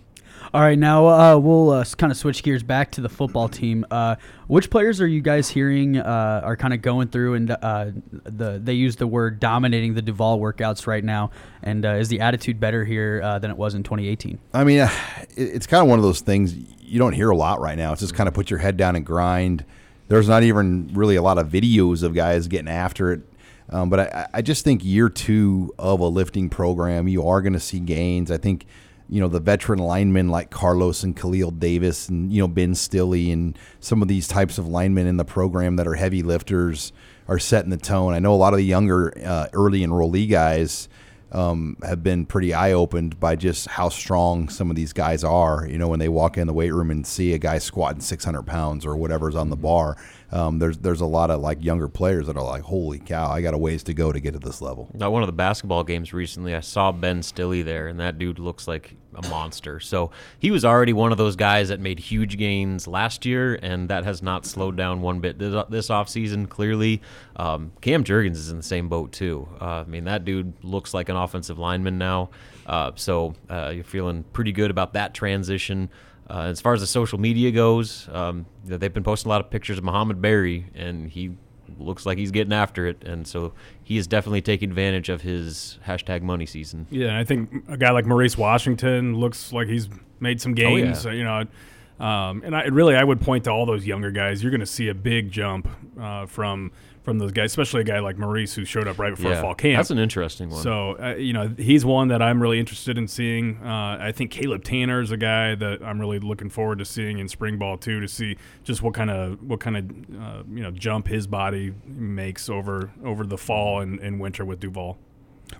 All 0.55 0.61
right, 0.61 0.79
now 0.79 1.07
uh, 1.07 1.39
we'll 1.39 1.71
uh, 1.71 1.85
kind 1.97 2.11
of 2.11 2.19
switch 2.19 2.43
gears 2.43 2.63
back 2.63 2.91
to 2.93 3.01
the 3.01 3.09
football 3.09 3.49
team. 3.49 3.87
Uh, 3.91 4.17
which 4.49 4.71
players 4.71 5.01
are 5.01 5.07
you 5.07 5.21
guys 5.21 5.49
hearing 5.49 5.97
uh, 5.97 6.41
are 6.45 6.57
kind 6.57 6.75
of 6.75 6.83
going 6.83 7.09
through 7.09 7.35
and 7.35 7.51
uh, 7.51 7.87
the 8.25 8.61
they 8.63 8.75
use 8.75 8.97
the 8.97 9.07
word 9.07 9.41
dominating 9.41 9.95
the 9.95 10.03
Duval 10.03 10.41
workouts 10.41 10.87
right 10.87 11.05
now? 11.05 11.31
And 11.63 11.87
uh, 11.87 11.95
is 11.95 12.09
the 12.09 12.21
attitude 12.21 12.61
better 12.61 12.85
here 12.85 13.23
uh, 13.23 13.39
than 13.39 13.51
it 13.51 13.57
was 13.57 13.75
in 13.75 13.83
2018? 13.83 14.39
I 14.53 14.65
mean, 14.65 14.81
uh, 14.81 14.91
it, 15.37 15.43
it's 15.43 15.67
kind 15.67 15.83
of 15.83 15.89
one 15.89 15.99
of 15.99 16.03
those 16.03 16.21
things 16.21 16.55
you 16.55 16.99
don't 16.99 17.15
hear 17.15 17.31
a 17.31 17.37
lot 17.37 17.61
right 17.61 17.79
now. 17.79 17.93
It's 17.93 18.03
just 18.03 18.15
kind 18.15 18.29
of 18.29 18.35
put 18.35 18.51
your 18.51 18.59
head 18.59 18.77
down 18.77 18.97
and 18.97 19.07
grind. 19.07 19.65
There's 20.13 20.29
not 20.29 20.43
even 20.43 20.91
really 20.93 21.17
a 21.17 21.23
lot 21.23 21.39
of 21.39 21.49
videos 21.49 22.03
of 22.03 22.13
guys 22.13 22.47
getting 22.47 22.69
after 22.69 23.13
it. 23.13 23.23
Um, 23.71 23.89
but 23.89 24.01
I, 24.01 24.29
I 24.35 24.43
just 24.43 24.63
think 24.63 24.85
year 24.85 25.09
two 25.09 25.73
of 25.79 26.01
a 26.01 26.07
lifting 26.07 26.51
program, 26.51 27.09
you 27.09 27.27
are 27.27 27.41
going 27.41 27.55
to 27.55 27.61
see 27.61 27.81
gains. 27.81 28.31
I 28.31 28.37
think, 28.37 28.67
you 29.09 29.21
know, 29.21 29.29
the 29.29 29.41
veteran 29.41 29.79
linemen 29.79 30.29
like 30.29 30.51
Carlos 30.51 31.03
and 31.03 31.17
Khalil 31.17 31.51
Davis 31.53 32.11
and, 32.11 32.31
you 32.31 32.43
know, 32.43 32.47
Ben 32.47 32.75
Stille 32.75 33.33
and 33.33 33.59
some 33.81 34.03
of 34.03 34.09
these 34.09 34.29
types 34.29 34.59
of 34.59 34.69
linemen 34.69 35.07
in 35.07 35.17
the 35.17 35.25
program 35.25 35.77
that 35.77 35.89
are 35.89 35.95
heavy 35.95 36.23
lifters 36.23 36.93
are 37.27 37.39
setting 37.39 37.71
the 37.71 37.79
tone. 37.79 38.13
I 38.13 38.19
know 38.19 38.35
a 38.35 38.37
lot 38.37 38.53
of 38.53 38.59
the 38.59 38.67
younger 38.67 39.15
uh, 39.25 39.47
early 39.55 39.81
enrollee 39.81 40.29
guys 40.29 40.91
um, 41.33 41.77
have 41.83 42.03
been 42.03 42.27
pretty 42.27 42.55
eye 42.55 42.73
opened 42.73 43.19
by 43.19 43.37
just 43.37 43.67
how 43.67 43.89
strong 43.89 44.49
some 44.49 44.71
of 44.71 44.77
these 44.77 44.93
guys 44.93 45.25
are. 45.25 45.67
You 45.67 45.79
know, 45.79 45.89
when 45.89 45.99
they 45.99 46.09
walk 46.09 46.37
in 46.39 46.47
the 46.47 46.53
weight 46.53 46.73
room 46.73 46.91
and 46.91 47.07
see 47.07 47.33
a 47.33 47.39
guy 47.39 47.59
squatting 47.59 48.01
600 48.01 48.43
pounds 48.43 48.85
or 48.87 48.97
whatever's 48.97 49.35
on 49.35 49.51
the 49.51 49.57
bar, 49.57 49.97
um, 50.31 50.59
there's 50.59 50.79
there's 50.79 51.01
a 51.01 51.07
lot 51.07 51.31
of 51.31 51.41
like 51.41 51.63
younger 51.65 51.89
players 51.89 52.27
that 52.27 52.37
are 52.37 52.45
like, 52.45 52.63
holy 52.63 52.99
cow, 52.99 53.31
I 53.31 53.41
got 53.41 53.55
a 53.55 53.59
ways 53.59 53.83
to 53.85 53.95
go 53.95 54.13
to 54.13 54.21
get 54.21 54.33
to 54.33 54.39
this 54.39 54.61
level. 54.61 54.91
At 55.01 55.11
one 55.11 55.23
of 55.23 55.27
the 55.27 55.33
basketball 55.33 55.85
games 55.85 56.13
recently, 56.13 56.55
I 56.55 56.61
saw 56.61 56.93
Ben 56.93 57.23
Stille 57.23 57.65
there, 57.65 57.89
and 57.89 57.99
that 58.01 58.19
dude 58.19 58.39
looks 58.39 58.69
like 58.69 58.97
a 59.15 59.29
monster. 59.29 59.81
So 59.81 60.11
he 60.39 60.51
was 60.51 60.65
already 60.65 60.93
one 60.93 61.13
of 61.13 61.19
those 61.19 61.37
guys 61.37 61.69
that 61.69 61.81
made 61.81 61.99
huge 61.99 62.39
gains 62.39 62.87
last 62.87 63.25
year, 63.27 63.59
and 63.63 63.89
that 63.89 64.05
has 64.05 64.23
not 64.23 64.47
slowed 64.47 64.77
down 64.77 65.03
one 65.03 65.21
bit 65.21 65.39
this, 65.39 65.65
this 65.69 65.89
offseason, 65.89 66.49
clearly. 66.49 67.03
Um, 67.37 67.73
Cam 67.81 68.05
Jurgens 68.05 68.37
is 68.37 68.51
in 68.51 68.57
the 68.57 68.63
same 68.63 68.89
boat, 68.89 69.13
too. 69.13 69.49
Uh, 69.61 69.65
I 69.65 69.85
mean, 69.85 70.05
that 70.05 70.25
dude 70.25 70.53
looks 70.63 70.95
like 70.95 71.09
an 71.09 71.17
offensive 71.17 71.59
lineman 71.59 71.99
now. 71.99 72.31
Uh, 72.67 72.93
so 72.95 73.35
uh, 73.51 73.73
you're 73.75 73.85
feeling 73.85 74.25
pretty 74.33 74.53
good 74.53 74.71
about 74.71 74.95
that 74.95 75.15
transition. 75.15 75.91
Uh, 76.31 76.45
as 76.45 76.61
far 76.61 76.73
as 76.73 76.81
the 76.81 76.87
social 76.87 77.19
media 77.19 77.51
goes, 77.51 78.09
um, 78.13 78.47
they've 78.65 78.95
been 78.95 79.03
posting 79.03 79.29
a 79.29 79.31
lot 79.31 79.45
of 79.45 79.51
pictures 79.51 79.77
of 79.77 79.85
Mohamed 79.85 80.23
Barry, 80.23 80.67
and 80.75 81.11
he 81.11 81.37
looks 81.79 82.05
like 82.07 82.19
he's 82.19 82.31
getting 82.31 82.53
after 82.53 82.87
it, 82.87 83.03
and 83.05 83.27
so 83.27 83.53
he 83.83 83.97
is 83.97 84.07
definitely 84.07 84.43
taking 84.43 84.69
advantage 84.71 85.09
of 85.09 85.23
his 85.23 85.79
hashtag 85.87 86.23
money 86.23 86.47
season. 86.47 86.87
Yeah, 86.91 87.19
I 87.19 87.25
think 87.25 87.51
a 87.69 87.77
guy 87.77 87.91
like 87.91 88.07
Maurice 88.07 88.37
Washington 88.39 89.17
looks 89.17 89.53
like 89.53 89.69
he's 89.69 89.89
made 90.21 90.41
some 90.41 90.53
Oh, 90.53 90.61
yeah. 90.61 90.85
gains. 90.87 91.07
uh, 91.07 91.11
You 91.11 91.25
know, 91.25 91.45
um, 92.05 92.43
and 92.45 92.55
I 92.57 92.65
really 92.65 92.97
I 92.97 93.05
would 93.05 93.21
point 93.21 93.45
to 93.45 93.51
all 93.51 93.67
those 93.67 93.87
younger 93.87 94.11
guys. 94.11 94.43
You're 94.43 94.51
going 94.51 94.61
to 94.61 94.67
see 94.67 94.89
a 94.89 94.95
big 94.95 95.31
jump 95.31 95.69
uh, 96.01 96.27
from 96.27 96.73
from 97.03 97.19
those 97.19 97.33
guys, 97.33 97.51
especially 97.51 97.81
a 97.81 97.85
guy 97.85 97.99
like 97.99 98.17
Maurice 98.17 98.55
who 98.55 98.65
showed 98.65 98.87
up 98.87 98.99
right 98.99 99.15
before 99.15 99.33
Yeah, 99.33 99.41
fall 99.41 99.55
camp. 99.55 99.79
that's 99.79 99.91
an 99.91 99.99
interesting 99.99 100.51
one. 100.51 100.63
So 100.63 100.97
uh, 101.03 101.15
you 101.17 101.33
know 101.33 101.49
he's 101.59 101.85
one 101.85 102.09
that 102.09 102.23
I'm 102.23 102.41
really 102.41 102.61
interested 102.61 102.97
in 102.97 103.09
seeing. 103.09 103.59
Uh, 103.65 103.99
I 104.01 104.13
think 104.13 104.31
Caleb 104.31 104.63
Tannor 104.63 105.03
is 105.03 105.11
a 105.11 105.17
guy 105.17 105.55
that 105.57 105.83
I'm 105.83 106.01
really 106.01 106.21
looking 106.21 106.49
forward 106.49 106.79
to 106.79 106.85
seeing 106.85 107.19
in 107.19 107.29
spring 107.29 107.59
ball 107.59 107.77
too, 107.77 108.01
to 108.01 108.09
see 108.09 108.37
just 108.63 108.83
what 108.83 108.95
kind 108.95 109.11
of 109.11 109.43
what 109.43 109.61
kind 109.61 109.77
of 109.77 110.21
uh, 110.23 110.43
you 110.53 110.63
know 110.63 110.71
jump 110.71 111.09
his 111.09 111.27
body 111.27 111.75
makes 111.87 112.49
over 112.49 112.91
over 113.05 113.27
the 113.27 113.39
fall 113.39 113.81
and, 113.81 113.99
and 114.01 114.21
winter 114.21 114.45
with 114.45 114.61
Duval. 114.61 114.97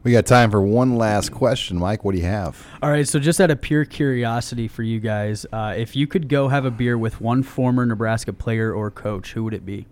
We 0.05 0.13
got 0.13 0.25
time 0.25 0.51
for 0.51 0.63
one 0.63 0.97
last 0.97 1.33
question, 1.33 1.77
Mike. 1.77 2.03
What 2.03 2.13
do 2.13 2.19
you 2.19 2.27
have? 2.27 2.67
All 2.83 2.91
right, 2.91 3.07
so 3.07 3.19
just 3.19 3.41
out 3.43 3.51
of 3.51 3.61
pure 3.61 3.85
curiosity 3.85 4.67
for 4.67 4.83
you 4.83 5.01
guys, 5.01 5.45
uh, 5.53 5.75
if 5.77 5.95
you 5.95 6.07
could 6.07 6.29
go 6.31 6.49
have 6.49 6.65
a 6.65 6.71
beer 6.71 6.97
with 6.97 7.21
one 7.21 7.43
former 7.43 7.85
Nebraska 7.85 8.33
player 8.33 8.73
or 8.73 8.91
coach, 8.91 9.33
who 9.35 9.45
would 9.45 9.53
it 9.53 9.67
be? 9.67 9.87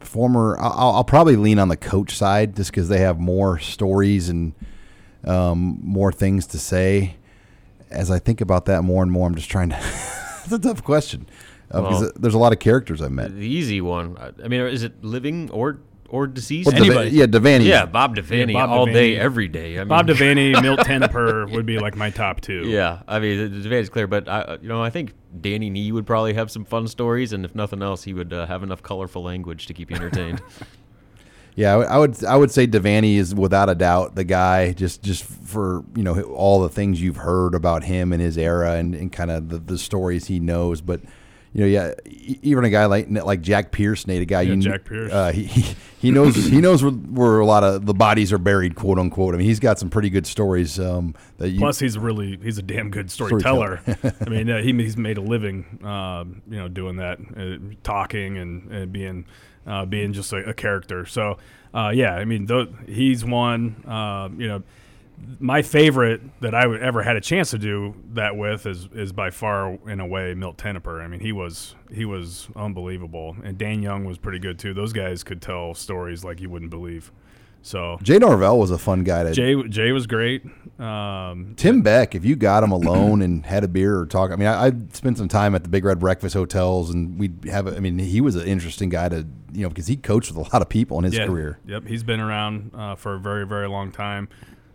Former. 0.00 0.58
I'll, 0.60 0.92
I'll 0.96 1.04
probably 1.04 1.36
lean 1.36 1.58
on 1.58 1.68
the 1.68 1.76
coach 1.76 2.16
side 2.16 2.56
just 2.56 2.70
because 2.70 2.88
they 2.88 2.98
have 2.98 3.18
more 3.18 3.58
stories 3.58 4.28
and 4.28 4.52
um, 5.24 5.78
more 5.82 6.12
things 6.12 6.46
to 6.48 6.58
say. 6.58 7.16
As 7.90 8.10
I 8.10 8.18
think 8.18 8.40
about 8.40 8.66
that 8.66 8.82
more 8.82 9.02
and 9.02 9.12
more, 9.12 9.26
I'm 9.26 9.34
just 9.34 9.50
trying 9.50 9.70
to. 9.70 9.76
it's 10.44 10.52
a 10.52 10.58
tough 10.58 10.82
question 10.82 11.26
uh, 11.70 11.80
Well- 11.82 12.12
there's 12.16 12.34
a 12.34 12.38
lot 12.38 12.52
of 12.52 12.58
characters 12.58 13.00
I've 13.00 13.12
met. 13.12 13.34
The 13.34 13.46
easy 13.46 13.80
one. 13.80 14.16
I- 14.18 14.44
I 14.44 14.48
mean, 14.48 14.60
is 14.62 14.82
it 14.82 15.02
living 15.04 15.50
or 15.50 15.78
or 16.08 16.26
deceased? 16.26 16.70
Well, 16.70 16.82
Deva- 16.84 17.10
yeah, 17.10 17.24
Devaney. 17.26 17.64
Yeah, 17.64 17.86
Bob 17.86 18.14
Devaney 18.16 18.52
Bob 18.52 18.68
all 18.68 18.84
day, 18.86 19.14
Devaney. 19.14 19.18
every 19.18 19.48
day. 19.48 19.76
I 19.76 19.78
mean, 19.80 19.88
Bob 19.88 20.06
Devaney, 20.08 20.60
Milt 20.60 20.80
Tenopir 20.80 21.50
would 21.52 21.64
be 21.64 21.78
like 21.78 21.96
my 21.96 22.10
top 22.10 22.42
two. 22.42 22.64
Yeah, 22.68 23.02
I 23.08 23.18
mean, 23.18 23.62
Devaney's 23.62 23.88
clear, 23.88 24.06
but 24.06 24.28
I, 24.28 24.58
you 24.60 24.68
know, 24.68 24.82
I 24.82 24.90
think 24.90 25.14
Danny 25.40 25.70
Nee 25.70 25.92
would 25.92 26.06
probably 26.06 26.34
have 26.34 26.50
some 26.50 26.64
fun 26.64 26.86
stories, 26.88 27.32
and 27.32 27.44
if 27.44 27.54
nothing 27.54 27.82
else, 27.82 28.02
he 28.04 28.12
would 28.12 28.32
uh, 28.32 28.46
have 28.46 28.62
enough 28.62 28.82
colorful 28.82 29.22
language 29.22 29.66
to 29.66 29.74
keep 29.74 29.90
you 29.90 29.96
entertained. 29.96 30.42
Yeah, 31.54 31.76
I 31.76 31.98
would- 31.98 32.24
I 32.24 32.34
would 32.36 32.50
say 32.50 32.66
Devaney 32.66 33.16
is 33.16 33.34
without 33.34 33.68
a 33.68 33.74
doubt 33.74 34.14
the 34.14 34.24
guy 34.24 34.72
just 34.72 35.02
just 35.02 35.22
for 35.22 35.84
you 35.94 36.02
know 36.02 36.18
all 36.22 36.62
the 36.62 36.70
things 36.70 37.02
you've 37.02 37.16
heard 37.18 37.54
about 37.54 37.84
him 37.84 38.10
and 38.10 38.22
his 38.22 38.38
era 38.38 38.72
and, 38.76 38.94
and 38.94 39.12
kind 39.12 39.30
of 39.30 39.50
the, 39.50 39.58
the 39.58 39.76
stories 39.76 40.28
he 40.28 40.40
knows. 40.40 40.80
But 40.80 41.02
you 41.54 41.60
know, 41.60 41.66
yeah, 41.66 41.92
even 42.42 42.64
a 42.64 42.70
guy 42.70 42.86
like 42.86 43.10
like 43.10 43.40
Jack 43.42 43.72
Pierce, 43.72 44.06
Nate, 44.06 44.22
a 44.22 44.24
guy 44.24 44.42
Yeah, 44.42 44.54
you 44.54 44.60
Jack 44.62 44.84
Pierce. 44.84 45.12
uh, 45.12 45.32
he, 45.32 45.44
he 45.44 45.74
he 45.98 46.10
knows 46.10 46.34
he 46.34 46.60
knows 46.60 46.82
where, 46.82 46.92
where 46.92 47.38
a 47.40 47.46
lot 47.46 47.62
of 47.62 47.84
the 47.86 47.94
bodies 47.94 48.32
are 48.32 48.38
buried, 48.38 48.74
quote 48.74 48.98
unquote. 48.98 49.34
I 49.34 49.38
mean, 49.38 49.46
he's 49.46 49.60
got 49.60 49.78
some 49.78 49.90
pretty 49.90 50.08
good 50.10 50.26
stories 50.26 50.80
um, 50.80 51.14
that 51.38 51.50
you. 51.50 51.58
Plus, 51.58 51.78
he's 51.78 51.98
really 51.98 52.38
he's 52.42 52.58
a 52.58 52.62
damn 52.62 52.90
good 52.90 53.10
Storyteller. 53.10 53.80
storyteller. 53.82 54.14
I 54.26 54.28
mean, 54.30 54.50
uh, 54.50 54.62
he, 54.62 54.72
he's 54.72 54.96
made 54.96 55.18
a 55.18 55.20
living, 55.20 55.78
um, 55.84 56.42
you 56.48 56.58
know, 56.58 56.68
doing 56.68 56.96
that, 56.96 57.18
uh, 57.36 57.74
talking 57.82 58.38
and, 58.38 58.70
and 58.72 58.92
being 58.92 59.26
uh, 59.66 59.84
being 59.84 60.12
just 60.12 60.32
a, 60.32 60.38
a 60.48 60.54
character. 60.54 61.04
So, 61.06 61.38
uh, 61.74 61.92
yeah, 61.94 62.14
I 62.14 62.24
mean, 62.24 62.46
tho- 62.46 62.72
he's 62.86 63.24
one. 63.24 63.76
You 64.38 64.48
know, 64.48 64.62
my 65.38 65.62
favorite 65.62 66.20
that 66.40 66.54
I 66.54 66.62
ever 66.78 67.02
had 67.02 67.16
a 67.16 67.20
chance 67.20 67.50
to 67.50 67.58
do 67.58 67.94
that 68.14 68.36
with 68.36 68.66
is 68.66 68.88
is 68.94 69.12
by 69.12 69.30
far 69.30 69.78
in 69.86 70.00
a 70.00 70.06
way 70.06 70.34
Milt 70.34 70.58
Tenopir. 70.58 71.02
I 71.02 71.08
mean, 71.08 71.20
he 71.20 71.32
was 71.32 71.74
he 71.92 72.04
was 72.04 72.48
unbelievable, 72.56 73.36
and 73.44 73.58
Dan 73.58 73.82
Young 73.82 74.04
was 74.04 74.18
pretty 74.18 74.38
good 74.38 74.58
too. 74.58 74.74
Those 74.74 74.92
guys 74.92 75.22
could 75.22 75.42
tell 75.42 75.74
stories 75.74 76.24
like 76.24 76.40
you 76.40 76.50
wouldn't 76.50 76.70
believe. 76.70 77.12
So 77.62 77.98
Jay 78.02 78.18
Norvell 78.18 78.58
was 78.58 78.72
a 78.72 78.78
fun 78.78 79.04
guy 79.04 79.22
to. 79.22 79.32
Jay 79.32 79.62
Jay 79.68 79.92
was 79.92 80.06
great. 80.06 80.44
Um, 80.80 81.54
Tim 81.56 81.82
Beck, 81.82 82.14
if 82.14 82.24
you 82.24 82.34
got 82.34 82.64
him 82.64 82.72
alone 82.72 83.22
and 83.22 83.46
had 83.46 83.62
a 83.62 83.68
beer 83.68 84.00
or 84.00 84.06
talk, 84.06 84.32
I 84.32 84.36
mean, 84.36 84.48
I, 84.48 84.66
I 84.66 84.72
spent 84.92 85.16
some 85.16 85.28
time 85.28 85.54
at 85.54 85.62
the 85.62 85.68
Big 85.68 85.84
Red 85.84 86.00
Breakfast 86.00 86.34
hotels, 86.34 86.90
and 86.90 87.18
we'd 87.18 87.44
have. 87.44 87.68
I 87.68 87.78
mean, 87.78 87.98
he 88.00 88.20
was 88.20 88.34
an 88.34 88.46
interesting 88.46 88.88
guy 88.88 89.08
to 89.08 89.26
you 89.52 89.62
know 89.62 89.68
because 89.68 89.86
he 89.86 89.96
coached 89.96 90.32
with 90.32 90.38
a 90.44 90.50
lot 90.52 90.60
of 90.60 90.68
people 90.68 90.98
in 90.98 91.04
his 91.04 91.14
yeah, 91.14 91.26
career. 91.26 91.60
Yep, 91.66 91.86
he's 91.86 92.02
been 92.02 92.20
around 92.20 92.72
uh, 92.74 92.96
for 92.96 93.14
a 93.14 93.20
very, 93.20 93.46
very 93.46 93.68
long 93.68 93.92
time. 93.92 94.28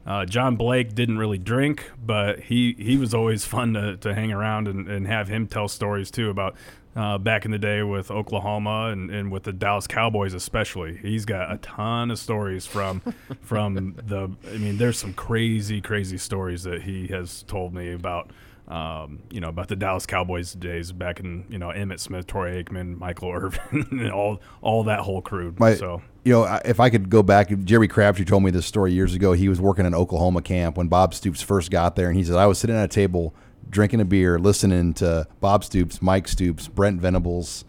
Uh, 0.08 0.24
John 0.26 0.56
Blake 0.56 0.96
didn't 0.96 1.18
really 1.18 1.38
drink, 1.38 1.92
but 2.04 2.40
he, 2.40 2.74
he 2.80 2.96
was 2.96 3.14
always 3.14 3.44
fun 3.44 3.74
to, 3.74 3.98
to 3.98 4.16
hang 4.16 4.32
around 4.32 4.70
and, 4.70 4.88
and 4.88 5.06
have 5.06 5.28
him 5.28 5.48
tell 5.48 5.68
stories 5.68 6.10
too 6.10 6.30
about 6.30 6.56
uh, 6.96 7.18
back 7.18 7.44
in 7.44 7.52
the 7.52 7.60
day 7.60 7.84
with 7.84 8.10
Oklahoma 8.10 8.88
and, 8.92 9.12
and 9.12 9.32
with 9.32 9.44
the 9.44 9.52
Dallas 9.52 9.86
Cowboys 9.86 10.34
especially. 10.34 10.98
He's 10.98 11.26
got 11.26 11.52
a 11.52 11.58
ton 11.58 12.10
of 12.10 12.20
stories 12.20 12.66
from 12.66 13.02
from 13.42 13.96
the. 14.08 14.32
I 14.52 14.58
mean, 14.58 14.78
there's 14.78 14.98
some 14.98 15.14
crazy, 15.14 15.82
crazy 15.82 16.18
stories 16.18 16.64
that 16.64 16.84
he 16.84 17.08
has 17.08 17.44
told 17.44 17.74
me 17.74 17.92
about. 17.92 18.32
Um, 18.68 19.24
you 19.32 19.40
know 19.40 19.48
about 19.48 19.70
the 19.70 19.78
Dallas 19.78 20.06
Cowboys 20.06 20.52
days 20.52 20.92
back 20.92 21.22
in 21.22 21.46
you 21.50 21.58
know 21.58 21.70
Emmitt 21.70 22.00
Smith, 22.02 22.28
Troy 22.28 22.62
Aikman, 22.62 22.98
Michael 22.98 23.32
Irvin, 23.32 23.88
and 23.92 24.12
all 24.12 24.42
all 24.62 24.84
that 24.84 25.00
whole 25.00 25.22
crew. 25.22 25.56
My, 25.58 25.76
so 25.76 26.02
you 26.26 26.34
know, 26.34 26.60
if 26.66 26.82
I 26.82 26.90
could 26.90 27.10
go 27.10 27.24
back, 27.24 27.50
Jerry 27.64 27.88
Crabtree 27.88 28.26
told 28.26 28.44
me 28.44 28.52
this 28.52 28.66
story 28.66 28.92
years 28.92 29.16
ago. 29.16 29.32
He 29.32 29.48
was 29.48 29.62
working 29.62 29.86
in 29.86 29.96
Oklahoma 29.96 30.42
camp 30.42 30.76
when 30.76 30.90
Bob 30.90 31.14
Stoops 31.14 31.42
first 31.42 31.72
got 31.72 31.96
there, 31.96 32.10
and 32.10 32.18
he 32.18 32.24
said 32.26 32.36
I 32.36 32.46
was 32.46 32.58
sitting 32.58 32.76
at 32.76 32.84
a 32.84 32.90
table 32.90 33.34
drinking 33.70 34.02
a 34.02 34.06
beer, 34.06 34.38
listening 34.38 34.94
to 34.96 35.28
Bob 35.40 35.64
Stoops, 35.64 36.02
Mike 36.02 36.28
Stoops, 36.28 36.68
Brent 36.68 37.00
Venables. 37.00 37.64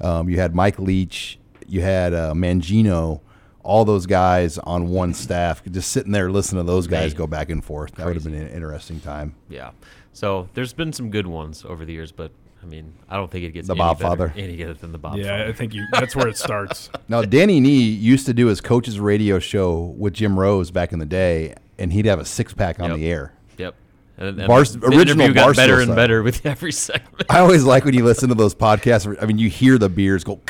Um, 0.00 0.28
you 0.28 0.38
had 0.38 0.54
Mike 0.54 0.78
Leach, 0.78 1.38
you 1.66 1.80
had 1.80 2.14
uh, 2.14 2.34
Mangino, 2.34 3.20
all 3.62 3.84
those 3.84 4.06
guys 4.06 4.58
on 4.58 4.88
one 4.88 5.12
staff, 5.14 5.62
just 5.64 5.90
sitting 5.90 6.12
there 6.12 6.30
listening 6.30 6.64
to 6.64 6.70
those 6.70 6.86
guys 6.86 7.12
Man. 7.12 7.18
go 7.18 7.26
back 7.26 7.50
and 7.50 7.64
forth. 7.64 7.96
That 7.96 8.06
would 8.06 8.14
have 8.14 8.24
been 8.24 8.34
an 8.34 8.48
interesting 8.48 9.00
time. 9.00 9.34
yeah. 9.48 9.70
So 10.16 10.48
there's 10.54 10.72
been 10.72 10.94
some 10.94 11.10
good 11.10 11.26
ones 11.26 11.62
over 11.62 11.84
the 11.84 11.92
years, 11.92 12.10
but 12.10 12.30
I 12.62 12.66
mean, 12.66 12.94
I 13.06 13.16
don't 13.16 13.30
think 13.30 13.44
it 13.44 13.50
gets 13.50 13.66
The 13.68 13.74
any 13.74 13.78
Bob 13.78 13.98
better, 13.98 14.08
Father. 14.08 14.32
any 14.34 14.56
better 14.56 14.72
than 14.72 14.92
the 14.92 14.96
Bob. 14.98 15.18
yeah, 15.18 15.44
I 15.46 15.52
think 15.52 15.74
you 15.74 15.84
that's 15.92 16.16
where 16.16 16.26
it 16.26 16.38
starts. 16.38 16.88
Now, 17.08 17.20
Danny 17.22 17.60
Nee 17.60 17.82
used 17.82 18.24
to 18.26 18.32
do 18.32 18.46
his 18.46 18.62
coach's 18.62 18.98
radio 18.98 19.38
show 19.38 19.94
with 19.98 20.14
Jim 20.14 20.38
Rose 20.40 20.70
back 20.70 20.92
in 20.94 20.98
the 21.00 21.04
day, 21.06 21.54
and 21.78 21.92
he'd 21.92 22.06
have 22.06 22.18
a 22.18 22.24
six 22.24 22.54
pack 22.54 22.80
on 22.80 22.88
Yep. 22.90 22.98
the 22.98 23.06
air. 23.08 23.34
Yep. 23.58 23.74
And, 24.16 24.38
and 24.40 24.48
Bars- 24.48 24.72
the 24.72 24.86
original 24.86 25.30
got 25.34 25.50
Barstool 25.50 25.56
better 25.56 25.74
and 25.76 25.84
style. 25.84 25.96
better 25.96 26.22
with 26.22 26.46
every 26.46 26.72
segment. 26.86 27.24
I 27.28 27.40
always 27.40 27.64
like 27.64 27.84
when 27.84 27.92
you 27.92 28.02
listen 28.02 28.30
to 28.30 28.34
those 28.34 28.54
podcasts. 28.54 29.14
I 29.22 29.26
mean, 29.26 29.36
you 29.36 29.50
hear 29.50 29.76
the 29.76 29.90
beers 29.90 30.24
go. 30.24 30.40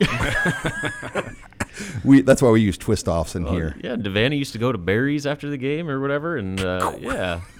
we 2.04 2.22
that's 2.22 2.40
why 2.42 2.48
we 2.50 2.62
use 2.62 2.76
twist 2.78 3.06
offs 3.06 3.34
in 3.36 3.44
here. 3.46 3.76
Yeah, 3.84 3.94
Devaney 3.96 4.38
used 4.38 4.52
to 4.52 4.58
go 4.58 4.72
to 4.72 4.78
Barry's 4.78 5.26
after 5.26 5.48
the 5.50 5.58
game 5.58 5.88
or 5.90 6.00
whatever, 6.00 6.36
and 6.38 6.58
uh, 6.60 6.94
yeah, 6.98 7.40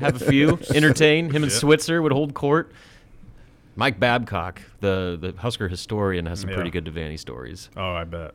have 0.00 0.20
a 0.20 0.24
few, 0.24 0.58
entertain. 0.74 1.30
Him 1.30 1.42
and 1.42 1.52
Switzer 1.52 2.00
would 2.02 2.12
hold 2.12 2.34
court. 2.34 2.72
Mike 3.76 4.00
Babcock, 4.00 4.60
the 4.80 5.18
the 5.20 5.32
Husker 5.40 5.68
historian, 5.68 6.26
has 6.26 6.40
some 6.40 6.48
Yeah. 6.50 6.56
pretty 6.56 6.70
good 6.70 6.84
Devaney 6.86 7.18
stories. 7.18 7.68
Oh, 7.76 7.92
I 7.92 8.04
bet. 8.04 8.32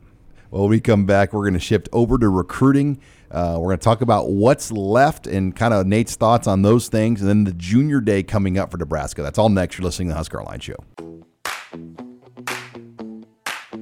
Well, 0.50 0.62
when 0.62 0.70
we 0.70 0.80
come 0.80 1.06
back, 1.06 1.32
we're 1.32 1.42
going 1.42 1.54
to 1.54 1.58
shift 1.60 1.88
over 1.92 2.18
to 2.18 2.28
recruiting. 2.28 3.00
Uh, 3.30 3.56
we're 3.58 3.68
going 3.68 3.78
to 3.78 3.84
talk 3.84 4.02
about 4.02 4.28
what's 4.28 4.70
left 4.70 5.26
and 5.26 5.56
kind 5.56 5.72
of 5.72 5.86
Nate's 5.86 6.14
thoughts 6.14 6.46
on 6.46 6.60
those 6.62 6.88
things, 6.88 7.22
and 7.22 7.28
then 7.30 7.44
the 7.44 7.52
junior 7.54 8.00
day 8.02 8.22
coming 8.22 8.58
up 8.58 8.70
for 8.70 8.76
Nebraska. 8.76 9.22
That's 9.22 9.38
all 9.38 9.48
next. 9.48 9.78
You're 9.78 9.84
listening 9.86 10.08
to 10.08 10.12
the 10.12 10.18
Husker 10.18 10.40
Online 10.42 10.60
Show. 10.60 10.76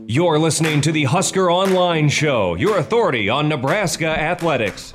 You're 0.07 0.38
listening 0.38 0.81
to 0.83 0.92
the 0.92 1.05
Husker 1.05 1.51
Online 1.51 2.09
Show, 2.09 2.55
your 2.55 2.79
authority 2.79 3.29
on 3.29 3.49
Nebraska 3.49 4.07
athletics. 4.09 4.94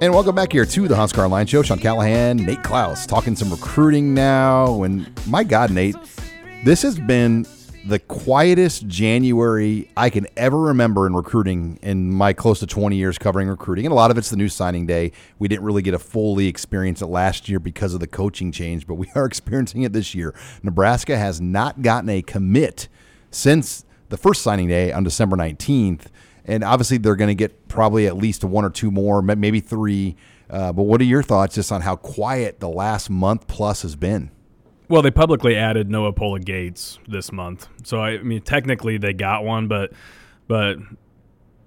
And 0.00 0.12
welcome 0.12 0.34
back 0.34 0.50
here 0.50 0.66
to 0.66 0.88
the 0.88 0.96
Husker 0.96 1.22
Online 1.22 1.46
Show. 1.46 1.62
Sean 1.62 1.78
Callahan, 1.78 2.38
Nate 2.38 2.62
Clouse, 2.64 3.06
talking 3.06 3.36
some 3.36 3.48
recruiting 3.48 4.12
now. 4.12 4.82
And 4.82 5.08
my 5.26 5.44
God, 5.44 5.70
Nate, 5.70 5.94
this 6.64 6.82
has 6.82 6.98
been 6.98 7.46
the 7.86 8.00
quietest 8.00 8.88
January 8.88 9.88
I 9.96 10.10
can 10.10 10.26
ever 10.36 10.58
remember 10.58 11.06
in 11.06 11.14
recruiting 11.14 11.78
in 11.80 12.12
my 12.12 12.32
close 12.32 12.58
to 12.58 12.66
20 12.66 12.96
years 12.96 13.18
covering 13.18 13.48
recruiting. 13.48 13.86
And 13.86 13.92
a 13.92 13.94
lot 13.94 14.10
of 14.10 14.18
it's 14.18 14.30
the 14.30 14.36
new 14.36 14.48
signing 14.48 14.84
day. 14.84 15.12
We 15.38 15.46
didn't 15.46 15.64
really 15.64 15.82
get 15.82 15.94
a 15.94 15.98
fully 16.00 16.48
experience 16.48 17.00
it 17.00 17.06
last 17.06 17.48
year 17.48 17.60
because 17.60 17.94
of 17.94 18.00
the 18.00 18.08
coaching 18.08 18.50
change, 18.50 18.88
but 18.88 18.94
we 18.94 19.10
are 19.14 19.24
experiencing 19.24 19.82
it 19.82 19.92
this 19.92 20.12
year. 20.12 20.34
Nebraska 20.64 21.16
has 21.16 21.40
not 21.40 21.82
gotten 21.82 22.10
a 22.10 22.20
commit 22.20 22.88
since 23.30 23.84
the 24.08 24.16
first 24.16 24.42
signing 24.42 24.66
day 24.66 24.92
on 24.92 25.04
December 25.04 25.36
19th. 25.36 26.06
And 26.44 26.62
obviously, 26.62 26.98
they're 26.98 27.16
going 27.16 27.28
to 27.28 27.34
get 27.34 27.68
probably 27.68 28.06
at 28.06 28.16
least 28.16 28.44
one 28.44 28.64
or 28.64 28.70
two 28.70 28.90
more, 28.90 29.22
maybe 29.22 29.60
three. 29.60 30.16
Uh, 30.50 30.72
but 30.72 30.82
what 30.82 31.00
are 31.00 31.04
your 31.04 31.22
thoughts 31.22 31.54
just 31.54 31.72
on 31.72 31.80
how 31.80 31.96
quiet 31.96 32.60
the 32.60 32.68
last 32.68 33.08
month 33.08 33.46
plus 33.46 33.82
has 33.82 33.96
been? 33.96 34.30
Well, 34.88 35.00
they 35.00 35.10
publicly 35.10 35.56
added 35.56 35.90
Noa 35.90 36.12
Pola-Gates 36.12 36.98
this 37.08 37.32
month, 37.32 37.68
so 37.84 38.00
I, 38.00 38.10
I 38.10 38.22
mean, 38.22 38.42
technically 38.42 38.98
they 38.98 39.14
got 39.14 39.42
one, 39.42 39.66
but 39.66 39.92
but 40.46 40.76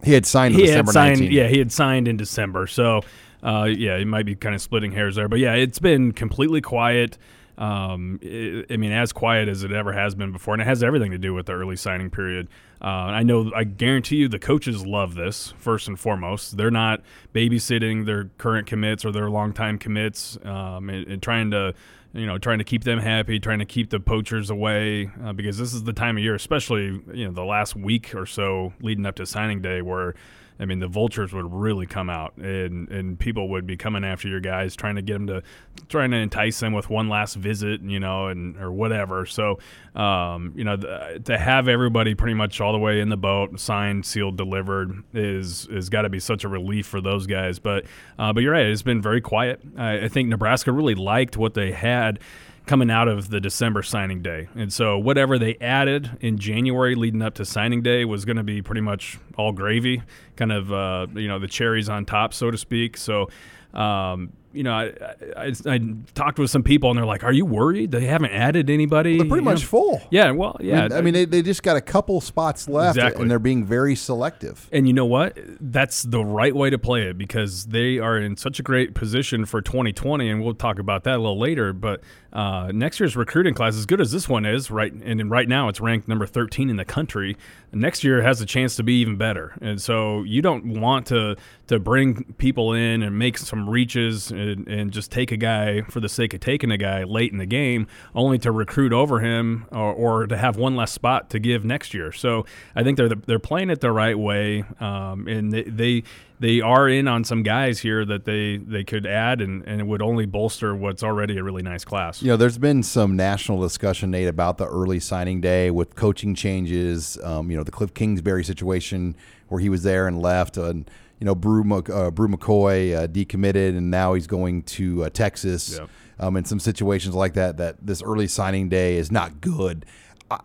He 0.03 0.13
had 0.13 0.25
signed 0.27 0.53
he 0.53 0.61
December 0.61 0.91
had 0.91 0.93
signed. 0.93 1.21
19th. 1.21 1.31
Yeah, 1.31 1.47
he 1.47 1.57
had 1.57 1.71
signed 1.71 2.07
in 2.07 2.15
December. 2.17 2.67
So, 2.67 3.01
uh, 3.41 3.63
yeah, 3.63 3.97
he 3.97 4.05
might 4.05 4.27
be 4.27 4.35
kind 4.35 4.53
of 4.53 4.61
splitting 4.61 4.91
hairs 4.91 5.15
there. 5.15 5.27
But 5.27 5.39
yeah, 5.39 5.53
it's 5.53 5.79
been 5.79 6.11
completely 6.11 6.61
quiet. 6.61 7.17
Um, 7.57 8.19
i 8.23 8.63
I 8.69 8.77
mean, 8.77 8.91
as 8.91 9.11
quiet 9.11 9.47
as 9.49 9.63
it 9.63 9.71
ever 9.71 9.93
has 9.93 10.13
been 10.13 10.31
before, 10.31 10.53
and 10.53 10.61
it 10.61 10.65
has 10.67 10.83
everything 10.83 11.11
to 11.11 11.17
do 11.17 11.33
with 11.33 11.47
the 11.47 11.53
early 11.53 11.75
signing 11.75 12.11
period. 12.11 12.47
Uh, 12.81 12.85
I 12.85 13.23
know, 13.23 13.51
I 13.55 13.63
guarantee 13.63 14.17
you, 14.17 14.27
the 14.27 14.39
coaches 14.39 14.85
love 14.85 15.15
this 15.15 15.53
first 15.57 15.87
and 15.87 15.99
foremost. 15.99 16.57
They're 16.57 16.71
not 16.71 17.01
babysitting 17.33 18.05
their 18.05 18.25
current 18.37 18.67
commits 18.67 19.03
or 19.03 19.11
their 19.11 19.29
longtime 19.29 19.79
commits, 19.79 20.37
um, 20.43 20.89
and, 20.89 21.07
and 21.07 21.21
trying 21.21 21.51
to 21.51 21.73
you 22.13 22.25
know, 22.25 22.37
trying 22.37 22.57
to 22.57 22.63
keep 22.63 22.83
them 22.83 22.99
happy, 22.99 23.39
trying 23.39 23.59
to 23.59 23.65
keep 23.65 23.89
the 23.89 23.99
poachers 23.99 24.49
away, 24.49 25.09
uh, 25.23 25.33
because 25.33 25.57
this 25.57 25.73
is 25.73 25.83
the 25.83 25.93
time 25.93 26.17
of 26.17 26.23
year, 26.23 26.35
especially 26.35 27.01
you 27.13 27.25
know 27.25 27.31
the 27.31 27.43
last 27.43 27.75
week 27.75 28.15
or 28.15 28.25
so 28.25 28.73
leading 28.81 29.05
up 29.05 29.15
to 29.15 29.25
signing 29.25 29.61
day, 29.61 29.81
where 29.81 30.15
I 30.59 30.65
mean 30.65 30.79
the 30.79 30.87
vultures 30.87 31.33
would 31.33 31.51
really 31.51 31.85
come 31.85 32.09
out, 32.09 32.35
and 32.37 32.89
and 32.89 33.19
people 33.19 33.49
would 33.49 33.67
be 33.67 33.77
coming 33.77 34.03
after 34.03 34.27
your 34.27 34.39
guys, 34.39 34.75
trying 34.75 34.95
to 34.95 35.01
get 35.01 35.13
them 35.13 35.27
to, 35.27 35.43
trying 35.89 36.11
to 36.11 36.17
entice 36.17 36.59
them 36.59 36.73
with 36.73 36.89
one 36.89 37.09
last 37.09 37.35
visit, 37.35 37.81
you 37.81 37.99
know, 37.99 38.27
and 38.27 38.57
or 38.57 38.71
whatever. 38.71 39.25
So, 39.25 39.59
um, 39.95 40.53
you 40.55 40.63
know, 40.63 40.75
the, 40.75 41.21
to 41.25 41.37
have 41.37 41.67
everybody 41.67 42.15
pretty 42.15 42.33
much 42.33 42.59
all 42.59 42.71
the 42.71 42.79
way 42.79 42.99
in 42.99 43.09
the 43.09 43.17
boat, 43.17 43.59
signed, 43.59 44.05
sealed, 44.05 44.37
delivered, 44.37 45.03
is 45.13 45.67
is 45.67 45.89
got 45.89 46.03
to 46.03 46.09
be 46.09 46.19
such 46.19 46.43
a 46.43 46.47
relief 46.47 46.87
for 46.87 47.01
those 47.01 47.27
guys. 47.27 47.59
But 47.59 47.85
uh, 48.17 48.33
but 48.33 48.41
you're 48.41 48.53
right, 48.53 48.65
it's 48.65 48.81
been 48.81 49.01
very 49.01 49.21
quiet. 49.21 49.61
I, 49.77 50.05
I 50.05 50.07
think 50.07 50.29
Nebraska 50.29 50.71
really 50.71 50.95
liked 50.95 51.37
what 51.37 51.53
they 51.53 51.71
had 51.71 52.19
coming 52.67 52.91
out 52.91 53.07
of 53.07 53.29
the 53.29 53.39
December 53.39 53.81
signing 53.81 54.21
day. 54.21 54.47
And 54.55 54.71
so 54.71 54.97
whatever 54.99 55.39
they 55.39 55.55
added 55.59 56.17
in 56.21 56.37
January 56.37 56.93
leading 56.95 57.21
up 57.21 57.33
to 57.35 57.45
signing 57.45 57.81
day 57.81 58.05
was 58.05 58.25
going 58.25 58.37
to 58.37 58.43
be 58.43 58.61
pretty 58.61 58.81
much 58.81 59.17
all 59.37 59.51
gravy, 59.53 60.03
kind 60.35 60.51
of 60.51 60.71
uh, 60.71 61.07
you 61.15 61.27
know 61.27 61.39
the 61.39 61.47
cherries 61.47 61.89
on 61.89 62.05
top, 62.05 62.33
so 62.33 62.51
to 62.51 62.57
speak. 62.57 62.97
So. 62.97 63.29
Um, 63.73 64.33
you 64.53 64.63
know, 64.63 64.73
I, 64.73 64.93
I, 65.35 65.53
I, 65.65 65.79
talked 66.15 66.39
with 66.39 66.49
some 66.49 66.63
people 66.63 66.89
and 66.89 66.97
they're 66.97 67.05
like, 67.05 67.23
"Are 67.23 67.31
you 67.31 67.45
worried 67.45 67.91
they 67.91 68.05
haven't 68.05 68.31
added 68.31 68.69
anybody?" 68.69 69.17
They're 69.17 69.27
pretty 69.27 69.41
You 69.43 69.49
much 69.49 69.61
know? 69.61 69.67
full. 69.67 70.01
Yeah, 70.09 70.31
well, 70.31 70.57
yeah. 70.59 70.79
I 70.79 70.87
mean, 70.87 70.93
I 70.93 71.01
mean 71.01 71.13
they, 71.13 71.25
they 71.25 71.41
just 71.41 71.63
got 71.63 71.77
a 71.77 71.81
couple 71.81 72.21
spots 72.21 72.67
left, 72.67 72.97
Exactly. 72.97 73.21
and 73.21 73.31
they're 73.31 73.39
being 73.39 73.65
very 73.65 73.95
selective. 73.95 74.69
And 74.71 74.87
you 74.87 74.93
know 74.93 75.05
what? 75.05 75.37
That's 75.59 76.03
the 76.03 76.23
right 76.23 76.55
way 76.55 76.69
to 76.69 76.77
play 76.77 77.03
it 77.09 77.17
because 77.17 77.65
they 77.65 77.99
are 77.99 78.17
in 78.17 78.37
such 78.37 78.59
a 78.59 78.63
great 78.63 78.95
position 78.95 79.45
for 79.45 79.61
2020, 79.61 80.29
and 80.29 80.43
we'll 80.43 80.53
talk 80.53 80.79
about 80.79 81.03
that 81.03 81.15
a 81.15 81.19
little 81.19 81.39
later. 81.39 81.73
But 81.73 82.01
uh, 82.33 82.71
next 82.73 82.99
year's 82.99 83.15
recruiting 83.15 83.53
class, 83.53 83.75
as 83.75 83.85
good 83.85 84.01
as 84.01 84.11
this 84.11 84.27
one 84.29 84.45
is, 84.45 84.69
right, 84.71 84.91
and 84.91 85.29
right 85.29 85.47
now 85.47 85.69
it's 85.69 85.79
ranked 85.81 86.07
number 86.07 86.25
13 86.25 86.69
in 86.69 86.77
the 86.77 86.85
country. 86.85 87.37
Next 87.73 88.03
year 88.03 88.21
has 88.21 88.41
a 88.41 88.45
chance 88.45 88.75
to 88.77 88.83
be 88.83 89.01
even 89.01 89.17
better, 89.17 89.53
and 89.61 89.81
so 89.81 90.23
you 90.23 90.41
don't 90.41 90.79
want 90.79 91.07
to 91.07 91.35
to 91.67 91.79
bring 91.79 92.23
people 92.37 92.71
in 92.73 93.03
and 93.03 93.19
make 93.19 93.37
some 93.37 93.69
reaches 93.69 94.31
and, 94.37 94.67
and 94.67 94.91
just 94.91 95.11
take 95.11 95.31
a 95.31 95.37
guy 95.37 95.81
for 95.81 95.99
the 95.99 96.09
sake 96.09 96.33
of 96.33 96.39
taking 96.39 96.71
a 96.71 96.77
guy 96.77 97.03
late 97.03 97.31
in 97.31 97.37
the 97.37 97.45
game, 97.45 97.87
only 98.13 98.37
to 98.39 98.51
recruit 98.51 98.93
over 98.93 99.19
him 99.19 99.65
or, 99.71 99.93
or 99.93 100.27
to 100.27 100.37
have 100.37 100.57
one 100.57 100.75
less 100.75 100.91
spot 100.91 101.29
to 101.31 101.39
give 101.39 101.65
next 101.65 101.93
year. 101.93 102.11
So 102.11 102.45
I 102.75 102.83
think 102.83 102.97
they're 102.97 103.09
they're 103.09 103.39
playing 103.39 103.69
it 103.69 103.81
the 103.81 103.91
right 103.91 104.17
way, 104.17 104.63
um, 104.79 105.27
and 105.27 105.51
they, 105.51 105.63
they 105.63 106.03
they 106.39 106.61
are 106.61 106.87
in 106.87 107.07
on 107.07 107.23
some 107.23 107.43
guys 107.43 107.79
here 107.79 108.05
that 108.05 108.25
they 108.25 108.57
they 108.57 108.83
could 108.83 109.05
add, 109.05 109.41
and, 109.41 109.63
and 109.65 109.81
it 109.81 109.85
would 109.85 110.01
only 110.01 110.25
bolster 110.25 110.75
what's 110.75 111.03
already 111.03 111.37
a 111.37 111.43
really 111.43 111.63
nice 111.63 111.83
class. 111.83 112.21
You 112.21 112.29
know, 112.29 112.37
there's 112.37 112.57
been 112.57 112.83
some 112.83 113.15
national 113.15 113.61
discussion, 113.61 114.11
Nate, 114.11 114.27
about 114.27 114.57
the 114.57 114.67
early 114.67 114.99
signing 114.99 115.41
day 115.41 115.71
with 115.71 115.95
coaching 115.95 116.35
changes. 116.35 117.17
Um, 117.23 117.49
you 117.49 117.57
know, 117.57 117.63
the 117.63 117.71
Cliff 117.71 117.93
Kingsbury 117.93 118.43
situation 118.43 119.15
where 119.47 119.61
he 119.61 119.69
was 119.69 119.83
there 119.83 120.07
and 120.07 120.21
left, 120.21 120.57
and 120.57 120.89
you 121.19 121.25
know, 121.25 121.35
Bru, 121.35 121.61
uh, 121.73 122.11
Bru 122.11 122.27
McCoy 122.27 122.95
uh, 122.95 123.07
decommitted, 123.07 123.77
and 123.77 123.89
now 123.89 124.13
he's 124.13 124.27
going 124.27 124.63
to 124.63 125.05
uh, 125.05 125.09
Texas. 125.09 125.77
Yep. 125.77 125.89
Um, 126.19 126.35
and 126.35 126.47
some 126.47 126.59
situations 126.59 127.13
like 127.13 127.33
that, 127.33 127.57
that 127.57 127.75
this 127.85 128.01
early 128.01 128.27
signing 128.27 128.69
day 128.69 128.97
is 128.97 129.11
not 129.11 129.39
good. 129.39 129.85
I, 130.31 130.39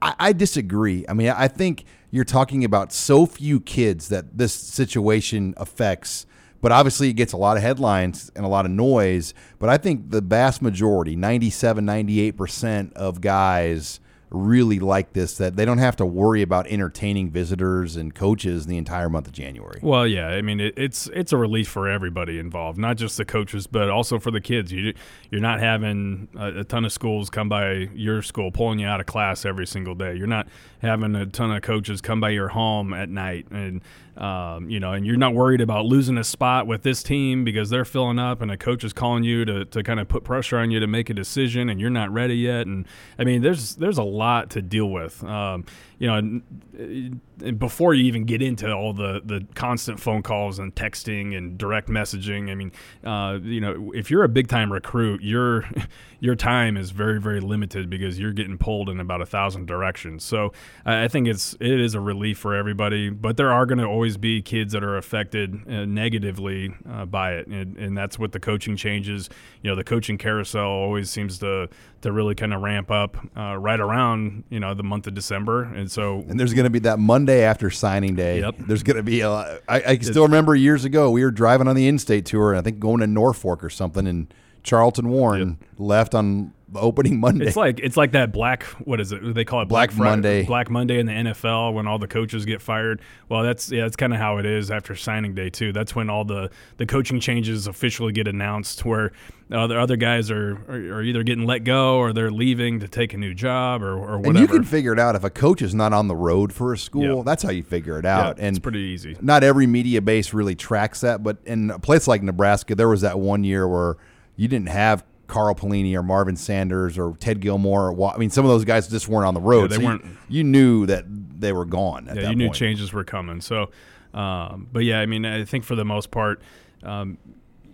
I, 0.00 0.14
I 0.18 0.32
disagree. 0.32 1.04
I 1.08 1.14
mean, 1.14 1.30
I 1.30 1.48
think 1.48 1.84
you're 2.10 2.24
talking 2.24 2.64
about 2.64 2.92
so 2.92 3.26
few 3.26 3.60
kids 3.60 4.08
that 4.08 4.38
this 4.38 4.52
situation 4.52 5.54
affects 5.56 6.26
but 6.62 6.72
obviously 6.72 7.10
it 7.10 7.12
gets 7.12 7.32
a 7.32 7.36
lot 7.36 7.56
of 7.56 7.62
headlines 7.62 8.30
and 8.34 8.44
a 8.44 8.48
lot 8.48 8.64
of 8.64 8.70
noise 8.70 9.34
but 9.58 9.68
i 9.68 9.76
think 9.76 10.10
the 10.10 10.20
vast 10.20 10.62
majority 10.62 11.14
97 11.14 11.84
98% 11.84 12.92
of 12.94 13.20
guys 13.20 14.00
really 14.30 14.78
like 14.78 15.12
this 15.12 15.36
that 15.38 15.56
they 15.56 15.64
don't 15.64 15.78
have 15.78 15.94
to 15.96 16.04
worry 16.04 16.42
about 16.42 16.66
entertaining 16.66 17.30
visitors 17.30 17.94
and 17.94 18.14
coaches 18.14 18.66
the 18.66 18.76
entire 18.76 19.08
month 19.08 19.26
of 19.26 19.32
january 19.32 19.78
Well, 19.82 20.06
yeah, 20.06 20.28
I 20.28 20.42
mean 20.42 20.58
it, 20.60 20.74
it's 20.76 21.08
it's 21.12 21.32
a 21.32 21.36
relief 21.36 21.68
for 21.68 21.88
everybody 21.88 22.38
involved, 22.38 22.78
not 22.78 22.96
just 22.96 23.16
the 23.16 23.24
coaches, 23.24 23.66
but 23.66 23.88
also 23.88 24.18
for 24.18 24.30
the 24.30 24.40
kids. 24.40 24.72
You 24.72 24.94
you're 25.30 25.40
not 25.40 25.60
having 25.60 26.28
a, 26.36 26.60
a 26.60 26.64
ton 26.64 26.84
of 26.84 26.92
schools 26.92 27.30
come 27.30 27.48
by 27.48 27.88
your 27.94 28.22
school 28.22 28.50
pulling 28.50 28.78
you 28.78 28.86
out 28.86 29.00
of 29.00 29.06
class 29.06 29.44
every 29.44 29.66
single 29.66 29.94
day. 29.94 30.14
You're 30.14 30.26
not 30.26 30.48
having 30.86 31.14
a 31.14 31.26
ton 31.26 31.50
of 31.50 31.62
coaches 31.62 32.00
come 32.00 32.20
by 32.20 32.30
your 32.30 32.48
home 32.48 32.92
at 32.92 33.08
night, 33.08 33.46
and 33.50 33.82
um, 34.16 34.70
you 34.70 34.80
know, 34.80 34.92
and 34.92 35.06
you're 35.06 35.16
not 35.16 35.34
worried 35.34 35.60
about 35.60 35.84
losing 35.84 36.16
a 36.16 36.24
spot 36.24 36.66
with 36.66 36.82
this 36.82 37.02
team 37.02 37.44
because 37.44 37.68
they're 37.68 37.84
filling 37.84 38.18
up, 38.18 38.40
and 38.40 38.50
a 38.50 38.56
coach 38.56 38.82
is 38.82 38.92
calling 38.92 39.24
you 39.24 39.44
to, 39.44 39.64
to 39.66 39.82
kind 39.82 40.00
of 40.00 40.08
put 40.08 40.24
pressure 40.24 40.56
on 40.56 40.70
you 40.70 40.80
to 40.80 40.86
make 40.86 41.10
a 41.10 41.14
decision, 41.14 41.68
and 41.68 41.80
you're 41.80 41.90
not 41.90 42.10
ready 42.10 42.36
yet. 42.36 42.66
And 42.66 42.86
I 43.18 43.24
mean, 43.24 43.42
there's 43.42 43.74
there's 43.74 43.98
a 43.98 44.04
lot 44.04 44.50
to 44.50 44.62
deal 44.62 44.88
with. 44.88 45.22
Um, 45.22 45.64
you 45.98 46.08
know, 46.08 47.52
before 47.52 47.94
you 47.94 48.04
even 48.04 48.24
get 48.24 48.42
into 48.42 48.70
all 48.70 48.92
the, 48.92 49.22
the 49.24 49.46
constant 49.54 49.98
phone 49.98 50.22
calls 50.22 50.58
and 50.58 50.74
texting 50.74 51.36
and 51.36 51.56
direct 51.56 51.88
messaging, 51.88 52.50
I 52.50 52.54
mean, 52.54 52.72
uh, 53.02 53.38
you 53.42 53.60
know, 53.60 53.92
if 53.94 54.10
you're 54.10 54.24
a 54.24 54.28
big 54.28 54.48
time 54.48 54.72
recruit, 54.72 55.22
your 55.22 55.68
your 56.20 56.34
time 56.34 56.76
is 56.76 56.90
very 56.90 57.20
very 57.20 57.40
limited 57.40 57.88
because 57.88 58.18
you're 58.18 58.32
getting 58.32 58.58
pulled 58.58 58.88
in 58.88 59.00
about 59.00 59.22
a 59.22 59.26
thousand 59.26 59.66
directions. 59.66 60.24
So 60.24 60.52
I 60.84 61.04
I 61.04 61.08
think 61.08 61.28
it's 61.28 61.54
it 61.60 61.80
is 61.80 61.94
a 61.94 62.00
relief 62.00 62.38
for 62.38 62.54
everybody, 62.54 63.08
but 63.08 63.36
there 63.36 63.52
are 63.52 63.64
going 63.64 63.78
to 63.78 63.86
always 63.86 64.16
be 64.16 64.42
kids 64.42 64.72
that 64.72 64.84
are 64.84 64.96
affected 64.96 65.54
uh, 65.66 65.84
negatively 65.86 66.74
uh, 66.90 67.06
by 67.06 67.34
it, 67.34 67.46
and, 67.46 67.76
and 67.76 67.96
that's 67.96 68.18
what 68.18 68.32
the 68.32 68.40
coaching 68.40 68.76
changes. 68.76 69.30
You 69.62 69.70
know, 69.70 69.76
the 69.76 69.84
coaching 69.84 70.18
carousel 70.18 70.66
always 70.66 71.10
seems 71.10 71.38
to 71.38 71.68
to 72.02 72.12
really 72.12 72.34
kind 72.34 72.52
of 72.52 72.62
ramp 72.62 72.90
up 72.90 73.16
uh, 73.36 73.56
right 73.56 73.80
around 73.80 74.44
you 74.50 74.60
know 74.60 74.74
the 74.74 74.82
month 74.82 75.06
of 75.06 75.14
December, 75.14 75.64
and 75.64 75.90
so 75.90 76.24
and 76.28 76.38
there's 76.38 76.54
going 76.54 76.64
to 76.64 76.70
be 76.70 76.78
that 76.80 76.98
monday 76.98 77.42
after 77.42 77.70
signing 77.70 78.14
day. 78.14 78.40
Yep. 78.40 78.56
there's 78.66 78.82
going 78.82 78.96
to 78.96 79.02
be 79.02 79.20
a 79.20 79.30
I, 79.30 79.60
I 79.68 79.98
still 79.98 80.24
remember 80.24 80.54
years 80.54 80.84
ago 80.84 81.10
we 81.10 81.24
were 81.24 81.30
driving 81.30 81.68
on 81.68 81.76
the 81.76 81.88
in-state 81.88 82.26
tour 82.26 82.52
and 82.52 82.58
i 82.58 82.62
think 82.62 82.78
going 82.78 83.00
to 83.00 83.06
norfolk 83.06 83.64
or 83.64 83.70
something 83.70 84.06
and 84.06 84.32
charlton 84.62 85.08
warren 85.08 85.58
left 85.78 86.14
on 86.14 86.52
opening 86.76 87.18
monday 87.20 87.46
It's 87.46 87.56
like 87.56 87.80
it's 87.80 87.96
like 87.96 88.12
that 88.12 88.32
black 88.32 88.62
what 88.84 89.00
is 89.00 89.12
it? 89.12 89.34
They 89.34 89.44
call 89.44 89.62
it 89.62 89.68
Black 89.68 89.90
Fri- 89.90 90.04
Monday. 90.04 90.44
Black 90.44 90.70
Monday 90.70 90.98
in 90.98 91.06
the 91.06 91.12
NFL 91.12 91.74
when 91.74 91.86
all 91.86 91.98
the 91.98 92.06
coaches 92.08 92.44
get 92.44 92.60
fired. 92.62 93.00
Well, 93.28 93.42
that's 93.42 93.70
yeah, 93.72 93.82
that's 93.82 93.96
kind 93.96 94.12
of 94.12 94.18
how 94.18 94.38
it 94.38 94.46
is 94.46 94.70
after 94.70 94.94
signing 94.94 95.34
day 95.34 95.50
too. 95.50 95.72
That's 95.72 95.94
when 95.94 96.08
all 96.10 96.24
the 96.24 96.50
the 96.76 96.86
coaching 96.86 97.18
changes 97.20 97.66
officially 97.66 98.12
get 98.12 98.28
announced, 98.28 98.84
where 98.84 99.12
uh, 99.50 99.66
the 99.66 99.78
other 99.78 99.96
guys 99.96 100.30
are, 100.30 100.52
are 100.68 100.98
are 100.98 101.02
either 101.02 101.22
getting 101.22 101.46
let 101.46 101.60
go 101.64 101.98
or 101.98 102.12
they're 102.12 102.30
leaving 102.30 102.80
to 102.80 102.88
take 102.88 103.14
a 103.14 103.16
new 103.16 103.34
job 103.34 103.82
or, 103.82 103.92
or 103.92 104.18
whatever. 104.18 104.28
and 104.28 104.38
you 104.38 104.46
can 104.46 104.64
figure 104.64 104.92
it 104.92 104.98
out 104.98 105.14
if 105.16 105.24
a 105.24 105.30
coach 105.30 105.62
is 105.62 105.74
not 105.74 105.92
on 105.92 106.08
the 106.08 106.16
road 106.16 106.52
for 106.52 106.72
a 106.72 106.78
school 106.78 107.16
Yep. 107.18 107.24
that's 107.24 107.42
how 107.42 107.50
you 107.50 107.62
figure 107.62 107.98
it 107.98 108.04
out 108.06 108.38
and 108.38 108.56
it's 108.56 108.62
pretty 108.62 108.78
easy. 108.80 109.16
not 109.20 109.42
every 109.44 109.66
media 109.66 110.00
base 110.02 110.32
really 110.34 110.54
tracks 110.54 111.00
that, 111.02 111.22
but 111.22 111.38
in 111.44 111.70
a 111.70 111.78
place 111.78 112.06
like 112.08 112.22
Nebraska, 112.22 112.74
there 112.74 112.88
was 112.88 113.00
that 113.02 113.18
one 113.18 113.44
year 113.44 113.66
where 113.68 113.96
you 114.36 114.48
didn't 114.48 114.68
have 114.68 115.04
Carl 115.26 115.54
Pelini 115.54 115.94
or 115.94 116.02
Marvin 116.02 116.36
Sanders 116.36 116.96
or 116.98 117.16
Ted 117.18 117.40
Gilmore. 117.40 117.90
Or, 117.90 118.14
I 118.14 118.16
mean, 118.18 118.30
some 118.30 118.44
of 118.44 118.50
those 118.50 118.64
guys 118.64 118.88
just 118.88 119.08
weren't 119.08 119.26
on 119.26 119.34
the 119.34 119.40
road. 119.40 119.62
Yeah, 119.62 119.66
they 119.68 119.74
so 119.76 119.80
you- 119.80 119.86
weren't- 119.88 120.04
You, 120.28 120.44
knew 120.44 120.86
that 120.86 121.04
they 121.08 121.52
were 121.52 121.64
gone. 121.64 122.08
At 122.08 122.16
yeah, 122.16 122.22
that 122.22 122.30
you 122.30 122.36
knew 122.36 122.46
point. 122.46 122.56
changes 122.56 122.92
were 122.92 123.04
coming. 123.04 123.40
So, 123.40 123.70
um, 124.14 124.68
but 124.72 124.84
yeah, 124.84 125.00
I 125.00 125.06
mean, 125.06 125.24
I 125.26 125.44
think 125.44 125.64
for 125.64 125.74
the 125.74 125.84
most 125.84 126.10
part, 126.10 126.40
um, 126.82 127.18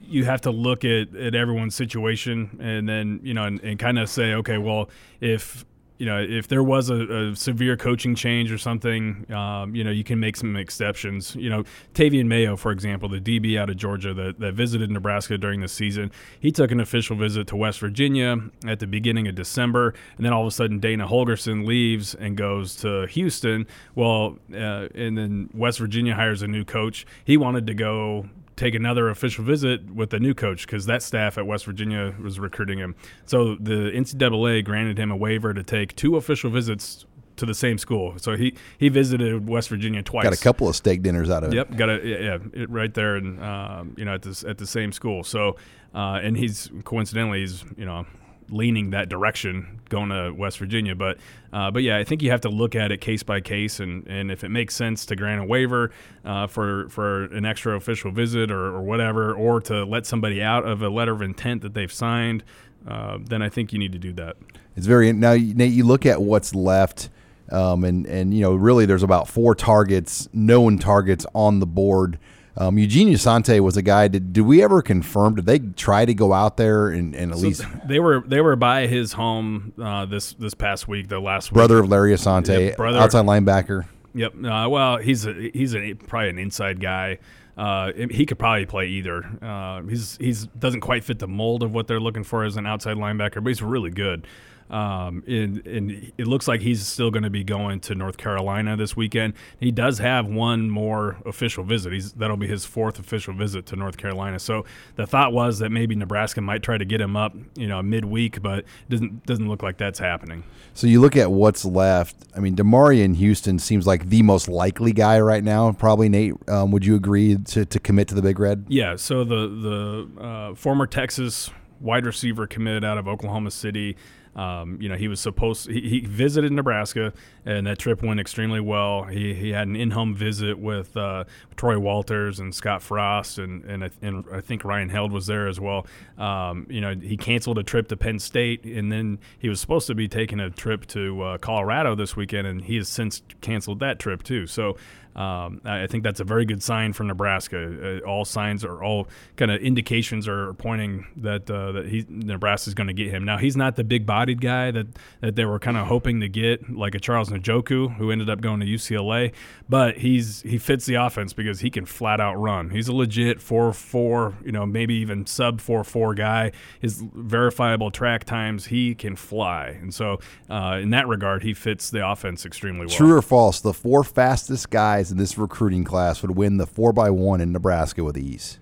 you 0.05 0.25
have 0.25 0.41
to 0.43 0.51
look 0.51 0.85
at, 0.85 1.15
at 1.17 1.35
everyone's 1.35 1.75
situation 1.75 2.59
and 2.61 2.87
then 2.89 3.21
you 3.23 3.33
know 3.33 3.45
and, 3.45 3.61
and 3.61 3.79
kind 3.79 3.99
of 3.99 4.11
say, 4.11 4.35
okay, 4.35 4.59
well, 4.59 4.91
if 5.21 5.65
you 6.03 6.07
know 6.09 6.21
if 6.21 6.49
there 6.49 6.65
was 6.65 6.91
a, 6.91 7.29
a 7.31 7.37
severe 7.37 7.77
coaching 7.77 8.17
change 8.17 8.51
or 8.51 8.59
something, 8.59 9.25
um, 9.33 9.73
you 9.73 9.85
know, 9.85 9.93
you 9.93 10.03
can 10.03 10.19
make 10.19 10.37
some 10.37 10.57
exceptions. 10.57 11.37
You 11.37 11.49
know, 11.49 11.63
Tavian 11.95 12.27
Mayo, 12.27 12.57
for 12.57 12.73
example, 12.73 13.09
the 13.09 13.21
DB 13.21 13.57
out 13.57 13.71
of 13.71 13.77
Georgia 13.77 14.13
that, 14.13 14.41
that 14.41 14.55
visited 14.55 14.91
Nebraska 14.91 15.39
during 15.39 15.61
the 15.61 15.69
season, 15.69 16.11
he 16.41 16.51
took 16.51 16.73
an 16.73 16.81
official 16.81 17.15
visit 17.15 17.47
to 17.47 17.57
West 17.57 17.79
Virginia 17.79 18.37
at 18.67 18.81
the 18.81 18.87
beginning 18.89 19.29
of 19.29 19.37
December, 19.37 19.95
and 20.17 20.27
then 20.27 20.33
all 20.33 20.43
of 20.43 20.49
a 20.49 20.51
sudden 20.51 20.81
Dana 20.81 21.07
Holgorsen 21.07 21.65
leaves 21.65 22.17
and 22.17 22.37
goes 22.37 22.75
to 22.79 23.07
Houston. 23.07 23.65
Well, 23.95 24.39
uh, 24.53 24.89
and 24.97 25.17
then 25.17 25.51
West 25.55 25.79
Virginia 25.79 26.17
hires 26.17 26.43
a 26.43 26.49
new 26.49 26.65
coach. 26.65 27.07
He 27.25 27.37
wanted 27.37 27.69
to 27.69 27.75
go 27.75 28.29
take 28.57 28.75
another 28.75 29.09
official 29.09 29.45
visit 29.45 29.91
with 29.95 30.11
the 30.11 30.21
new 30.21 30.35
coach 30.35 30.67
because 30.67 30.87
that 30.87 31.03
staff 31.03 31.39
at 31.39 31.47
West 31.47 31.65
Virginia 31.65 32.15
was 32.23 32.39
recruiting 32.39 32.79
him. 32.79 32.95
So 33.27 33.57
the 33.57 33.91
NCAA 33.95 34.65
granted 34.65 34.99
him 34.99 35.11
a 35.11 35.17
waiver 35.17 35.55
to 35.55 35.63
take 35.63 35.97
two 35.97 36.17
official 36.17 36.51
visits 36.51 37.07
to 37.37 37.47
the 37.47 37.55
same 37.55 37.79
school. 37.79 38.15
So 38.19 38.37
he 38.37 38.55
he 38.79 38.89
visited 38.89 39.49
West 39.49 39.69
Virginia 39.69 40.03
twice. 40.03 40.25
Got 40.25 40.35
a 40.35 40.37
couple 40.37 40.69
of 40.69 40.77
steak 40.77 41.03
dinners 41.03 41.31
out 41.31 41.45
of 41.45 41.53
it. 41.53 41.57
Yep, 41.57 41.77
got 41.77 41.91
a 41.91 42.01
yeah, 42.07 42.19
yeah 42.19 42.39
it, 42.53 42.71
right 42.71 42.93
there, 42.93 43.17
and 43.17 43.43
um, 43.43 43.95
you 43.97 44.05
know 44.05 44.15
at 44.15 44.23
this 44.23 44.45
at 44.45 44.59
the 44.59 44.67
same 44.67 44.93
school. 44.93 45.25
So, 45.25 45.57
uh, 45.95 46.21
and 46.23 46.37
he's 46.37 46.71
coincidentally 46.85 47.41
he's 47.41 47.65
you 47.77 47.87
know 47.87 48.07
leaning 48.53 48.91
that 48.91 49.09
direction 49.09 49.81
going 49.89 50.11
to 50.11 50.31
West 50.33 50.59
Virginia. 50.59 50.95
But 50.95 51.19
uh, 51.53 51.71
but 51.71 51.83
yeah, 51.83 51.99
I 51.99 52.05
think 52.05 52.23
you 52.23 52.31
have 52.31 52.43
to 52.43 52.49
look 52.49 52.77
at 52.77 52.93
it 52.93 53.01
case 53.01 53.23
by 53.23 53.41
case, 53.41 53.81
and, 53.81 54.07
and 54.07 54.31
if 54.31 54.45
it 54.45 54.51
makes 54.51 54.75
sense 54.77 55.05
to 55.07 55.17
grant 55.17 55.41
a 55.41 55.45
waiver 55.45 55.91
uh, 56.25 56.47
for 56.47 56.89
for 56.89 57.25
an 57.25 57.45
extra 57.45 57.77
official 57.77 58.11
visit 58.11 58.51
or, 58.51 58.67
or 58.67 58.83
whatever, 58.83 59.35
or 59.35 59.61
to 59.63 59.85
let 59.85 60.07
somebody 60.07 60.43
out 60.43 60.65
of 60.65 60.83
a 60.83 60.89
letter 60.89 61.13
of 61.13 61.23
intent 61.23 61.63
that 61.63 61.75
they've 61.75 61.93
signed, 61.93 62.45
uh, 62.87 63.19
then 63.21 63.43
I 63.43 63.49
think 63.49 63.73
you 63.73 63.79
need 63.79 63.93
to 63.93 63.99
do 63.99 64.13
that. 64.15 64.37
It's 64.77 64.87
very 64.87 65.13
now, 65.13 65.35
Nate. 65.35 65.73
You 65.73 65.85
look 65.85 66.07
at 66.07 66.23
what's 66.23 66.55
left, 66.55 67.11
um, 67.51 67.85
and 67.85 68.07
and 68.07 68.35
you 68.35 68.43
know 68.43 68.55
really 68.55 68.87
there's 68.87 69.03
about 69.03 69.29
four 69.29 69.55
targets, 69.55 70.29
known 70.33 70.79
targets 70.79 71.27
on 71.35 71.61
the 71.61 71.67
board. 71.67 72.19
Um, 72.57 72.77
Eugene 72.79 73.09
Asante 73.09 73.61
was 73.61 73.77
a 73.79 73.83
guy. 73.83 74.09
Did, 74.09 74.33
did 74.35 74.43
we 74.43 74.63
ever 74.63 74.83
confirm? 74.83 75.37
Did 75.37 75.47
they 75.47 75.59
try 75.59 76.05
to 76.05 76.13
go 76.13 76.33
out 76.35 76.59
there 76.59 76.89
and, 76.89 77.15
and 77.15 77.33
at 77.33 77.39
So 77.39 77.45
least 77.47 77.65
they 77.87 77.99
were 77.99 78.23
they 78.27 78.41
were 78.43 78.57
by 78.57 78.87
his 78.87 79.13
home 79.15 79.73
uh, 79.83 80.05
this 80.07 80.35
this 80.35 80.53
past 80.55 80.87
week, 80.87 81.09
the 81.09 81.19
last 81.19 81.51
week. 81.51 81.55
brother 81.55 81.79
of 81.79 81.89
Larry 81.89 82.13
Asante, 82.13 82.67
Yep, 82.69 82.77
brother- 82.77 82.99
outside 82.99 83.25
linebacker? 83.25 83.87
Yep. 84.15 84.35
Uh, 84.45 84.69
well, 84.69 84.99
he's 84.99 85.25
a 85.27 85.51
he's 85.55 85.75
a, 85.75 85.95
probably 85.95 86.29
an 86.29 86.39
inside 86.39 86.79
guy. 86.81 87.19
uh, 87.57 87.93
he 88.11 88.27
could 88.27 88.39
probably 88.39 88.67
play 88.67 88.87
either. 88.89 89.25
Uh, 89.41 89.81
he's 89.83 90.19
he's 90.21 90.47
doesn't 90.49 90.81
quite 90.81 91.05
fit 91.05 91.19
the 91.19 91.29
mold 91.29 91.63
of 91.63 91.73
what 91.73 91.87
they're 91.87 92.01
looking 92.01 92.25
for 92.25 92.45
as 92.45 92.57
an 92.59 92.67
outside 92.67 92.97
linebacker, 92.99 93.43
but 93.43 93.47
he's 93.49 93.63
really 93.63 93.91
good. 93.91 94.27
Um, 94.73 95.23
and, 95.27 95.67
and, 95.67 96.13
it 96.17 96.27
looks 96.27 96.49
like 96.49 96.63
he's 96.63 96.87
still 96.87 97.11
going 97.11 97.25
to 97.25 97.31
be 97.31 97.45
going 97.45 97.81
to 97.81 97.95
North 97.95 98.17
Carolina 98.17 98.75
this 98.75 98.97
weekend. 98.97 99.35
He 99.61 99.71
does 99.71 99.99
have 99.99 100.27
one 100.27 100.71
more 100.71 101.19
official 101.27 101.63
visit. 101.63 101.93
He's, 101.93 102.13
that'll 102.13 102.39
be 102.39 102.47
his 102.47 102.65
fourth 102.65 102.99
official 102.99 103.35
visit 103.35 103.67
to 103.67 103.77
North 103.77 103.99
Carolina. 103.99 104.39
So 104.39 104.65
the 104.97 105.07
thought 105.07 105.35
was 105.35 105.59
that 105.59 105.69
maybe 105.69 105.95
Nebraska 105.95 106.41
might 106.41 106.63
try 106.63 106.79
to 106.79 106.87
get 106.87 107.03
him 107.03 107.17
up, 107.17 107.35
you 107.55 107.67
know, 107.67 107.83
midweek, 107.83 108.41
but 108.41 108.61
it 108.61 108.67
doesn't 108.89 109.27
doesn't 109.27 109.47
look 109.47 109.63
like 109.63 109.77
that's 109.77 109.99
happening. 109.99 110.43
So 110.73 110.87
you 110.87 111.03
look 111.03 111.17
at 111.17 111.31
what's 111.31 111.67
left. 111.67 112.17
I 112.35 112.41
mean, 112.41 112.57
Demarion 112.57 113.15
Houston 113.17 113.59
seems 113.59 113.87
like 113.87 114.09
the 114.09 114.23
most 114.23 114.49
likely 114.49 114.93
guy 114.93 115.21
right 115.21 115.45
now. 115.45 115.71
Probably 115.73 116.09
Nate. 116.09 116.35
Um, 116.49 116.71
would 116.71 116.87
you 116.87 116.97
agree 116.97 117.37
to, 117.37 117.67
to 117.67 117.79
commit 117.79 118.09
to 118.09 118.15
the 118.15 118.23
Big 118.23 118.39
Red? 118.39 118.65
Yeah. 118.69 118.97
So 118.97 119.23
the 119.23 120.09
the 120.17 120.23
uh, 120.23 120.55
former 120.55 120.87
Texas 120.87 121.51
wide 121.83 122.07
receiver 122.07 122.47
committed 122.47 122.85
out 122.85 122.97
of 122.97 123.07
Oklahoma 123.07 123.51
City. 123.51 123.97
Um, 124.35 124.79
you 124.81 124.89
know, 124.89 124.97
he 124.97 125.09
was 125.09 125.21
supposed 125.21 125.71
he, 125.71 125.81
he, 125.81 126.01
visited 126.01 126.53
Nebraska, 126.53 127.13
and 127.45 127.67
that 127.67 127.79
trip 127.79 128.03
went 128.03 128.19
extremely 128.19 128.61
well. 128.61 129.05
He, 129.05 129.35
he 129.35 129.51
had 129.51 129.69
an 129.69 129.77
in-home 129.77 130.15
visit 130.15 130.59
with 130.59 130.97
uh, 130.97 131.25
Troy 131.57 131.79
Walters 131.79 132.39
and 132.39 132.55
Scott 132.55 132.83
Frost, 132.83 133.39
and 133.39 133.63
and 133.65 133.85
I, 133.85 133.91
and 134.01 134.25
I 134.33 134.41
think 134.41 134.65
Ryan 134.65 134.89
Held 134.89 135.13
was 135.13 135.27
there 135.27 135.49
as 135.49 135.61
well. 135.61 135.87
Um, 136.17 136.67
you 136.71 136.81
know, 136.81 136.95
he 136.95 137.19
canceled 137.19 137.59
a 137.59 137.63
trip 137.63 137.89
to 137.89 137.97
Penn 137.97 138.19
State, 138.19 138.65
and 138.65 138.91
then 138.91 139.19
he 139.39 139.51
was 139.51 139.61
supposed 139.61 139.87
to 139.89 139.95
be 139.95 140.09
taking 140.09 140.41
a 140.41 140.49
trip 140.49 140.87
to 140.87 141.21
uh, 141.21 141.39
Colorado 141.39 141.95
this 141.95 142.17
weekend, 142.17 142.47
and 142.47 142.65
he 142.65 142.77
has 142.77 142.89
since 142.89 143.23
canceled 143.43 143.81
that 143.81 143.99
trip 143.99 144.23
too. 144.23 144.47
So 144.47 144.79
um, 145.15 145.61
I 145.65 145.87
think 145.87 146.05
that's 146.05 146.21
a 146.21 146.25
very 146.25 146.45
good 146.45 146.63
sign 146.63 146.93
for 146.93 147.05
Nebraska. 147.05 148.01
Uh, 148.03 148.07
all 148.07 148.25
signs 148.25 148.65
are 148.65 148.83
all 148.83 149.09
kind 149.37 149.51
of 149.51 149.61
indications 149.61 150.27
are 150.27 150.55
pointing 150.55 151.07
that 151.17 151.51
uh, 151.51 151.73
that 151.73 151.89
he 151.89 152.07
Nebraska 152.09 152.69
is 152.71 152.75
going 152.75 152.87
to 152.87 152.93
get 152.93 153.11
him. 153.11 153.25
Now 153.25 153.39
he's 153.39 153.57
not 153.57 153.77
the 153.77 153.85
big-bodied 153.85 154.41
guy 154.41 154.71
that 154.71 154.87
that 155.21 155.37
they 155.37 155.45
were 155.45 155.59
kind 155.59 155.77
of 155.77 155.87
hoping 155.87 156.21
to 156.21 156.29
get, 156.29 156.71
like 156.73 156.95
a 156.95 156.99
Charles 156.99 157.29
Njoku 157.31 157.97
who 157.97 158.11
ended 158.11 158.31
up 158.31 158.41
going 158.41 158.61
to 158.61 158.67
UCLA, 158.67 159.33
but 159.69 159.99
he's 159.99 160.43
he 160.43 160.59
fits 160.59 160.87
the 160.87 160.95
offense 160.95 161.33
because 161.33 161.61
he 161.61 161.71
can 161.71 161.85
flat 161.85 162.21
out 162.21 162.35
run. 162.35 162.71
He's 162.71 162.89
a 162.89 162.95
legit 162.95 163.41
four 163.41 163.73
four, 163.73 164.35
you 164.45 164.53
know, 164.53 164.65
maybe 164.65 164.95
even 164.95 165.27
sub 165.27 165.61
four 165.61 165.85
four 165.85 166.15
guy. 166.15 166.53
His 166.81 167.03
verifiable 167.15 167.91
track 167.91 168.25
times, 168.25 168.67
he 168.67 168.95
can 168.95 169.17
fly, 169.17 169.79
and 169.81 169.93
so 169.93 170.21
uh, 170.49 170.79
in 170.81 170.91
that 170.91 171.09
regard, 171.09 171.43
he 171.43 171.55
fits 171.55 171.91
the 171.91 172.07
offense 172.07 172.47
extremely 172.47 172.87
well. 172.87 172.97
True 172.97 173.17
or 173.17 173.23
false? 173.23 173.61
The 173.61 173.75
four 173.75 174.05
fastest 174.05 174.71
guys 174.71 175.02
guys 175.03 175.11
in 175.11 175.19
this 175.19 175.37
recruiting 175.37 175.85
class 175.85 176.23
would 176.23 176.37
win 176.37 176.59
the 176.59 176.67
four 176.67 176.93
by 176.93 177.11
one 177.11 177.41
in 177.41 177.53
Nebraska 177.53 178.05
with 178.05 178.17
ease? 178.17 178.59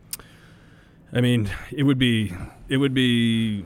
I 1.12 1.20
mean, 1.20 1.50
it 1.70 1.82
would 1.82 1.98
be 1.98 2.32
it 2.68 2.78
would 2.78 2.94
be 2.94 3.64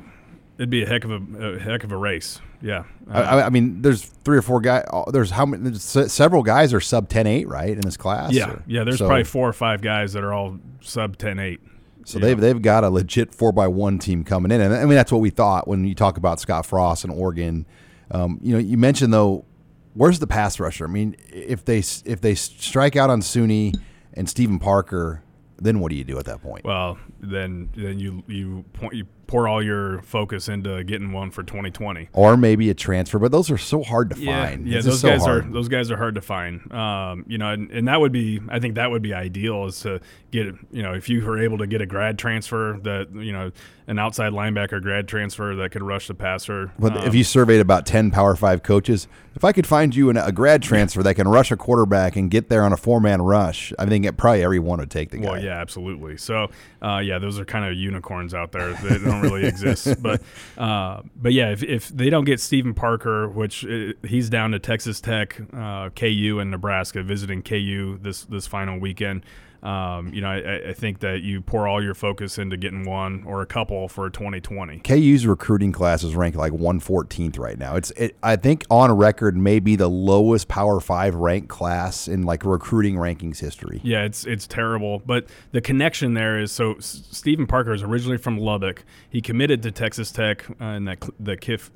it'd 0.58 0.70
be 0.70 0.82
a 0.82 0.86
heck 0.86 1.04
of 1.04 1.10
a, 1.10 1.54
a 1.54 1.58
heck 1.58 1.84
of 1.84 1.92
a 1.92 1.96
race. 1.96 2.40
Yeah. 2.60 2.84
Uh, 3.10 3.18
I, 3.18 3.46
I, 3.46 3.48
mean, 3.50 3.82
there's 3.82 4.02
three 4.02 4.38
or 4.38 4.42
four 4.42 4.60
guys. 4.60 4.84
Uh, 4.90 5.10
there's 5.10 5.30
how 5.30 5.44
many? 5.44 5.62
There's 5.62 6.12
several 6.12 6.42
guys 6.42 6.72
are 6.72 6.80
sub 6.80 7.10
10-8, 7.10 7.46
right, 7.46 7.68
in 7.68 7.82
this 7.82 7.98
class. 7.98 8.32
Yeah, 8.32 8.52
or, 8.52 8.62
yeah. 8.66 8.84
There's 8.84 8.98
so, 8.98 9.06
probably 9.06 9.24
four 9.24 9.46
or 9.46 9.52
five 9.52 9.82
guys 9.82 10.14
that 10.14 10.24
are 10.24 10.32
all 10.32 10.58
sub 10.80 11.18
10-8. 11.18 11.58
So 12.06 12.18
they've 12.18 12.38
they've 12.38 12.60
got 12.60 12.84
a 12.84 12.90
legit 12.90 13.34
four 13.34 13.52
by 13.52 13.68
one 13.68 13.98
team 13.98 14.24
coming 14.24 14.50
in, 14.50 14.60
and 14.60 14.74
I 14.74 14.80
mean 14.84 14.94
that's 14.94 15.12
what 15.12 15.20
we 15.20 15.30
thought 15.30 15.68
when 15.68 15.84
you 15.84 15.94
talk 15.94 16.16
about 16.16 16.40
Scott 16.40 16.66
Frost 16.66 17.04
and 17.04 17.12
Oregon. 17.12 17.66
Um, 18.10 18.38
you 18.42 18.52
know, 18.52 18.58
you 18.58 18.76
mentioned 18.76 19.12
though 19.12 19.46
where's 19.94 20.18
the 20.18 20.26
pass 20.26 20.60
rusher? 20.60 20.84
I 20.84 20.88
mean, 20.88 21.16
if 21.32 21.64
they 21.64 21.78
if 21.78 22.20
they 22.20 22.34
strike 22.34 22.96
out 22.96 23.10
on 23.10 23.20
Suni 23.20 23.74
and 24.12 24.28
Stephen 24.28 24.58
Parker, 24.58 25.22
then 25.56 25.80
what 25.80 25.90
do 25.90 25.96
you 25.96 26.04
do 26.04 26.18
at 26.18 26.26
that 26.26 26.42
point? 26.42 26.64
Well, 26.64 26.98
then 27.20 27.70
then 27.74 27.98
you 27.98 28.22
you 28.26 28.64
point 28.74 28.94
you 28.94 29.06
pour 29.26 29.48
all 29.48 29.62
your 29.62 30.02
focus 30.02 30.48
into 30.48 30.84
getting 30.84 31.12
one 31.12 31.30
for 31.30 31.42
2020, 31.42 32.08
or 32.12 32.36
maybe 32.36 32.70
a 32.70 32.74
transfer. 32.74 33.18
But 33.18 33.32
those 33.32 33.50
are 33.50 33.58
so 33.58 33.82
hard 33.82 34.10
to 34.10 34.20
yeah, 34.20 34.48
find. 34.48 34.66
Yeah, 34.66 34.78
it's 34.78 34.86
those 34.86 35.02
guys 35.02 35.24
so 35.24 35.30
are 35.30 35.40
those 35.40 35.68
guys 35.68 35.90
are 35.90 35.96
hard 35.96 36.14
to 36.16 36.20
find. 36.20 36.72
Um, 36.72 37.24
you 37.26 37.38
know, 37.38 37.50
and, 37.50 37.70
and 37.70 37.88
that 37.88 38.00
would 38.00 38.12
be 38.12 38.40
I 38.48 38.58
think 38.58 38.74
that 38.76 38.90
would 38.90 39.02
be 39.02 39.14
ideal 39.14 39.66
is 39.66 39.80
to 39.80 40.00
get 40.30 40.46
you 40.70 40.82
know 40.82 40.94
if 40.94 41.08
you 41.08 41.24
were 41.24 41.38
able 41.38 41.58
to 41.58 41.66
get 41.66 41.80
a 41.80 41.86
grad 41.86 42.18
transfer 42.18 42.78
that 42.82 43.08
you 43.14 43.32
know 43.32 43.50
an 43.86 43.98
outside 43.98 44.32
linebacker 44.32 44.80
grad 44.82 45.06
transfer 45.06 45.54
that 45.56 45.70
could 45.70 45.82
rush 45.82 46.08
the 46.08 46.14
passer. 46.14 46.72
But 46.78 46.96
um, 46.96 47.04
if 47.06 47.14
you 47.14 47.24
surveyed 47.24 47.60
about 47.60 47.86
ten 47.86 48.10
Power 48.10 48.34
Five 48.34 48.62
coaches, 48.62 49.08
if 49.34 49.44
I 49.44 49.52
could 49.52 49.66
find 49.66 49.94
you 49.94 50.10
an, 50.10 50.16
a 50.16 50.32
grad 50.32 50.62
transfer 50.62 51.02
that 51.02 51.14
can 51.14 51.28
rush 51.28 51.50
a 51.50 51.56
quarterback 51.56 52.16
and 52.16 52.30
get 52.30 52.48
there 52.48 52.62
on 52.62 52.72
a 52.72 52.76
four 52.76 53.00
man 53.00 53.20
rush, 53.22 53.72
I 53.78 53.86
think 53.86 54.06
it, 54.06 54.16
probably 54.16 54.42
everyone 54.42 54.78
would 54.78 54.90
take 54.90 55.10
the 55.10 55.18
guy. 55.18 55.30
Well, 55.30 55.42
yeah, 55.42 55.60
absolutely. 55.60 56.16
So 56.16 56.50
uh, 56.82 56.98
yeah, 56.98 57.18
those 57.18 57.38
are 57.38 57.44
kind 57.44 57.64
of 57.64 57.74
unicorns 57.76 58.34
out 58.34 58.52
there 58.52 58.72
that 58.72 59.02
don't 59.20 59.30
really 59.30 59.46
exist. 59.46 59.88
But 60.04 60.22
uh, 60.58 61.02
but 61.16 61.32
yeah, 61.32 61.50
if, 61.50 61.62
if 61.62 61.88
they 61.88 62.10
don't 62.10 62.24
get 62.24 62.40
Stephen 62.40 62.74
Parker, 62.74 63.28
which 63.28 63.64
uh, 63.64 63.92
he's 64.06 64.28
down 64.28 64.50
to 64.50 64.58
Texas 64.58 65.00
Tech, 65.00 65.40
uh, 65.52 65.90
KU, 65.90 66.38
and 66.40 66.50
Nebraska, 66.50 67.02
visiting 67.02 67.42
KU 67.42 67.98
this 68.02 68.24
this 68.24 68.46
final 68.46 68.78
weekend. 68.78 69.24
Um, 69.64 70.12
you 70.12 70.20
know, 70.20 70.28
I, 70.28 70.68
I, 70.68 70.72
think 70.74 70.98
that 71.00 71.22
you 71.22 71.40
pour 71.40 71.66
all 71.66 71.82
your 71.82 71.94
focus 71.94 72.36
into 72.36 72.58
getting 72.58 72.84
one 72.84 73.24
or 73.26 73.40
a 73.40 73.46
couple 73.46 73.88
for 73.88 74.10
2020. 74.10 74.80
KU's 74.80 75.26
recruiting 75.26 75.72
class 75.72 76.04
is 76.04 76.14
ranked 76.14 76.36
like 76.36 76.52
114th 76.52 77.38
right 77.38 77.58
now. 77.58 77.74
It's, 77.74 77.90
it, 77.92 78.14
I 78.22 78.36
think, 78.36 78.66
on 78.68 78.92
record, 78.92 79.38
maybe 79.38 79.74
the 79.74 79.88
lowest 79.88 80.48
Power 80.48 80.80
Five 80.80 81.14
ranked 81.14 81.48
class 81.48 82.08
in 82.08 82.24
like 82.24 82.44
recruiting 82.44 82.96
rankings 82.96 83.38
history. 83.38 83.80
Yeah, 83.82 84.02
it's 84.02 84.26
it's 84.26 84.46
terrible. 84.46 84.98
But 84.98 85.28
the 85.52 85.62
connection 85.62 86.12
there 86.12 86.38
is 86.38 86.52
so 86.52 86.76
Stephen 86.80 87.46
Parker 87.46 87.72
is 87.72 87.82
originally 87.82 88.18
from 88.18 88.36
Lubbock. 88.36 88.84
He 89.08 89.22
committed 89.22 89.62
to 89.62 89.72
Texas 89.72 90.12
Tech 90.12 90.44
uh, 90.60 90.64
in 90.64 90.84
that 90.84 91.00
the 91.18 91.38
KIF. 91.38 91.70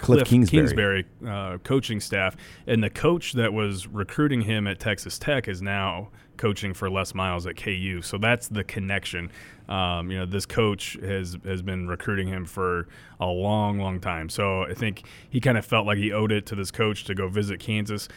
Cliff, 0.00 0.20
Cliff, 0.20 0.28
Kingsbury, 0.28 0.62
Kingsbury 0.62 1.06
uh, 1.28 1.58
coaching 1.58 2.00
staff, 2.00 2.36
and 2.66 2.82
the 2.82 2.88
coach 2.88 3.34
that 3.34 3.52
was 3.52 3.86
recruiting 3.86 4.42
him 4.42 4.66
at 4.66 4.80
Texas 4.80 5.18
Tech 5.18 5.46
is 5.46 5.60
now 5.60 6.08
coaching 6.40 6.72
for 6.72 6.90
Les 6.90 7.14
Miles 7.14 7.46
at 7.46 7.56
KU. 7.56 8.00
So 8.02 8.16
that's 8.16 8.48
the 8.48 8.64
connection. 8.64 9.30
Um, 9.68 10.10
you 10.10 10.18
know, 10.18 10.26
this 10.26 10.46
coach 10.46 10.96
has 11.02 11.36
has 11.44 11.60
been 11.62 11.86
recruiting 11.86 12.26
him 12.26 12.46
for 12.46 12.88
a 13.20 13.26
long, 13.26 13.78
long 13.78 14.00
time. 14.00 14.28
So 14.30 14.62
I 14.62 14.72
think 14.72 15.04
he 15.28 15.40
kind 15.40 15.58
of 15.58 15.64
felt 15.64 15.86
like 15.86 15.98
he 15.98 16.12
owed 16.12 16.32
it 16.32 16.46
to 16.46 16.54
this 16.54 16.70
coach 16.70 17.04
to 17.04 17.14
go 17.14 17.28
visit 17.28 17.60
Kansas. 17.60 18.08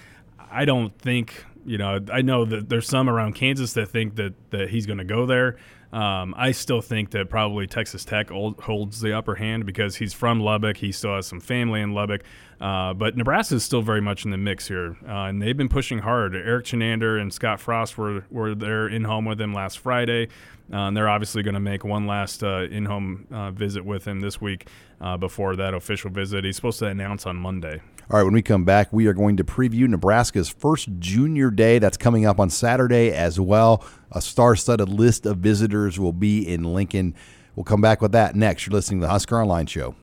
I 0.49 0.65
don't 0.65 0.97
think, 0.97 1.45
you 1.65 1.77
know, 1.77 1.99
I 2.11 2.21
know 2.21 2.45
that 2.45 2.69
there's 2.69 2.87
some 2.87 3.09
around 3.09 3.33
Kansas 3.33 3.73
that 3.73 3.89
think 3.89 4.15
that 4.15 4.33
that 4.51 4.69
he's 4.69 4.85
going 4.85 4.99
to 4.99 5.03
go 5.03 5.25
there. 5.25 5.57
Um, 5.93 6.33
I 6.35 6.51
still 6.53 6.81
think 6.81 7.11
that 7.11 7.29
probably 7.29 7.67
Texas 7.67 8.03
Tech 8.03 8.29
holds 8.29 8.99
the 8.99 9.15
upper 9.15 9.35
hand 9.35 9.67
because 9.67 9.95
he's 9.95 10.11
from 10.11 10.39
Lubbock. 10.39 10.77
He 10.77 10.91
still 10.91 11.15
has 11.15 11.27
some 11.27 11.39
family 11.39 11.81
in 11.81 11.93
Lubbock. 11.93 12.23
Uh, 12.59 12.93
but 12.93 13.15
Nebraska 13.15 13.55
is 13.55 13.63
still 13.63 13.83
very 13.83 14.01
much 14.01 14.25
in 14.25 14.31
the 14.31 14.37
mix 14.37 14.67
here, 14.67 14.97
uh, 15.07 15.25
and 15.25 15.41
they've 15.41 15.57
been 15.57 15.69
pushing 15.69 15.99
hard. 15.99 16.33
Erik 16.33 16.65
Chinander 16.65 17.21
and 17.21 17.31
Scott 17.31 17.59
Frost 17.59 17.97
were, 17.97 18.25
were 18.31 18.55
there 18.55 18.87
in 18.87 19.03
home 19.03 19.25
with 19.25 19.39
him 19.39 19.53
last 19.53 19.79
Friday. 19.79 20.29
Uh, 20.71 20.87
and 20.87 20.97
they're 20.97 21.09
obviously 21.09 21.43
going 21.43 21.53
to 21.53 21.59
make 21.59 21.83
one 21.83 22.07
last 22.07 22.43
uh, 22.43 22.61
in 22.71 22.85
home 22.85 23.27
uh, 23.31 23.51
visit 23.51 23.85
with 23.85 24.05
him 24.05 24.21
this 24.21 24.39
week 24.39 24.67
uh, 25.01 25.17
before 25.17 25.55
that 25.57 25.73
official 25.73 26.09
visit. 26.09 26.45
He's 26.45 26.55
supposed 26.55 26.79
to 26.79 26.85
announce 26.85 27.25
on 27.25 27.35
Monday. 27.35 27.81
All 28.11 28.17
right, 28.17 28.23
when 28.23 28.33
we 28.33 28.41
come 28.41 28.65
back, 28.65 28.91
we 28.91 29.07
are 29.07 29.13
going 29.13 29.37
to 29.37 29.45
preview 29.45 29.87
Nebraska's 29.87 30.49
first 30.49 30.89
junior 30.99 31.49
day. 31.49 31.79
That's 31.79 31.95
coming 31.95 32.25
up 32.25 32.37
on 32.37 32.49
Saturday 32.49 33.13
as 33.13 33.39
well. 33.39 33.81
A 34.11 34.21
star 34.21 34.57
studded 34.57 34.89
list 34.89 35.25
of 35.25 35.37
visitors 35.37 35.97
will 35.97 36.11
be 36.11 36.45
in 36.45 36.73
Lincoln. 36.73 37.15
We'll 37.55 37.63
come 37.63 37.79
back 37.79 38.01
with 38.01 38.11
that 38.11 38.35
next. 38.35 38.67
You're 38.67 38.73
listening 38.73 38.99
to 38.99 39.05
the 39.05 39.11
Husker 39.11 39.41
Online 39.41 39.67
Show. 39.67 39.95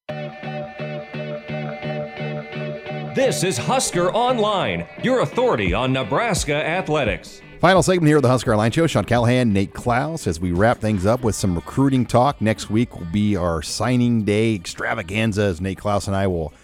This 3.14 3.44
is 3.44 3.58
Husker 3.58 4.10
Online, 4.12 4.86
your 5.02 5.20
authority 5.20 5.74
on 5.74 5.92
Nebraska 5.92 6.54
athletics. 6.54 7.42
Final 7.60 7.82
segment 7.82 8.08
here 8.08 8.16
of 8.16 8.22
the 8.22 8.30
Husker 8.30 8.52
Online 8.52 8.72
Show. 8.72 8.86
Sean 8.86 9.04
Callahan, 9.04 9.52
Nate 9.52 9.74
Clouse, 9.74 10.26
as 10.26 10.40
we 10.40 10.52
wrap 10.52 10.78
things 10.78 11.04
up 11.04 11.22
with 11.22 11.34
some 11.34 11.54
recruiting 11.54 12.06
talk. 12.06 12.40
Next 12.40 12.70
week 12.70 12.98
will 12.98 13.08
be 13.12 13.36
our 13.36 13.60
signing 13.60 14.24
day 14.24 14.54
extravaganza 14.54 15.42
as 15.42 15.60
Nate 15.60 15.76
Clouse 15.76 16.06
and 16.06 16.16
I 16.16 16.28
will 16.28 16.54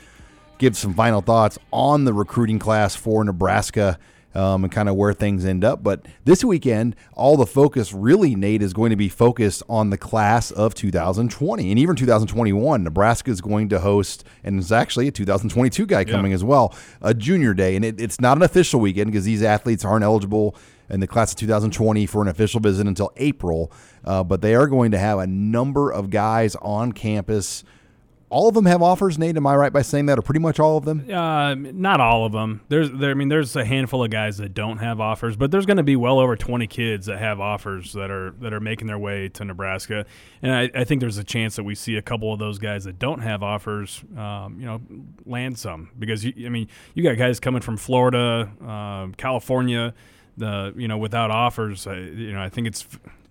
give 0.59 0.77
some 0.77 0.95
final 0.95 1.21
thoughts 1.21 1.59
on 1.73 2.05
the 2.05 2.13
recruiting 2.13 2.59
class 2.59 2.95
for 2.97 3.25
Nebraska 3.25 3.99
um, 4.37 4.65
and 4.65 4.73
kind 4.73 4.89
of 4.89 4.97
where 4.97 5.15
things 5.15 5.47
end 5.47 5.65
up. 5.65 5.83
But 5.83 6.05
this 6.25 6.45
weekend, 6.45 6.95
all 7.15 7.39
the 7.39 7.47
focus 7.47 7.95
really, 7.95 8.35
Nate, 8.35 8.61
is 8.61 8.75
going 8.75 8.91
to 8.91 8.97
be 8.97 9.09
focused 9.09 9.63
on 9.67 9.89
the 9.89 9.97
class 9.97 10.51
of 10.51 10.75
2020 10.75 11.71
and 11.71 11.79
even 11.79 11.97
2021. 11.97 12.85
Nebraska 12.85 13.31
is 13.31 13.41
going 13.41 13.71
to 13.71 13.81
host, 13.81 14.25
and 14.45 14.61
it's 14.61 14.71
actually 14.71 15.09
a 15.09 15.11
2022 15.11 15.87
guy 15.87 16.05
coming 16.05 16.33
yeah. 16.33 16.35
as 16.35 16.45
well, 16.45 16.75
a 17.01 17.15
junior 17.15 17.55
day. 17.55 17.77
And 17.77 17.85
it, 17.85 17.99
it's 17.99 18.21
not 18.21 18.37
an 18.37 18.43
official 18.43 18.79
weekend 18.79 19.11
because 19.11 19.25
these 19.25 19.43
athletes 19.43 19.87
aren't 19.87 20.05
eligible 20.05 20.55
in 20.91 21.01
the 21.01 21.07
class 21.07 21.33
of 21.33 21.39
2020 21.39 22.05
for 22.05 22.21
an 22.21 22.29
official 22.29 22.61
visit 22.61 22.87
until 22.87 23.13
April. 23.17 23.73
Uh, 24.05 24.23
but 24.23 24.43
they 24.43 24.55
are 24.55 24.67
going 24.67 24.91
to 24.91 24.99
have 24.99 25.19
a 25.19 25.27
number 25.27 25.91
of 25.91 26.11
guys 26.11 26.55
on 26.57 26.93
campus 26.93 27.65
all 28.29 28.49
of 28.49 28.55
them 28.55 28.67
have 28.67 28.83
offers, 28.83 29.19
Nate. 29.19 29.37
Am 29.37 29.47
I 29.47 29.55
right 29.55 29.73
by 29.73 29.83
saying 29.83 30.07
that, 30.07 30.19
or 30.19 30.23
pretty 30.23 30.41
much 30.41 30.59
all 30.59 30.77
of 30.77 30.85
them? 30.85 31.09
Uh, 31.11 31.55
not 31.55 32.01
all 32.01 32.27
of 32.27 32.33
them. 32.33 32.61
There's, 32.69 32.91
there, 32.91 33.13
I 33.13 33.15
mean, 33.15 33.29
there's 33.29 33.55
a 33.55 33.65
handful 33.65 34.03
of 34.03 34.11
guys 34.11 34.39
that 34.39 34.53
don't 34.53 34.79
have 34.79 35.01
offers, 35.01 35.37
but 35.37 35.53
there's 35.53 35.67
going 35.67 35.77
to 35.77 35.85
be 35.85 35.95
well 35.95 36.19
over 36.19 36.35
20 36.35 36.67
kids 36.67 37.07
that 37.07 37.19
have 37.19 37.41
offers 37.41 37.93
that 37.93 38.11
are 38.11 38.33
that 38.41 38.53
are 38.53 38.61
making 38.61 38.89
their 38.89 38.99
way 38.99 39.29
to 39.29 39.45
Nebraska, 39.45 40.07
and 40.43 40.53
I, 40.53 40.71
I 40.75 40.85
think 40.85 41.01
there's 41.01 41.19
a 41.19 41.25
chance 41.25 41.57
that 41.57 41.63
we 41.65 41.75
see 41.77 41.97
a 41.97 42.03
couple 42.03 42.33
of 42.33 42.39
those 42.39 42.59
guys 42.59 42.85
that 42.85 42.99
don't 42.99 43.21
have 43.21 43.43
offers, 43.43 44.03
um, 44.17 44.57
you 44.59 44.67
know, 44.67 44.81
land 45.25 45.59
some 45.59 45.91
because 45.99 46.25
you, 46.25 46.47
I 46.47 46.49
mean, 46.49 46.69
you 46.95 47.05
got 47.05 47.17
guys 47.17 47.39
coming 47.39 47.63
from 47.63 47.77
Florida, 47.77 48.51
uh, 48.67 49.09
California, 49.17 49.95
the 50.37 50.75
you 50.77 50.89
know, 50.89 50.99
without 50.99 51.31
offers. 51.31 51.87
I, 51.87 51.97
you 51.97 52.33
know, 52.33 52.43
I 52.43 52.49
think 52.49 52.67
it's 52.67 52.87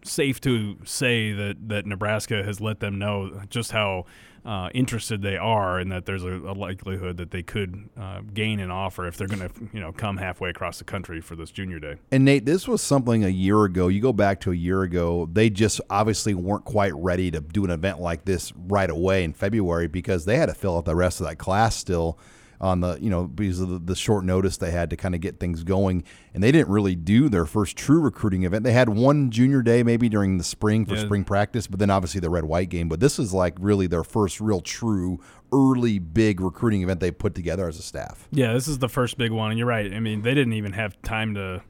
safe 0.08 0.39
to 0.41 0.78
say 0.86 1.32
that 1.32 1.70
that 1.70 1.86
Nebraska 1.86 2.43
has 2.43 2.62
let 2.62 2.80
them 2.80 2.99
know 2.99 3.41
just 3.49 3.72
how 3.72 4.06
uh, 4.45 4.70
interested 4.76 5.24
they 5.24 5.38
are, 5.38 5.80
and 5.80 5.91
that 5.91 6.06
there's 6.06 6.24
a, 6.24 6.34
a 6.34 6.53
likelihood 6.53 7.18
that 7.18 7.32
they 7.32 7.41
could 7.41 7.89
uh, 7.99 8.22
gain 8.34 8.60
an 8.60 8.70
offer 8.70 9.08
if 9.08 9.18
they're 9.18 9.28
going 9.28 9.39
to, 9.39 9.49
you 9.74 9.80
know, 9.80 9.91
come 9.91 10.18
halfway 10.18 10.51
across 10.51 10.78
the 10.78 10.84
country 10.84 11.20
for 11.20 11.36
this 11.36 11.49
junior 11.49 11.80
day. 11.80 11.95
And 12.12 12.24
Nate, 12.24 12.45
this 12.45 12.68
was 12.68 12.82
something 12.82 13.24
a 13.24 13.30
year 13.30 13.64
ago. 13.64 13.88
You 13.88 14.01
go 14.01 14.14
back 14.14 14.39
to 14.41 14.51
a 14.51 14.56
year 14.56 14.84
ago, 14.84 15.28
they 15.32 15.49
just 15.49 15.82
obviously 15.89 16.36
weren't 16.36 16.64
quite 16.64 16.93
ready 16.93 17.32
to 17.32 17.41
do 17.41 17.66
an 17.66 17.72
event 17.72 17.99
like 17.99 18.26
this 18.26 18.53
right 18.56 18.89
away 18.89 19.24
in 19.24 19.34
February 19.34 19.88
because 19.88 20.26
they 20.26 20.38
had 20.38 20.47
to 20.47 20.53
fill 20.53 20.78
out 20.78 20.86
the 20.86 20.95
rest 20.95 21.20
of 21.20 21.28
that 21.28 21.38
class 21.38 21.76
still 21.76 22.20
on 22.62 22.80
the 22.82 22.97
you 23.01 23.10
know 23.10 23.26
because 23.26 23.60
of 23.60 23.70
the, 23.70 23.80
the 23.80 23.95
short 23.95 24.24
notice 24.26 24.58
they 24.58 24.72
had 24.72 24.89
to 24.89 24.95
kind 24.95 25.14
of 25.14 25.22
get 25.22 25.39
things 25.39 25.64
going 25.64 26.03
and 26.34 26.41
they 26.43 26.51
didn't 26.51 26.70
really 26.70 26.95
do 26.95 27.28
their 27.30 27.45
first 27.45 27.76
true 27.78 27.99
recruiting 27.99 28.43
event 28.43 28.64
they 28.64 28.72
had 28.72 28.89
one 28.89 29.30
junior 29.30 29.62
day 29.62 29.84
maybe 29.84 30.08
during 30.10 30.38
the 30.38 30.43
spring 30.43 30.86
for 30.86 30.95
Yeah. 30.95 31.03
spring 31.06 31.24
practice 31.26 31.68
but 31.68 31.80
then 31.80 31.89
obviously 31.89 32.20
the 32.22 32.30
red 32.30 32.45
white 32.45 32.70
game 32.70 32.88
but 32.88 32.99
this 32.99 33.20
is 33.20 33.34
like 33.34 33.56
really 33.60 33.88
their 33.88 34.03
first 34.03 34.39
real 34.39 34.62
true 34.62 35.20
early 35.53 35.99
big 35.99 36.39
recruiting 36.39 36.82
event 36.82 36.99
they 36.99 37.12
put 37.12 37.36
together 37.36 37.68
as 37.68 37.78
a 37.78 37.82
staff 37.82 38.28
Yeah, 38.32 38.53
this 38.53 38.68
is 38.68 38.80
the 38.80 38.89
first 38.89 39.18
big 39.18 39.32
one, 39.32 39.51
and 39.51 39.58
you're 39.60 39.68
right. 39.68 39.93
I 39.93 39.99
mean, 39.99 40.22
they 40.22 40.34
didn't 40.34 40.53
even 40.53 40.74
have 40.74 40.99
time 41.01 41.36
to 41.36 41.62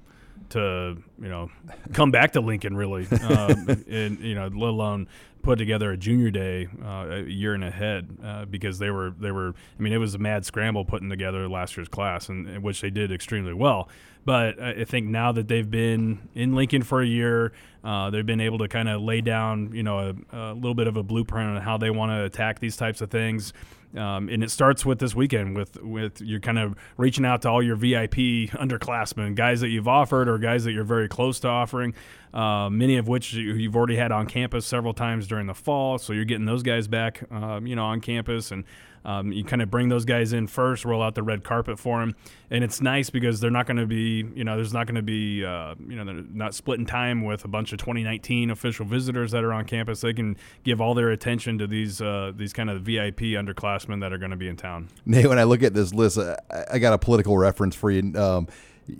to 0.49 0.95
you 1.19 1.27
know 1.27 1.49
come 1.93 2.11
back 2.11 2.33
to 2.33 2.41
Lincoln 2.41 2.75
really, 2.77 3.07
um, 3.21 3.67
and 3.89 4.19
you 4.19 4.35
know, 4.35 4.47
let 4.47 4.69
alone 4.69 5.07
put 5.45 5.59
together 5.59 5.91
a 5.91 5.97
junior 5.97 6.31
day 6.31 6.67
uh, 6.83 7.05
a 7.09 7.21
year 7.21 7.53
and 7.53 7.63
ahead 7.63 8.09
uh, 8.23 8.45
because 8.45 8.79
they 8.79 8.89
were 8.89 9.11
they 9.11 9.31
were. 9.31 9.53
I 9.79 9.81
mean, 9.81 9.93
it 9.93 9.97
was 9.97 10.15
a 10.15 10.17
mad 10.17 10.45
scramble 10.45 10.83
putting 10.83 11.09
together 11.09 11.47
last 11.47 11.77
year's 11.77 11.87
class, 11.87 12.27
and, 12.27 12.63
which 12.63 12.81
they 12.81 12.89
did 12.89 13.11
extremely 13.11 13.53
well. 13.53 13.87
But 14.25 14.61
I 14.61 14.71
I 14.71 14.85
think 14.85 15.07
now 15.07 15.31
that 15.31 15.47
they've 15.47 15.69
been 15.69 16.27
in 16.33 16.55
Lincoln 16.55 16.81
for 16.81 17.01
a 17.01 17.05
year, 17.05 17.53
uh, 17.83 18.09
they've 18.09 18.25
been 18.25 18.41
able 18.41 18.57
to 18.57 18.67
kind 18.67 18.89
of 18.89 19.01
lay 19.01 19.21
down, 19.21 19.71
you 19.73 19.83
know, 19.83 20.15
a, 20.31 20.35
a 20.35 20.53
little 20.53 20.73
bit 20.73 20.87
of 20.87 20.97
a 20.97 21.03
blueprint 21.03 21.55
on 21.55 21.61
how 21.61 21.77
they 21.77 21.91
want 21.91 22.11
to 22.11 22.23
attack 22.23 22.59
these 22.59 22.75
types 22.75 23.01
of 23.01 23.11
things. 23.11 23.53
Um, 23.95 24.27
and 24.29 24.43
it 24.43 24.51
starts 24.51 24.85
with 24.85 24.99
this 24.99 25.15
weekend 25.15 25.55
with 25.55 25.81
with 25.81 26.19
you're 26.21 26.39
kind 26.41 26.59
of 26.59 26.75
reaching 26.97 27.25
out 27.25 27.41
to 27.43 27.49
all 27.49 27.63
your 27.63 27.75
VIP 27.77 28.49
underclassmen, 28.51 29.35
guys 29.35 29.61
that 29.61 29.69
you've 29.69 29.87
offered 29.87 30.27
or 30.27 30.37
guys 30.37 30.63
that 30.65 30.73
you're 30.73 30.83
very 30.83 31.07
close 31.07 31.39
to 31.41 31.47
offering. 31.47 31.93
Uh, 32.33 32.69
many 32.69 32.97
of 32.97 33.07
which 33.07 33.33
you- 33.33 33.53
you've 33.53 33.75
already 33.75 33.95
had 33.95 34.11
on 34.11 34.25
campus 34.25 34.65
several 34.65 34.93
times 34.93 35.25
during 35.27 35.47
the 35.47 35.53
fall, 35.53 35.97
so 35.97 36.11
you're 36.11 36.25
getting 36.25 36.45
those 36.45 36.63
guys 36.63 36.87
back, 36.87 37.23
um, 37.31 37.65
you 37.65 37.75
know, 37.77 37.85
on 37.85 38.01
campus, 38.01 38.51
and 38.51 38.65
um, 39.05 39.31
you 39.31 39.43
kind 39.43 39.61
of 39.61 39.69
bring 39.69 39.89
those 39.89 40.03
guys 40.03 40.33
in 40.33 40.47
first, 40.47 40.83
roll 40.83 41.01
out 41.01 41.15
the 41.15 41.23
red 41.23 41.43
carpet 41.43 41.77
for 41.79 41.99
them, 41.99 42.15
and 42.49 42.63
it's 42.63 42.81
nice 42.81 43.09
because 43.09 43.39
they're 43.39 43.51
not 43.51 43.67
going 43.67 43.77
to 43.77 43.85
be, 43.85 44.25
you 44.35 44.43
know, 44.43 44.55
there's 44.55 44.73
not 44.73 44.87
going 44.87 44.95
to 44.95 45.03
be, 45.03 45.45
uh, 45.45 45.75
you 45.87 45.95
know, 45.95 46.03
they're 46.03 46.23
not 46.33 46.55
splitting 46.55 46.85
time 46.85 47.23
with 47.23 47.45
a 47.45 47.47
bunch 47.47 47.71
of 47.71 47.77
2019 47.77 48.49
official 48.49 48.85
visitors 48.85 49.31
that 49.31 49.43
are 49.43 49.53
on 49.53 49.65
campus. 49.65 50.01
They 50.01 50.13
can 50.13 50.35
give 50.63 50.81
all 50.81 50.95
their 50.95 51.11
attention 51.11 51.59
to 51.59 51.67
these 51.67 52.01
uh, 52.01 52.31
these 52.35 52.51
kind 52.51 52.69
of 52.69 52.81
VIP 52.81 53.35
underclassmen 53.37 54.01
that 54.01 54.11
are 54.11 54.17
going 54.17 54.31
to 54.31 54.37
be 54.37 54.47
in 54.47 54.57
town. 54.57 54.89
Nate, 55.05 55.27
when 55.27 55.39
I 55.39 55.43
look 55.43 55.61
at 55.61 55.73
this 55.73 55.93
list, 55.93 56.17
I, 56.17 56.37
I 56.73 56.79
got 56.79 56.93
a 56.93 56.97
political 56.97 57.37
reference 57.37 57.75
for 57.75 57.91
you. 57.91 58.13
Um, 58.19 58.47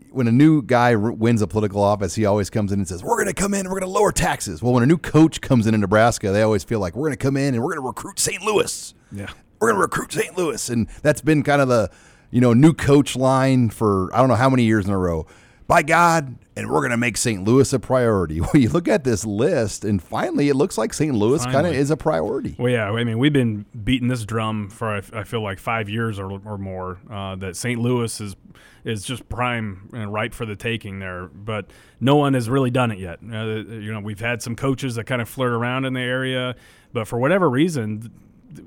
when 0.10 0.28
a 0.28 0.32
new 0.32 0.62
guy 0.62 0.95
r- 0.95 1.12
wins 1.12 1.41
a 1.41 1.47
political 1.47 1.82
office, 1.82 2.16
he 2.16 2.26
always 2.26 2.49
comes 2.49 2.72
in 2.72 2.80
and 2.80 2.88
says, 2.88 3.03
"We're 3.03 3.18
going 3.18 3.28
to 3.28 3.34
come 3.34 3.53
in 3.53 3.62
and 3.62 3.70
we're 3.70 3.80
going 3.80 3.91
to 3.91 3.97
lower 3.97 4.12
taxes." 4.12 4.62
Well, 4.62 4.74
when 4.74 4.84
a 4.84 4.88
new 4.88 4.97
coach 4.97 5.41
comes 5.41 5.68
in 5.68 5.74
in 5.74 5.82
Nebraska, 5.82 6.32
they 6.32 6.41
always 6.41 6.64
feel 6.64 6.80
like 6.80 6.95
we're 6.95 7.08
going 7.08 7.18
to 7.18 7.24
come 7.24 7.38
in 7.38 7.53
and 7.53 7.64
we're 7.64 7.72
going 7.72 7.82
to 7.82 7.88
recruit 7.88 8.20
St. 8.20 8.41
Louis. 8.41 8.93
Yeah. 9.12 9.30
We're 9.60 9.70
going 9.70 9.78
to 9.78 9.82
recruit 9.82 10.14
St. 10.14 10.38
Louis, 10.38 10.70
and 10.70 10.88
that's 11.01 11.22
been 11.22 11.43
kind 11.43 11.62
of 11.62 11.68
the 11.68 11.89
you 12.32 12.41
know 12.41 12.53
new 12.53 12.74
coach 12.74 13.16
line 13.16 13.70
for 13.70 14.14
I 14.14 14.20
don't 14.20 14.30
know 14.30 14.36
how 14.36 14.49
many 14.49 14.64
years 14.64 14.86
in 14.86 14.91
a 14.91 14.97
row. 14.97 15.26
By 15.68 15.82
God, 15.82 16.36
and 16.56 16.70
we're 16.70 16.82
going 16.82 16.91
to 16.91 16.97
make 16.97 17.18
St. 17.18 17.43
Louis 17.43 17.74
a 17.74 17.80
priority. 17.80 18.39
Well, 18.45 18.62
you 18.62 18.70
look 18.70 18.88
at 18.88 19.03
this 19.03 19.26
list, 19.26 19.84
and 19.84 20.01
finally, 20.01 20.49
it 20.49 20.56
looks 20.56 20.78
like 20.78 20.93
St. 20.93 21.16
Louis 21.16 21.43
kind 21.45 21.66
of 21.66 21.74
is 21.74 21.89
a 21.89 21.97
priority. 21.97 22.56
Well, 22.60 22.72
yeah, 22.72 22.91
I 22.91 23.03
mean, 23.03 23.18
we've 23.18 23.34
been 23.34 23.66
beating 23.84 24.08
this 24.08 24.26
drum 24.26 24.70
for 24.70 25.01
I, 25.12 25.24
feel 25.24 25.41
like 25.41 25.58
five 25.58 25.89
years 25.89 26.20
or, 26.20 26.39
or 26.45 26.60
more. 26.60 26.99
Uh, 27.10 27.36
that 27.38 27.56
St. 27.56 27.80
Louis 27.80 28.22
is 28.22 28.36
is 28.84 29.03
just 29.03 29.28
prime 29.28 29.89
and 29.93 30.14
ripe 30.14 30.36
for 30.36 30.45
the 30.45 30.56
taking 30.56 30.99
there, 30.99 31.26
but 31.34 31.72
no 31.99 32.16
one 32.16 32.36
has 32.36 32.47
really 32.47 32.70
done 32.70 32.91
it 32.91 32.99
yet. 32.99 33.18
Uh, 33.24 33.64
you 33.68 33.91
know, 33.91 33.99
we've 33.99 34.20
had 34.20 34.43
some 34.43 34.56
coaches 34.56 34.93
that 34.95 35.06
kind 35.06 35.24
of 35.24 35.28
flirt 35.28 35.51
around 35.51 35.86
in 35.86 35.93
the 35.93 36.01
area, 36.01 36.56
but 36.93 37.08
for 37.08 37.18
whatever 37.18 37.49
reason. 37.49 38.12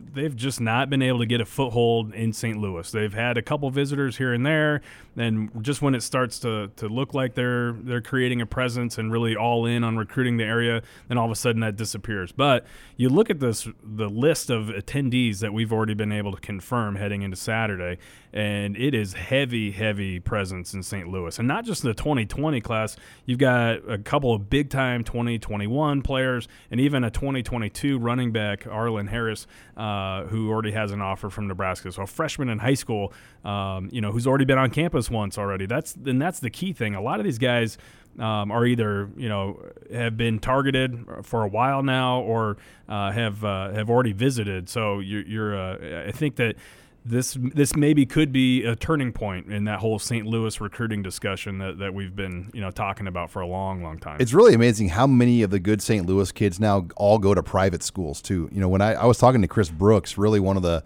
Th- 0.09 0.15
They've 0.15 0.35
just 0.37 0.61
not 0.61 0.91
been 0.91 1.03
able 1.03 1.19
to 1.21 1.27
get 1.27 1.41
a 1.41 1.45
foothold 1.45 2.15
in 2.15 2.33
St. 2.33 2.59
Louis. 2.59 2.91
They've 2.91 3.13
had 3.13 3.39
a 3.39 3.43
couple 3.43 3.71
visitors 3.71 4.17
here 4.17 4.33
and 4.33 4.45
there, 4.45 4.81
and 5.17 5.51
just 5.63 5.83
when 5.83 5.95
it 5.95 6.03
starts 6.03 6.39
to, 6.41 6.71
to 6.77 6.89
look 6.89 7.15
like 7.15 7.35
they're 7.35 7.73
they're 7.73 8.01
creating 8.01 8.41
a 8.41 8.47
presence 8.47 8.99
and 8.99 9.13
really 9.13 9.37
all 9.37 9.67
in 9.67 9.85
on 9.85 9.97
recruiting 9.97 10.37
the 10.37 10.45
area, 10.45 10.83
then 11.09 11.19
all 11.19 11.25
of 11.27 11.31
a 11.31 11.37
sudden 11.37 11.61
that 11.61 11.77
disappears. 11.77 12.33
But 12.33 12.67
you 12.97 13.09
look 13.09 13.31
at 13.31 13.41
this 13.41 13.69
the 13.83 14.09
list 14.09 14.51
of 14.51 14.67
attendees 14.67 15.41
that 15.41 15.53
we've 15.53 15.73
already 15.73 15.95
been 15.95 16.13
able 16.13 16.33
to 16.33 16.41
confirm 16.41 16.97
heading 16.97 17.23
into 17.23 17.37
Saturday, 17.37 17.99
and 18.33 18.77
it 18.77 18.95
is 18.95 19.15
heavy, 19.15 19.71
heavy 19.71 20.21
presence 20.21 20.75
in 20.75 20.83
St. 20.83 21.09
Louis, 21.09 21.39
and 21.39 21.49
not 21.49 21.65
just 21.65 21.83
the 21.83 21.95
2020 21.95 22.61
class. 22.61 22.97
You've 23.27 23.39
got 23.39 23.89
a 23.89 23.99
couple 23.99 24.35
of 24.35 24.49
big 24.51 24.71
time 24.71 25.05
2021 25.05 26.03
players, 26.03 26.49
and 26.71 26.81
even 26.81 27.05
a 27.05 27.11
2022 27.11 27.99
running 27.99 28.33
back, 28.33 28.67
Arlen 28.67 29.07
Harris, 29.09 29.47
uh, 29.77 29.81
who 30.25 30.51
already 30.51 30.73
has 30.73 30.91
an 30.93 31.01
offer 31.01 31.31
from 31.31 31.49
Nebraska. 31.49 31.93
So 31.93 32.03
a 32.03 32.07
freshman 32.07 32.49
in 32.49 32.59
high 32.59 32.75
school, 32.75 33.13
um, 33.45 33.89
you 33.93 34.01
know, 34.01 34.13
who's 34.13 34.27
already 34.27 34.45
been 34.45 34.59
on 34.59 34.71
campus 34.71 35.11
once 35.11 35.39
already. 35.39 35.67
That's 35.67 35.95
and 35.95 36.21
that's 36.21 36.41
the 36.41 36.51
key 36.51 36.73
thing. 36.73 36.95
A 36.95 37.01
lot 37.01 37.21
of 37.21 37.25
these 37.25 37.39
guys 37.39 37.79
um, 38.19 38.51
are 38.51 38.67
either 38.67 39.11
you 39.17 39.29
know 39.29 39.63
have 39.93 40.17
been 40.17 40.39
targeted 40.39 41.05
for 41.23 41.43
a 41.43 41.49
while 41.49 41.83
now 41.83 42.21
or 42.21 42.57
uh, 42.89 43.13
have 43.13 43.45
uh, 43.45 43.73
have 43.73 43.89
already 43.89 44.13
visited. 44.13 44.69
So 44.69 44.99
you're, 44.99 45.23
you're 45.23 45.59
uh, 45.59 46.09
I 46.09 46.13
think 46.13 46.37
that 46.37 46.57
this 47.09 47.37
this 47.55 47.75
maybe 47.75 48.07
could 48.07 48.33
be 48.33 48.65
a 48.65 48.77
turning 48.77 49.13
point 49.13 49.51
in 49.51 49.65
that 49.65 49.79
whole 49.81 49.99
St. 49.99 50.27
Louis 50.27 50.61
recruiting 50.61 51.03
discussion 51.03 51.59
that, 51.59 51.79
that 51.79 51.95
we've 51.95 52.15
been 52.15 52.51
you 52.53 52.61
know 52.61 52.71
talking 52.71 53.07
about 53.07 53.31
for 53.31 53.41
a 53.41 53.47
long 53.47 53.83
long 53.83 53.99
time. 53.99 54.19
It's 54.21 54.33
really 54.33 54.55
amazing 54.55 54.91
how 54.91 55.07
many 55.07 55.43
of 55.43 55.51
the 55.51 55.59
good 55.59 55.83
St. 55.83 56.07
Louis 56.07 56.31
kids 56.33 56.61
now 56.61 56.87
all 56.97 57.19
go 57.19 57.35
to 57.35 57.43
private 57.43 57.83
schools 57.83 58.21
too. 58.21 58.49
You 58.53 58.61
know, 58.61 58.69
when 58.69 58.81
I, 58.81 58.95
I 58.95 59.07
was 59.07 59.19
talking 59.19 59.43
to 59.43 59.49
Chris 59.49 59.71
Brooks, 59.71 60.19
really 60.19 60.41
one 60.41 60.57
of 60.57 60.63
the 60.63 60.85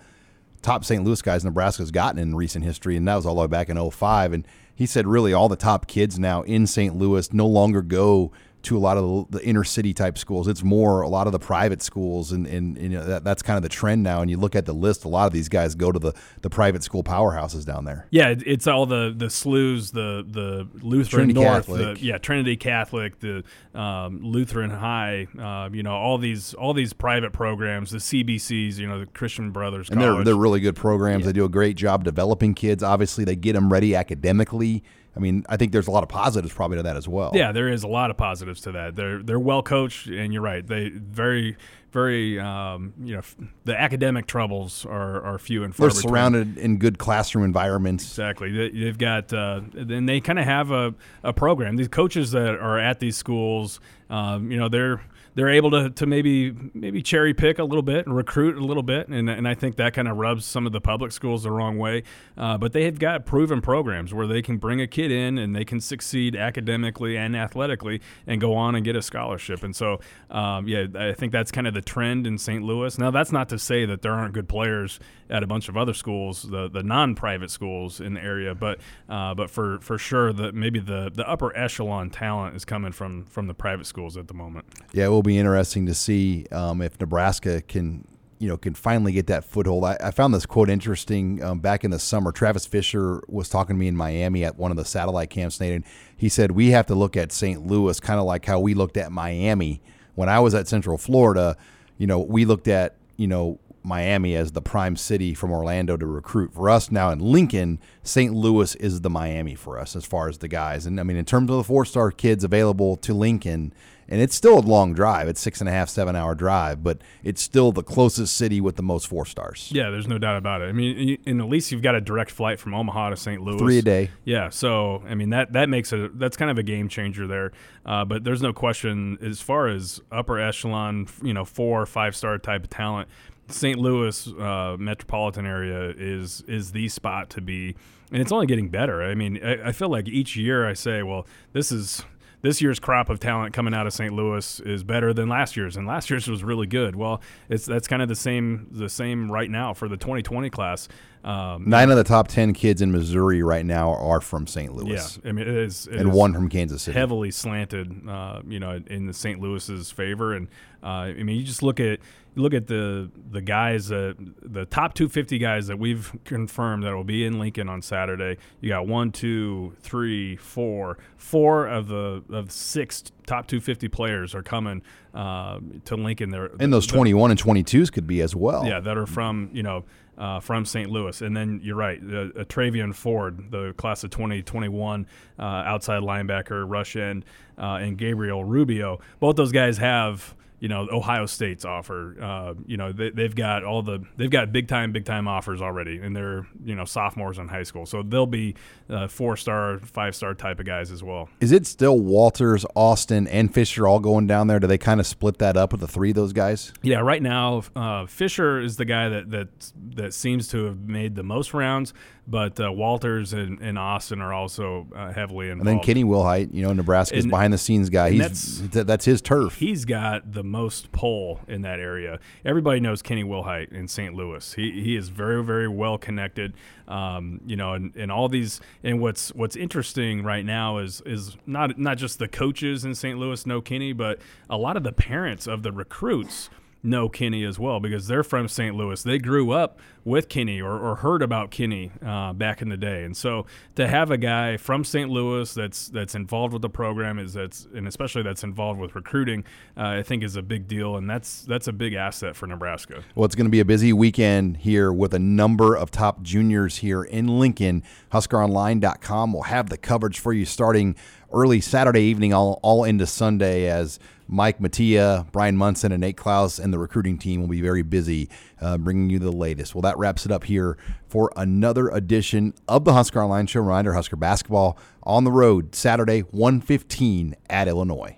top 0.63 0.85
St. 0.85 1.05
Louis 1.05 1.21
guys 1.21 1.45
Nebraska's 1.45 1.91
gotten 1.91 2.19
in 2.19 2.35
recent 2.35 2.65
history, 2.65 2.97
and 2.97 3.07
that 3.09 3.17
was 3.17 3.27
all 3.27 3.35
the 3.35 3.41
way 3.43 3.47
back 3.49 3.69
in 3.69 3.91
05. 3.91 4.33
And 4.33 4.47
he 4.75 4.87
said 4.87 5.07
really 5.07 5.33
all 5.33 5.49
the 5.49 5.57
top 5.57 5.87
kids 5.87 6.19
now 6.19 6.43
in 6.43 6.67
St. 6.67 6.97
Louis 6.97 7.33
no 7.33 7.47
longer 7.47 7.83
go 7.83 8.33
to 8.63 8.77
a 8.77 8.81
lot 8.81 8.97
of 8.97 9.31
the, 9.31 9.43
inner 9.45 9.65
city 9.65 9.93
type 9.93 10.17
schools. 10.17 10.49
It's 10.49 10.63
more 10.63 11.03
a 11.03 11.09
lot 11.09 11.27
of 11.27 11.33
the 11.33 11.39
private 11.39 11.83
schools, 11.83 12.33
and, 12.33 12.47
and, 12.47 12.77
and 12.77 12.93
you 12.93 12.99
know, 12.99 13.05
that, 13.05 13.25
that's 13.25 13.43
kind 13.43 13.57
of 13.57 13.63
the 13.63 13.69
trend 13.69 14.03
now. 14.03 14.21
And 14.21 14.31
you 14.31 14.37
look 14.37 14.55
at 14.55 14.67
the 14.67 14.73
list, 14.73 15.05
a 15.05 15.09
lot 15.09 15.27
of 15.27 15.33
these 15.33 15.49
guys 15.49 15.75
go 15.75 15.93
to 15.93 15.99
the, 15.99 16.13
the 16.43 16.51
private 16.51 16.83
school 16.83 17.03
powerhouses 17.03 17.65
down 17.65 17.85
there. 17.85 18.07
Yeah, 18.11 18.35
it's 18.45 18.67
all 18.67 18.87
the 18.87 19.15
the 19.17 19.27
SLUs, 19.27 19.93
the 19.93 20.25
the 20.29 20.69
Lutheran 20.85 21.29
Trinity 21.29 21.41
North, 21.41 21.67
Catholic. 21.67 21.99
the, 21.99 22.05
yeah, 22.05 22.19
Trinity 22.19 22.57
Catholic, 22.57 23.21
the 23.21 23.45
um, 23.75 24.21
Lutheran 24.23 24.71
High, 24.71 25.27
uh, 25.39 25.69
you 25.73 25.83
know, 25.83 25.95
all 25.95 26.19
these 26.19 26.55
all 26.55 26.73
these 26.75 26.93
private 26.93 27.33
programs, 27.33 27.91
the 27.91 27.99
CBCs, 27.99 28.79
you 28.79 28.87
know, 28.87 28.99
the 29.01 29.07
Christian 29.07 29.51
Brothers 29.51 29.91
and 29.91 30.01
they're 30.01 30.25
they're 30.25 30.37
really 30.37 30.61
good 30.61 30.77
programs. 30.77 31.25
They 31.25 31.33
do 31.33 31.45
a 31.45 31.49
great 31.49 31.77
job 31.77 32.05
developing 32.05 32.55
kids. 32.55 32.83
Obviously, 32.83 33.25
they 33.25 33.37
get 33.37 33.55
them 33.55 33.73
ready 33.73 33.95
academically. 33.95 34.83
I 35.15 35.21
mean, 35.21 35.45
I 35.49 35.57
think 35.59 35.73
there's 35.73 35.89
a 35.89 35.91
lot 35.91 36.03
of 36.03 36.09
positives 36.09 36.55
probably 36.55 36.79
to 36.79 36.83
that 36.85 36.97
as 36.97 37.07
well. 37.07 37.33
Yeah, 37.35 37.53
there 37.53 37.69
is 37.69 37.83
a 37.83 37.89
lot 37.89 38.11
of 38.11 38.17
positives 38.17 38.63
to 38.63 38.73
that. 38.73 38.97
They're 38.97 39.23
they're 39.23 39.39
well 39.41 39.63
coached, 39.63 40.07
and 40.07 40.33
you're 40.33 40.43
right. 40.43 40.67
They 40.67 40.89
very 40.89 41.57
very 41.91 42.41
um, 42.41 42.95
you 43.03 43.13
know 43.13 43.19
f- 43.19 43.37
the 43.67 43.79
academic 43.79 44.27
troubles 44.27 44.87
are, 44.87 45.21
are 45.23 45.39
few 45.39 45.65
and 45.65 45.77
far. 45.77 45.89
Between. 45.89 46.01
They're 46.03 46.09
surrounded 46.11 46.57
in 46.57 46.79
good 46.79 46.99
classroom 46.99 47.45
environments. 47.45 48.05
Exactly. 48.05 48.51
They- 48.51 48.71
They've 48.71 48.97
got, 48.97 49.31
uh, 49.35 49.61
then 49.75 50.07
they 50.07 50.21
kind 50.21 50.39
of 50.39 50.47
have 50.47 50.71
a, 50.71 50.95
a 51.23 51.35
program. 51.35 51.77
These 51.77 51.89
coaches 51.89 52.31
that 52.31 52.55
are 52.55 52.79
at 52.79 52.99
these 53.01 53.17
schools, 53.17 53.79
um, 54.09 54.51
you 54.51 54.59
know, 54.59 54.71
they're 54.71 55.03
they're 55.35 55.49
able 55.49 55.71
to, 55.71 55.91
to 55.91 56.07
maybe 56.07 56.55
maybe 56.75 57.03
cherry 57.03 57.33
pick 57.33 57.59
a 57.59 57.65
little 57.65 57.83
bit 57.83 58.07
and 58.07 58.15
recruit 58.15 58.57
a 58.57 58.65
little 58.65 58.83
bit, 58.83 59.09
and, 59.09 59.31
and 59.31 59.49
I 59.49 59.55
think 59.55 59.77
that 59.77 59.95
kind 59.95 60.09
of 60.09 60.17
rubs 60.17 60.45
some 60.45 60.67
of 60.67 60.73
the 60.73 60.81
public 60.81 61.13
schools 61.13 61.43
the 61.43 61.51
wrong 61.51 61.79
way. 61.79 62.03
Uh, 62.37 62.59
but 62.59 62.73
they 62.73 62.85
have 62.85 62.99
got 62.99 63.25
proven 63.25 63.61
programs 63.61 64.13
where 64.13 64.27
they 64.27 64.43
can 64.43 64.59
bring 64.59 64.81
a 64.81 64.87
kid 64.87 65.11
in 65.11 65.39
and 65.39 65.55
they 65.55 65.65
can 65.65 65.81
succeed 65.81 66.37
academically 66.37 67.17
and 67.17 67.37
athletically 67.37 68.01
and 68.27 68.41
go 68.41 68.55
on 68.55 68.75
and 68.75 68.85
get 68.85 68.97
a 68.97 69.03
scholarship. 69.03 69.63
And 69.63 69.75
so, 69.75 70.01
um, 70.31 70.69
yeah, 70.69 70.87
I 70.95 71.13
think 71.13 71.33
that's 71.33 71.51
kind 71.51 71.67
of 71.67 71.75
the 71.75 71.83
trend 71.83 72.27
in 72.27 72.39
St. 72.39 72.63
Louis. 72.63 72.99
Now, 72.99 73.11
that's 73.11 73.33
not 73.33 73.49
to 73.51 73.59
say 73.59 73.87
that 73.87 74.03
there 74.03 74.13
aren't 74.13 74.35
good 74.35 74.49
players 74.49 75.01
at 75.33 75.43
a 75.43 75.47
bunch 75.47 75.69
of 75.69 75.77
other 75.77 75.95
schools, 75.95 76.43
the 76.43 76.69
the 76.69 76.83
non-private 76.83 77.51
schools 77.51 78.01
in 78.01 78.15
the 78.15 78.21
area, 78.21 78.55
but 78.55 78.79
uh, 79.09 79.35
but 79.35 79.51
for 79.51 79.79
for 79.81 79.97
sure, 79.97 80.33
the 80.33 80.53
maybe 80.53 80.79
the 80.79 81.11
the 81.13 81.29
upper 81.29 81.57
echelon 81.57 82.11
talent 82.11 82.55
is 82.55 82.65
coming 82.67 82.93
from 82.93 83.25
from 83.25 83.47
the 83.47 83.55
private 83.55 83.87
schools 83.87 84.17
at 84.19 84.29
the 84.29 84.35
moment. 84.35 84.67
Yeah, 84.93 85.07
it 85.07 85.11
will 85.23 85.29
be 85.29 85.39
interesting 85.39 85.87
to 85.87 85.95
see 85.95 86.47
um, 86.51 86.83
if 86.83 86.99
Nebraska 87.01 87.63
can 87.63 88.07
you 88.41 88.49
know 88.49 88.57
can 88.57 88.75
finally 88.75 89.13
get 89.13 89.29
that 89.29 89.45
foothold. 89.45 89.85
I, 89.85 89.97
I 90.01 90.11
found 90.11 90.35
this 90.35 90.47
quote 90.47 90.69
interesting 90.69 91.41
um, 91.45 91.61
back 91.61 91.85
in 91.85 91.93
the 91.93 92.01
summer. 92.01 92.33
Travis 92.33 92.67
Fisher 92.67 93.23
was 93.29 93.49
talking 93.49 93.77
to 93.77 93.81
me 93.81 93.87
in 93.87 93.97
Miami 93.97 94.45
at 94.45 94.59
one 94.59 94.73
of 94.73 94.77
the 94.77 94.85
satellite 94.85 95.31
camps, 95.31 95.61
Nate, 95.61 95.75
and 95.75 95.85
he 96.17 96.29
said 96.29 96.51
we 96.51 96.71
have 96.71 96.87
to 96.87 96.97
look 96.97 97.17
at 97.17 97.31
St. 97.31 97.65
Louis 97.65 98.01
kind 98.01 98.19
of 98.19 98.27
like 98.27 98.45
how 98.45 98.59
we 98.59 98.75
looked 98.75 98.97
at 98.97 99.13
Miami 99.13 99.81
when 100.17 100.29
I 100.29 100.41
was 100.41 100.57
at 100.57 100.67
Central 100.67 100.99
Florida. 100.99 101.57
You 101.99 102.09
know, 102.09 102.19
we 102.19 102.45
looked 102.45 102.67
at 102.67 102.97
you 103.17 103.29
know 103.29 103.61
Miami 103.85 104.35
as 104.35 104.51
the 104.51 104.63
prime 104.63 104.97
city 104.97 105.35
from 105.35 105.53
Orlando 105.53 105.97
to 105.97 106.07
recruit. 106.07 106.53
For 106.53 106.69
us 106.69 106.91
now 106.91 107.11
in 107.11 107.21
Lincoln, 107.21 107.79
St. 108.03 108.35
Louis 108.35 108.75
is 108.75 109.03
the 109.03 109.11
Miami 109.11 109.55
for 109.55 109.79
us 109.79 109.95
as 109.95 110.05
far 110.05 110.29
as 110.29 110.39
the 110.39 110.49
guys. 110.49 110.85
And 110.85 110.99
I 110.99 111.05
mean, 111.05 111.17
in 111.17 111.25
terms 111.25 111.49
of 111.49 111.59
the 111.59 111.65
four 111.65 111.85
star 111.85 112.11
kids 112.11 112.43
available 112.43 112.97
to 112.97 113.15
Lincoln, 113.15 113.73
and 114.13 114.21
it's 114.21 114.35
still 114.35 114.59
a 114.59 114.61
long 114.61 114.93
drive. 114.93 115.27
It's 115.27 115.41
six 115.41 115.61
and 115.61 115.69
a 115.71 115.73
half, 115.73 115.89
seven 115.89 116.15
hour 116.15 116.35
drive, 116.35 116.85
but 116.85 116.99
it's 117.25 117.41
still 117.41 117.73
the 117.73 117.83
closest 117.83 118.37
city 118.37 118.61
with 118.61 118.77
the 118.77 118.83
most 118.83 119.07
four 119.07 119.25
stars. 119.25 119.71
Yeah, 119.73 119.89
there's 119.89 120.07
no 120.07 120.19
doubt 120.19 120.37
about 120.37 120.61
it. 120.61 120.67
I 120.67 120.73
mean, 120.73 121.17
and 121.25 121.41
at 121.41 121.49
least 121.49 121.73
you've 121.73 121.81
got 121.81 121.95
a 121.95 122.01
direct 122.01 122.31
flight 122.31 122.61
from 122.61 122.75
Omaha 122.75 123.11
to 123.11 123.17
St. 123.17 123.41
Louis, 123.41 123.59
three 123.59 123.79
a 123.79 123.83
day. 123.83 124.11
Yeah, 124.27 124.51
so 124.51 125.03
I 125.09 125.15
mean 125.15 125.31
that 125.31 125.55
that 125.55 125.71
makes 125.71 125.95
it 125.95 126.19
that's 126.19 126.37
kind 126.37 126.51
of 126.51 126.59
a 126.59 126.63
game 126.63 126.91
changer 126.91 127.27
there. 127.27 127.53
Uh, 127.87 128.05
but 128.05 128.23
there's 128.23 128.43
no 128.43 128.53
question 128.53 129.17
as 129.23 129.41
far 129.41 129.69
as 129.69 129.99
upper 130.13 130.39
echelon, 130.39 131.09
you 131.23 131.33
know, 131.33 131.47
four 131.47 131.81
or 131.81 131.87
five 131.87 132.15
star 132.15 132.37
type 132.37 132.65
of 132.65 132.71
talent. 132.71 133.09
St. 133.49 133.79
Louis 133.79 134.29
uh, 134.39 134.77
metropolitan 134.79 135.47
area 135.47 135.95
is 135.97 136.45
is 136.47 136.73
the 136.73 136.91
spot 136.91 137.31
to 137.31 137.41
be, 137.41 137.77
and 138.13 138.21
it's 138.21 138.31
only 138.31 138.47
getting 138.47 138.69
better. 138.69 139.03
I 139.03 139.15
mean, 139.15 139.43
I, 139.43 139.69
I, 139.69 139.73
feel 139.73 139.89
like 139.89 140.07
each 140.07 140.37
year 140.37 140.69
I 140.69 140.75
say, 140.75 141.03
well, 141.03 141.27
this 141.53 141.73
is 141.73 142.05
this 142.43 142.61
year's 142.61 142.79
crop 142.79 143.09
of 143.09 143.21
talent 143.21 143.55
coming 143.55 143.73
out 143.73 143.87
of 143.87 143.93
St. 143.93 144.13
Louis 144.13 144.61
is 144.61 144.85
better 144.85 145.15
than 145.15 145.29
last 145.29 145.57
year's, 145.57 145.77
and 145.77 145.87
last 145.87 146.11
year's 146.11 146.29
was 146.29 146.45
really 146.45 146.67
good. 146.67 146.97
Well, 146.97 147.23
it's 147.49 147.65
that's 147.65 147.89
kind 147.89 148.03
of 148.03 148.09
the 148.09 148.17
same 148.17 148.67
the 148.71 148.89
same 148.89 149.31
right 149.31 149.51
now 149.51 149.73
for 149.73 149.89
the 149.89 149.97
2020 149.97 150.51
class. 150.51 150.89
Um, 151.25 151.69
Nine 151.69 151.91
of 151.91 151.97
the 151.97 152.05
top 152.05 152.27
ten 152.27 152.53
kids 152.53 152.83
in 152.83 152.91
Missouri 152.91 153.45
right 153.45 153.65
now 153.65 153.95
are 153.95 154.21
from 154.21 154.49
St. 154.49 154.75
Louis. 154.75 155.19
Yeah, 155.23 155.29
I 155.29 155.33
mean 155.33 155.47
it 155.47 155.55
is, 155.55 155.87
it 155.87 156.01
and 156.01 156.11
is 156.11 156.17
one 156.17 156.35
from 156.35 156.49
Kansas 156.49 156.83
City. 156.83 156.99
Heavily 156.99 157.31
slanted, 157.31 158.09
uh, 158.09 158.43
you 158.49 158.59
know, 158.59 158.83
in 158.89 159.07
the 159.07 159.15
St. 159.15 159.41
Louis's 159.41 159.93
favor, 159.93 160.35
and 160.35 160.49
uh, 160.83 160.87
I 160.87 161.23
mean 161.23 161.37
you 161.37 161.45
just 161.45 161.63
look 161.63 161.79
at 161.79 162.01
look 162.35 162.55
at 162.55 162.67
the 162.67 163.11
the 163.31 163.41
guys 163.41 163.89
that 163.89 164.17
the 164.43 164.65
top 164.67 164.95
250 164.95 165.39
guys 165.39 165.67
that 165.67 165.79
we've 165.79 166.13
confirmed 166.25 166.85
that 166.85 166.95
will 166.95 167.05
be 167.05 167.25
in 167.25 167.39
Lincoln 167.39 167.69
on 167.69 167.83
Saturday. 167.83 168.39
You 168.61 168.69
got 168.69 168.87
one, 168.87 169.13
two, 169.13 169.75
three, 169.81 170.37
four, 170.37 170.99
four 171.17 171.67
of 171.67 171.89
the 171.89 172.23
of 172.31 172.51
six 172.51 173.03
top 173.27 173.47
250 173.47 173.89
players 173.89 174.35
are 174.35 174.43
coming 174.43 174.83
uh, 175.15 175.61
to 175.85 175.97
Lincoln. 175.97 176.31
There 176.31 176.51
and 176.59 176.73
those 176.73 176.87
21 176.87 177.31
and 177.31 177.41
22s 177.41 177.93
could 177.93 178.07
be 178.07 178.21
as 178.21 178.35
well. 178.35 178.67
Yeah, 178.67 178.81
that 178.81 178.97
are 178.97 179.07
from 179.07 179.51
you 179.53 179.63
know. 179.63 179.85
Uh, 180.19 180.39
from 180.39 180.67
St. 180.67 180.91
Louis. 180.91 181.23
And 181.23 181.35
then 181.35 181.59
you're 181.65 181.75
right, 181.75 181.99
uh, 181.99 182.45
Travian 182.45 182.95
Ford, 182.95 183.51
the 183.51 183.73
class 183.73 184.05
of 184.05 184.11
2021 184.11 185.07
uh, 185.39 185.43
outside 185.43 186.03
linebacker, 186.03 186.69
rush 186.69 186.97
end, 186.97 187.25
uh, 187.57 187.79
and 187.81 187.97
Gabriel 187.97 188.45
Rubio. 188.45 189.01
Both 189.21 189.37
those 189.37 189.53
guys 189.53 189.79
have 189.79 190.35
you 190.63 190.69
know 190.69 190.87
Ohio 190.93 191.27
State's 191.27 191.65
offer. 191.65 192.17
Uh, 192.23 192.55
you 192.67 192.77
know 192.77 192.93
they, 192.93 193.25
have 193.25 193.35
got 193.35 193.65
all 193.65 193.83
the 193.83 193.99
they've 194.17 194.31
got 194.31 194.53
big 194.53 194.69
time 194.69 194.93
big 194.93 195.05
time 195.05 195.27
offers 195.27 195.61
already, 195.61 195.99
and 195.99 196.15
they're 196.15 196.47
you 196.65 196.77
know 196.77 196.85
sophomores 196.85 197.39
in 197.39 197.49
high 197.49 197.65
school, 197.65 197.85
so 197.85 198.05
they'll 198.05 198.27
be 198.27 198.55
uh, 198.89 199.09
four 199.09 199.37
star, 199.37 199.81
five 199.81 200.15
star 200.15 200.35
type 200.35 200.61
of 200.61 200.65
guys 200.65 200.93
as 200.93 201.03
well. 201.03 201.29
Is 201.41 201.51
it 201.51 201.67
still 201.67 201.99
Walters, 201.99 202.65
Austin, 202.77 203.27
and 203.27 203.53
Fisher 203.53 203.89
all 203.89 203.99
going 203.99 204.29
down 204.29 204.47
there? 204.47 204.61
Do 204.61 204.69
they 204.69 204.79
kind 204.79 205.01
of 205.01 205.07
split 205.07 205.39
that 205.39 205.57
up 205.57 205.73
with 205.73 205.81
the 205.81 205.89
three 205.89 206.11
of 206.11 206.15
those 206.15 206.33
guys? 206.33 206.73
Yeah, 206.81 207.01
right 207.01 207.23
now 207.23 207.65
uh, 207.75 208.07
Fisher 208.07 208.61
is 208.61 208.77
the 208.77 208.85
guy 208.85 209.09
that 209.09 209.31
that 209.33 209.49
that 209.97 210.15
seems 210.15 210.47
to 210.49 210.67
have 210.67 210.79
made 210.79 211.17
the 211.17 211.25
most 211.25 211.55
rounds 211.55 211.93
but 212.27 212.61
uh, 212.61 212.71
Walters 212.71 213.33
and, 213.33 213.61
and, 213.61 213.79
Austin 213.79 214.21
are 214.21 214.33
also 214.33 214.87
uh, 214.95 215.13
heavily 215.13 215.49
involved. 215.49 215.69
And 215.69 215.81
then 215.81 215.85
Kenny 215.85 216.05
Wilhite, 216.05 216.55
you 216.55 216.63
know, 216.63 216.73
Nebraska's 216.73 217.27
behind 217.27 217.53
the 217.53 217.59
scenes 217.59 217.91
guy. 217.91 218.11
He's 218.11 218.69
that's, 218.69 218.85
that's 218.85 219.05
his 219.05 219.21
turf. 219.21 219.57
He's 219.57 219.85
got 219.85 220.33
the 220.33 220.45
most 220.45 220.93
pull 220.93 221.41
in 221.49 221.63
that 221.63 221.81
area. 221.81 222.21
Everybody 222.45 222.79
knows 222.79 223.03
Kenny 223.03 223.25
Wilhite 223.25 223.73
in 223.73 223.89
St. 223.89 224.15
Louis. 224.15 224.53
He 224.55 224.83
he 224.83 224.97
is 224.97 225.09
very 225.09 225.43
very 225.43 225.69
well 225.69 225.99
connected. 225.99 226.55
Um, 226.87 227.41
you 227.45 227.57
know, 227.57 227.75
and, 227.75 227.95
and 227.97 228.13
all 228.13 228.29
these 228.29 228.61
and 228.85 229.01
what's 229.01 229.35
what's 229.35 229.57
interesting 229.57 230.23
right 230.23 230.45
now 230.45 230.79
is 230.79 231.03
is 231.05 231.37
not 231.45 231.79
not 231.79 231.99
just 231.99 232.21
the 232.21 232.29
coaches 232.29 232.85
in 232.85 232.95
St. 232.95 233.19
Louis 233.19 233.45
know 233.47 233.61
Kenny, 233.61 233.93
but 233.93 234.21
a 234.49 234.57
lot 234.57 234.77
of 234.77 234.85
the 234.85 234.93
parents 234.93 235.49
of 235.49 235.65
the 235.65 235.73
recruits 235.73 236.51
know 236.83 237.09
Kenny 237.09 237.45
as 237.45 237.59
well 237.59 237.81
because 237.81 238.07
they're 238.07 238.25
from 238.25 238.49
St. 238.49 238.75
Louis. 238.75 239.03
They 239.03 239.19
grew 239.19 239.53
up 239.53 239.79
with 240.05 240.29
Kenny 240.29 240.61
or, 240.61 240.79
or 240.79 240.97
heard 240.97 241.23
about 241.23 241.51
Kenny 241.51 241.93
uh, 242.05 242.33
back 242.33 242.61
in 242.61 242.69
the 242.69 242.77
day, 242.77 243.05
and 243.05 243.17
so 243.17 243.47
to 243.77 243.87
have 243.87 244.11
a 244.11 244.17
guy 244.17 244.57
from 244.57 244.85
St. 244.85 245.09
Louis 245.09 245.53
that's 245.55 245.89
that's 245.89 246.15
involved 246.15 246.53
with 246.53 246.63
the 246.63 246.71
program 246.71 247.19
is 247.19 247.35
that's 247.35 247.69
and 247.75 247.87
especially 247.87 248.23
that's 248.23 248.43
involved 248.43 248.81
with 248.81 248.95
recruiting, 248.95 249.45
uh, 249.77 249.87
I 249.87 250.03
think 250.03 250.25
is 250.25 250.37
a 250.37 250.43
big 250.43 250.67
deal, 250.67 250.97
and 250.97 251.09
that's 251.09 251.43
that's 251.43 251.69
a 251.69 251.73
big 251.73 251.95
asset 251.95 252.35
for 252.35 252.47
Nebraska. 252.47 253.05
Well, 253.15 253.25
it's 253.25 253.35
going 253.35 253.47
to 253.47 253.51
be 253.51 253.61
a 253.61 253.65
busy 253.65 253.93
weekend 253.93 254.59
here 254.59 254.93
with 254.93 255.15
a 255.15 255.19
number 255.19 255.77
of 255.77 255.91
top 255.91 256.23
juniors 256.23 256.79
here 256.79 257.05
in 257.05 257.39
Lincoln. 257.39 257.85
HuskerOnline.com 258.13 259.33
will 259.33 259.43
have 259.45 259.69
the 259.69 259.79
coverage 259.79 260.19
for 260.19 260.33
you 260.33 260.45
starting 260.45 260.97
early 261.33 261.61
Saturday 261.61 262.03
evening, 262.03 262.33
all 262.33 262.61
all 262.63 262.85
into 262.85 263.07
Sunday 263.07 263.69
as 263.69 263.99
Mike 264.29 264.61
Mattia, 264.61 265.27
Brian 265.31 265.57
Munson, 265.57 265.93
and 265.93 266.01
Nate 266.01 266.17
Clouse 266.17 266.59
and 266.59 266.73
the 266.73 266.79
recruiting 266.79 267.19
team 267.19 267.41
will 267.41 267.49
be 267.49 267.61
very 267.61 267.83
busy 267.83 268.29
uh, 268.61 268.79
bringing 268.79 269.11
you 269.11 269.19
the 269.19 269.31
latest. 269.31 269.75
Well, 269.75 269.83
that 269.83 269.99
wraps 269.99 270.25
it 270.25 270.33
up 270.33 270.45
here 270.45 270.79
for 271.07 271.33
another 271.37 271.89
edition 271.89 272.55
of 272.67 272.85
the 272.85 272.95
Husker 272.95 273.23
Online 273.23 273.47
Show. 273.47 273.61
Reminder, 273.61 273.93
Husker 273.93 274.17
basketball 274.17 274.79
on 275.03 275.25
the 275.25 275.33
road 275.33 275.75
Saturday, 275.75 276.21
115 276.21 277.37
at 277.51 277.69
Illinois. 277.69 278.17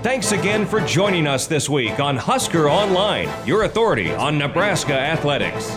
Thanks 0.00 0.32
again 0.32 0.64
for 0.64 0.80
joining 0.80 1.26
us 1.26 1.46
this 1.46 1.68
week 1.68 1.98
on 1.98 2.16
Husker 2.16 2.70
Online, 2.70 3.28
your 3.46 3.64
authority 3.64 4.12
on 4.12 4.38
Nebraska 4.38 4.94
athletics. 4.94 5.76